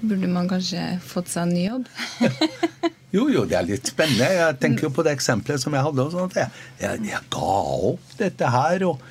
burde 0.00 0.28
man 0.30 0.50
kanskje 0.50 0.96
fått 1.06 1.30
seg 1.32 1.46
en 1.46 1.54
ny 1.54 1.66
jobb. 1.68 1.88
jo, 3.12 3.26
jo, 3.32 3.44
det 3.48 3.58
er 3.58 3.66
litt 3.68 3.90
spennende. 3.92 4.28
Jeg 4.38 4.58
tenker 4.62 4.88
jo 4.88 4.92
på 4.96 5.04
det 5.06 5.12
eksempelet 5.16 5.60
som 5.62 5.74
jeg 5.76 5.84
hadde. 5.84 6.06
sånt. 6.14 6.38
Jeg, 6.38 6.48
jeg, 6.80 7.02
jeg 7.12 7.26
ga 7.32 7.56
opp 7.92 8.16
dette 8.20 8.54
her. 8.56 8.86
og 8.90 9.10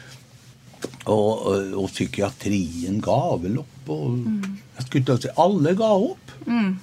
og, 0.82 1.46
og, 1.46 1.74
og, 1.78 1.88
psykiatrien 1.90 3.00
ga 3.02 3.20
vel 3.42 3.60
opp. 3.62 3.90
Jeg 3.90 4.86
skulle 4.88 5.18
si, 5.22 5.30
Alle 5.42 5.74
ga 5.78 5.90
opp. 5.94 6.34
Mm. 6.46 6.76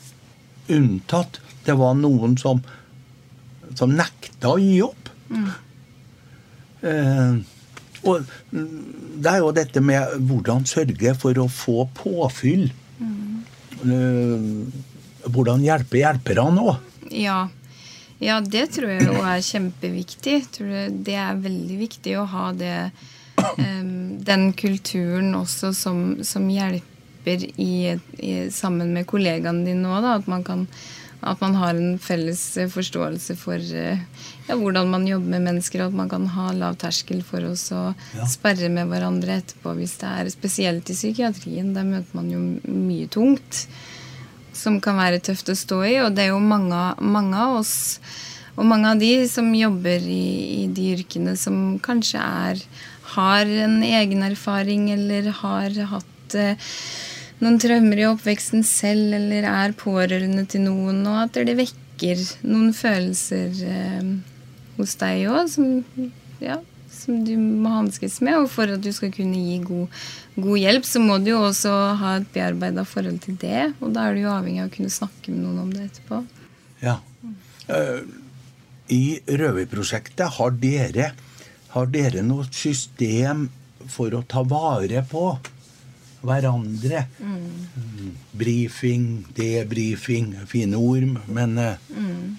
Unntatt 0.75 1.41
det 1.67 1.77
var 1.77 1.97
noen 1.99 2.37
som, 2.41 2.63
som 3.77 3.93
nekta 3.93 4.55
å 4.55 4.61
gi 4.63 4.79
opp. 4.85 5.11
Mm. 5.29 5.49
Eh, 6.89 7.39
og 8.09 8.29
det 8.49 9.31
er 9.33 9.41
jo 9.43 9.55
dette 9.55 9.83
med 9.85 10.19
hvordan 10.29 10.67
sørge 10.69 11.15
for 11.19 11.43
å 11.43 11.49
få 11.53 11.89
påfyll. 11.99 12.69
Mm. 13.03 14.69
Hvordan 15.29 15.67
hjelpe 15.67 16.01
hjelperne 16.01 16.65
òg. 16.73 16.88
Ja. 17.11 17.49
ja, 18.19 18.41
det 18.41 18.67
tror 18.77 18.93
jeg 18.93 19.09
jo 19.09 19.23
er 19.23 19.45
kjempeviktig. 19.45 20.37
det 21.07 21.17
er 21.17 21.43
veldig 21.43 21.79
viktig 21.81 22.19
å 22.19 22.27
ha 22.29 22.51
det, 22.53 22.91
den 24.31 24.53
kulturen 24.53 25.35
også 25.39 25.73
som, 25.73 26.23
som 26.25 26.49
hjelper 26.51 27.45
i, 27.57 27.99
i, 28.19 28.33
sammen 28.55 28.95
med 28.95 29.09
kollegaene 29.11 29.67
dine 29.67 29.93
òg. 29.93 30.09
At 30.19 30.31
man 30.31 30.47
kan 30.47 30.67
at 31.21 31.41
man 31.41 31.55
har 31.59 31.75
en 31.75 31.99
felles 31.99 32.41
forståelse 32.71 33.35
for 33.39 33.59
eh, 33.59 33.99
ja, 34.47 34.57
hvordan 34.57 34.91
man 34.91 35.07
jobber 35.07 35.33
med 35.35 35.49
mennesker, 35.49 35.83
og 35.83 35.91
at 35.91 35.99
man 35.99 36.11
kan 36.13 36.29
ha 36.31 36.53
lav 36.55 36.79
terskel 36.79 37.25
for 37.27 37.43
oss 37.49 37.69
å 37.75 37.89
ja. 38.15 38.27
sperre 38.31 38.71
med 38.71 38.87
hverandre 38.91 39.41
etterpå 39.41 39.75
hvis 39.81 39.97
det 40.03 40.13
er 40.21 40.31
spesielt 40.31 40.93
i 40.93 40.97
psykiatrien. 40.97 41.73
Der 41.75 41.89
møter 41.89 42.21
man 42.21 42.31
jo 42.31 42.43
mye 42.71 43.11
tungt 43.11 43.65
som 44.59 44.81
kan 44.83 44.99
være 44.99 45.23
tøft 45.25 45.53
å 45.53 45.57
stå 45.59 45.83
i, 45.87 45.95
og 46.03 46.17
det 46.17 46.27
er 46.27 46.33
jo 46.35 46.43
mange, 46.43 46.83
mange 47.01 47.39
av 47.39 47.61
oss 47.61 47.77
og 48.59 48.67
mange 48.67 48.91
av 48.91 48.99
de 48.99 49.13
som 49.31 49.47
jobber 49.55 50.03
i, 50.03 50.65
i 50.65 50.69
de 50.75 50.89
yrkene 50.97 51.37
som 51.39 51.77
kanskje 51.83 52.19
er 52.19 52.63
har 53.15 53.51
en 53.65 53.79
egen 53.87 54.25
erfaring 54.27 54.89
eller 54.93 55.31
har 55.41 55.77
hatt 55.93 56.35
eh, 56.37 56.71
noen 57.39 57.61
traumer 57.63 58.03
i 58.03 58.09
oppveksten 58.09 58.65
selv 58.67 59.15
eller 59.17 59.47
er 59.49 59.77
pårørende 59.79 60.45
til 60.51 60.67
noen, 60.67 61.05
og 61.07 61.23
at 61.29 61.39
det 61.47 61.55
vekker 61.61 62.25
noen 62.51 62.75
følelser 62.77 63.63
eh, 63.71 64.11
hos 64.79 64.99
deg 65.01 65.29
òg 65.31 65.55
som, 65.55 66.11
ja, 66.43 66.59
som, 66.99 67.21
du 67.25 67.35
må 67.39 67.73
hanskes 67.77 68.19
med. 68.25 68.37
Og 68.43 68.49
for 68.53 68.71
at 68.75 68.83
du 68.85 68.91
skal 68.95 69.13
kunne 69.15 69.41
gi 69.41 69.59
god, 69.65 70.01
god 70.37 70.63
hjelp, 70.63 70.89
så 70.89 71.03
må 71.03 71.19
du 71.23 71.33
jo 71.33 71.43
også 71.49 71.75
ha 72.01 72.17
et 72.21 72.31
bearbeida 72.35 72.85
forhold 72.89 73.21
til 73.25 73.39
det. 73.43 73.69
Og 73.81 73.93
da 73.97 74.09
er 74.09 74.17
du 74.17 74.25
jo 74.25 74.33
avhengig 74.35 74.65
av 74.65 74.71
å 74.71 74.75
kunne 74.77 74.95
snakke 74.95 75.35
med 75.35 75.45
noen 75.45 75.63
om 75.67 75.75
det 75.75 75.89
etterpå. 75.89 76.23
Ja. 76.85 76.99
Uh, 77.69 78.03
I 78.95 79.21
Røverprosjektet 79.29 80.39
har 80.39 80.59
dere, 80.63 81.13
har 81.75 81.93
dere 81.93 82.25
noe 82.25 82.49
system 82.55 83.49
for 83.89 84.15
å 84.17 84.25
ta 84.29 84.45
vare 84.47 85.05
på 85.09 85.31
hverandre. 86.21 87.05
Mm. 87.23 88.15
Brifing, 88.39 89.27
debrifing, 89.37 90.35
fine 90.47 90.77
ord, 90.77 91.19
men 91.31 91.59
eh, 91.63 91.77
mm. 91.95 92.37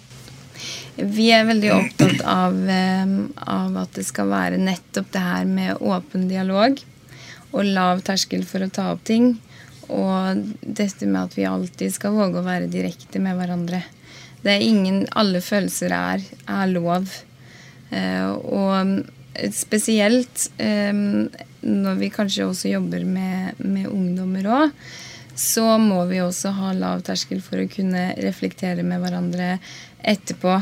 Vi 1.00 1.30
er 1.32 1.48
veldig 1.48 1.70
opptatt 1.76 2.24
av, 2.28 2.56
av, 3.36 3.78
at 3.84 3.94
det 3.96 4.06
skal 4.08 4.32
være 4.32 4.60
nettopp 4.62 5.12
det 5.14 5.22
her 5.24 5.46
med 5.48 5.80
åpen 5.80 6.28
dialog 6.32 6.82
og 7.50 7.66
lav 7.66 8.02
terskel 8.06 8.44
for 8.46 8.66
å 8.66 8.72
ta 8.74 8.90
opp 8.94 9.06
ting. 9.08 9.32
Og 9.90 10.44
dette 10.62 11.08
med 11.08 11.22
at 11.24 11.38
vi 11.38 11.48
alltid 11.50 11.96
skal 11.96 12.18
våge 12.18 12.42
å 12.42 12.46
være 12.46 12.70
direkte 12.70 13.22
med 13.24 13.40
hverandre. 13.40 13.82
Det 14.44 14.54
er 14.54 14.66
ingen 14.66 15.06
Alle 15.18 15.42
følelser 15.44 15.96
er, 15.96 16.26
er 16.48 16.72
lov. 16.72 17.10
Eh, 17.90 18.30
og 18.30 19.08
spesielt 19.56 20.50
når 20.60 22.00
vi 22.00 22.10
kanskje 22.14 22.48
også 22.48 22.74
jobber 22.74 23.06
med, 23.06 23.60
med 23.62 23.88
ungdommer 23.92 24.48
òg, 24.50 24.74
så 25.40 25.78
må 25.80 26.02
vi 26.10 26.20
også 26.20 26.52
ha 26.58 26.74
lav 26.76 27.04
terskel 27.08 27.40
for 27.44 27.62
å 27.62 27.70
kunne 27.72 28.10
reflektere 28.20 28.84
med 28.84 29.00
hverandre 29.04 29.54
etterpå. 30.04 30.58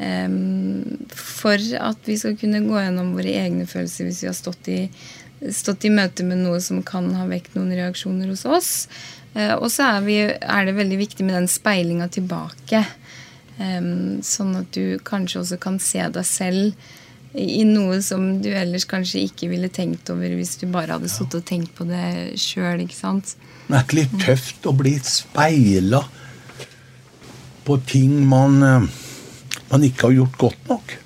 For 0.00 1.64
at 1.76 2.06
vi 2.08 2.14
skal 2.16 2.36
kunne 2.40 2.62
gå 2.64 2.76
gjennom 2.78 3.10
våre 3.18 3.34
egne 3.42 3.66
følelser 3.68 4.06
hvis 4.08 4.22
vi 4.24 4.30
har 4.30 4.36
stått 4.38 4.70
i, 4.72 4.78
stått 5.52 5.84
i 5.84 5.92
møte 5.92 6.24
med 6.24 6.40
noe 6.40 6.60
som 6.64 6.80
kan 6.86 7.10
ha 7.18 7.26
vekt 7.28 7.56
noen 7.58 7.74
reaksjoner 7.76 8.30
hos 8.32 8.46
oss. 8.48 8.70
Uh, 9.34 9.58
og 9.60 9.68
så 9.70 9.90
er, 9.98 10.38
er, 10.40 10.64
det 10.66 10.78
veldig 10.78 11.00
viktig 11.02 11.26
med 11.26 11.36
den 11.36 11.50
speilinga 11.50 12.08
tilbake. 12.12 12.86
Sånn 13.60 14.54
at 14.56 14.70
du 14.72 14.96
kanskje 15.04 15.42
også 15.42 15.58
kan 15.60 15.74
se 15.84 16.00
deg 16.00 16.24
selv 16.24 16.88
i 17.36 17.62
noe 17.66 18.00
som 18.02 18.40
du 18.42 18.48
ellers 18.50 18.86
kanskje 18.90 19.22
ikke 19.28 19.50
ville 19.52 19.68
tenkt 19.70 20.10
over 20.10 20.32
hvis 20.34 20.56
du 20.58 20.66
bare 20.72 20.96
hadde 20.96 21.10
sittet 21.12 21.42
og 21.42 21.46
tenkt 21.46 21.74
på 21.76 21.86
det 21.86 22.40
sjøl. 22.40 22.82
Det 22.88 23.76
er 23.76 23.84
ikke 23.84 23.98
litt 24.00 24.16
tøft 24.24 24.66
å 24.66 24.74
bli 24.74 24.96
speila 25.04 26.02
på 27.66 27.76
ting 27.86 28.16
man, 28.26 28.62
eh, 28.66 28.88
man 29.70 29.86
ikke 29.86 30.08
har 30.08 30.18
gjort 30.18 30.36
godt 30.40 30.68
nok? 30.70 30.98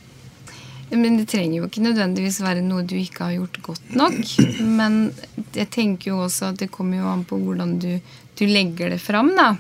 Men 0.95 1.19
det 1.19 1.27
trenger 1.33 1.59
jo 1.59 1.69
ikke 1.69 1.83
nødvendigvis 1.85 2.41
være 2.45 2.63
noe 2.65 2.85
du 2.87 2.97
ikke 2.99 3.27
har 3.27 3.37
gjort 3.39 3.61
godt 3.65 3.95
nok. 3.99 4.19
Men 4.79 4.99
jeg 5.57 5.69
tenker 5.75 6.13
jo 6.13 6.21
også 6.27 6.53
at 6.53 6.61
det 6.63 6.71
kommer 6.75 7.01
jo 7.01 7.11
an 7.11 7.25
på 7.29 7.39
hvordan 7.41 7.79
du, 7.83 7.93
du 8.39 8.45
legger 8.49 8.95
det 8.95 9.01
fram, 9.03 9.33
da. 9.39 9.55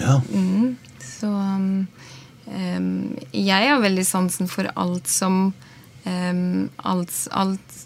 Ja. 0.00 0.18
Mm, 0.34 0.74
så 1.00 1.30
um, 1.30 1.86
jeg 3.30 3.70
har 3.70 3.82
veldig 3.82 4.06
sansen 4.06 4.50
for 4.50 4.68
alt 4.74 5.08
som 5.10 5.52
um, 6.04 6.68
alt, 6.76 7.14
alt, 7.30 7.78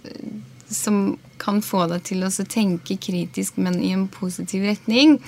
som 0.72 1.18
kan 1.38 1.60
få 1.62 1.84
deg 1.92 2.02
til 2.08 2.24
å 2.26 2.32
tenke 2.48 2.98
kritisk, 2.98 3.60
men 3.60 3.78
i 3.84 3.92
en 3.94 4.08
positiv 4.10 4.66
retning. 4.66 5.18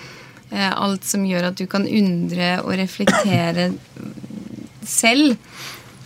Uh, 0.50 0.72
alt 0.72 1.06
som 1.06 1.22
gjør 1.28 1.52
at 1.52 1.60
du 1.60 1.68
kan 1.70 1.86
undre 1.86 2.56
og 2.64 2.74
reflektere 2.80 3.70
selv. 4.86 5.38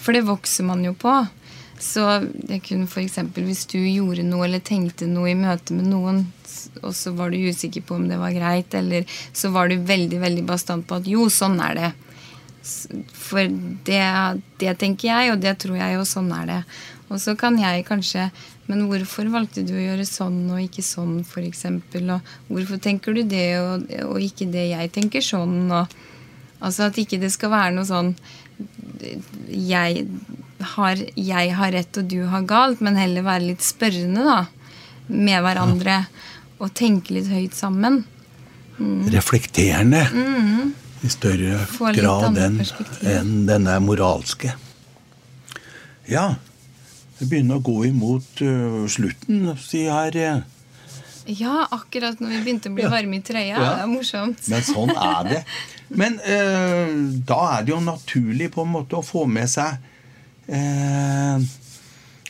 For 0.04 0.16
det 0.16 0.26
vokser 0.28 0.66
man 0.68 0.84
jo 0.84 0.92
på. 0.98 1.14
Så 1.80 2.04
det 2.32 2.62
kunne 2.64 2.86
f.eks. 2.86 3.18
hvis 3.34 3.66
du 3.72 3.78
gjorde 3.80 4.24
noe 4.26 4.46
eller 4.46 4.62
tenkte 4.64 5.08
noe 5.10 5.32
i 5.32 5.38
møte 5.38 5.74
med 5.76 5.88
noen, 5.90 6.22
og 6.82 6.94
så 6.96 7.12
var 7.16 7.32
du 7.32 7.42
usikker 7.50 7.84
på 7.84 7.98
om 7.98 8.06
det 8.08 8.18
var 8.20 8.34
greit, 8.34 8.74
eller 8.78 9.04
så 9.32 9.50
var 9.54 9.68
du 9.68 9.82
veldig 9.82 10.20
veldig 10.22 10.44
bastant 10.48 10.86
på 10.86 11.00
at 11.00 11.10
jo, 11.10 11.26
sånn 11.32 11.58
er 11.64 11.80
det. 11.80 11.92
For 12.64 13.44
det, 13.84 14.00
det, 14.62 14.72
tenker 14.80 15.10
jeg, 15.10 15.34
og 15.34 15.42
det 15.42 15.58
tror 15.60 15.76
jeg, 15.76 15.98
og 16.00 16.08
sånn 16.08 16.30
er 16.32 16.48
det. 16.48 16.60
Og 17.12 17.20
så 17.20 17.34
kan 17.36 17.58
jeg 17.60 17.84
kanskje 17.84 18.30
Men 18.64 18.86
hvorfor 18.88 19.28
valgte 19.28 19.60
du 19.60 19.74
å 19.76 19.82
gjøre 19.82 20.06
sånn 20.08 20.38
og 20.48 20.62
ikke 20.62 20.80
sånn, 20.80 21.18
f.eks.? 21.20 21.66
Og 21.68 22.30
hvorfor 22.48 22.80
tenker 22.80 23.12
du 23.12 23.20
det 23.28 23.58
og, 23.60 23.84
og, 24.06 24.16
ikke 24.24 24.48
det 24.48 24.70
jeg 24.70 24.92
tenker 24.94 25.20
sånn? 25.20 25.68
Og 25.68 25.98
Altså 26.64 26.86
at 26.88 26.96
ikke 26.96 27.18
det 27.20 27.28
skal 27.34 27.52
være 27.52 27.74
noe 27.76 27.84
sånn 27.84 28.14
jeg 29.48 30.06
har, 30.74 31.02
jeg 31.18 31.52
har 31.58 31.74
rett 31.74 32.00
og 32.00 32.08
du 32.10 32.20
har 32.30 32.46
galt, 32.48 32.82
men 32.84 32.98
heller 32.98 33.26
være 33.26 33.50
litt 33.50 33.64
spørrende 33.64 34.24
da, 34.26 34.38
med 35.08 35.44
hverandre. 35.44 36.04
Og 36.62 36.70
tenke 36.76 37.16
litt 37.16 37.28
høyt 37.28 37.56
sammen. 37.58 38.04
Mm. 38.78 39.08
Reflekterende 39.12 40.02
mm. 40.10 40.72
i 41.04 41.10
større 41.12 41.60
grad 41.94 42.38
enn 42.40 42.60
en 43.10 43.34
denne 43.48 43.76
moralske. 43.84 44.54
Ja, 46.10 46.34
det 47.18 47.28
begynner 47.30 47.60
å 47.60 47.64
gå 47.64 47.84
imot 47.88 48.42
uh, 48.42 48.84
slutten, 48.90 49.46
si 49.60 49.84
her. 49.86 50.18
Ja, 51.24 51.68
akkurat 51.72 52.20
når 52.20 52.34
vi 52.34 52.40
begynte 52.44 52.72
å 52.72 52.76
bli 52.76 52.88
varme 52.90 53.20
i 53.20 53.24
trøya. 53.24 53.54
Ja. 53.54 53.60
Det 53.62 53.84
er 53.86 53.90
morsomt. 53.92 54.42
Men 54.52 54.66
sånn 54.66 54.92
er 54.92 55.30
det. 55.30 55.40
Men 55.88 56.16
eh, 56.20 56.94
da 57.26 57.40
er 57.56 57.64
det 57.64 57.74
jo 57.74 57.80
naturlig 57.84 58.50
på 58.54 58.64
en 58.64 58.72
måte 58.72 58.98
å 58.98 59.04
få 59.04 59.26
med 59.30 59.50
seg 59.50 59.76
eh, 60.48 61.44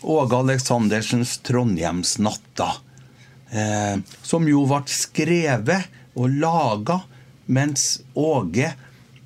Åge 0.04 0.40
Aleksandersens 0.40 1.38
'Trondheimsnatta'. 1.40 2.72
eh, 3.54 3.96
som 4.22 4.48
jo 4.48 4.64
ble 4.66 4.82
skrevet 4.90 5.86
og 6.18 6.34
laga 6.42 7.00
mens 7.46 8.02
Åge 8.14 8.72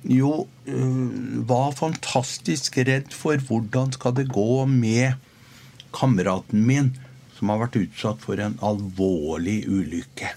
jo 0.03 0.47
var 1.49 1.71
fantastisk 1.75 2.77
redd 2.85 3.09
for 3.15 3.41
hvordan 3.41 3.91
skal 3.95 4.13
det 4.15 4.27
gå 4.31 4.65
med 4.69 5.17
kameraten 5.95 6.61
min 6.67 6.91
som 7.39 7.49
har 7.51 7.63
vært 7.63 7.79
utsatt 7.79 8.21
for 8.21 8.39
en 8.43 8.57
alvorlig 8.65 9.63
ulykke. 9.65 10.29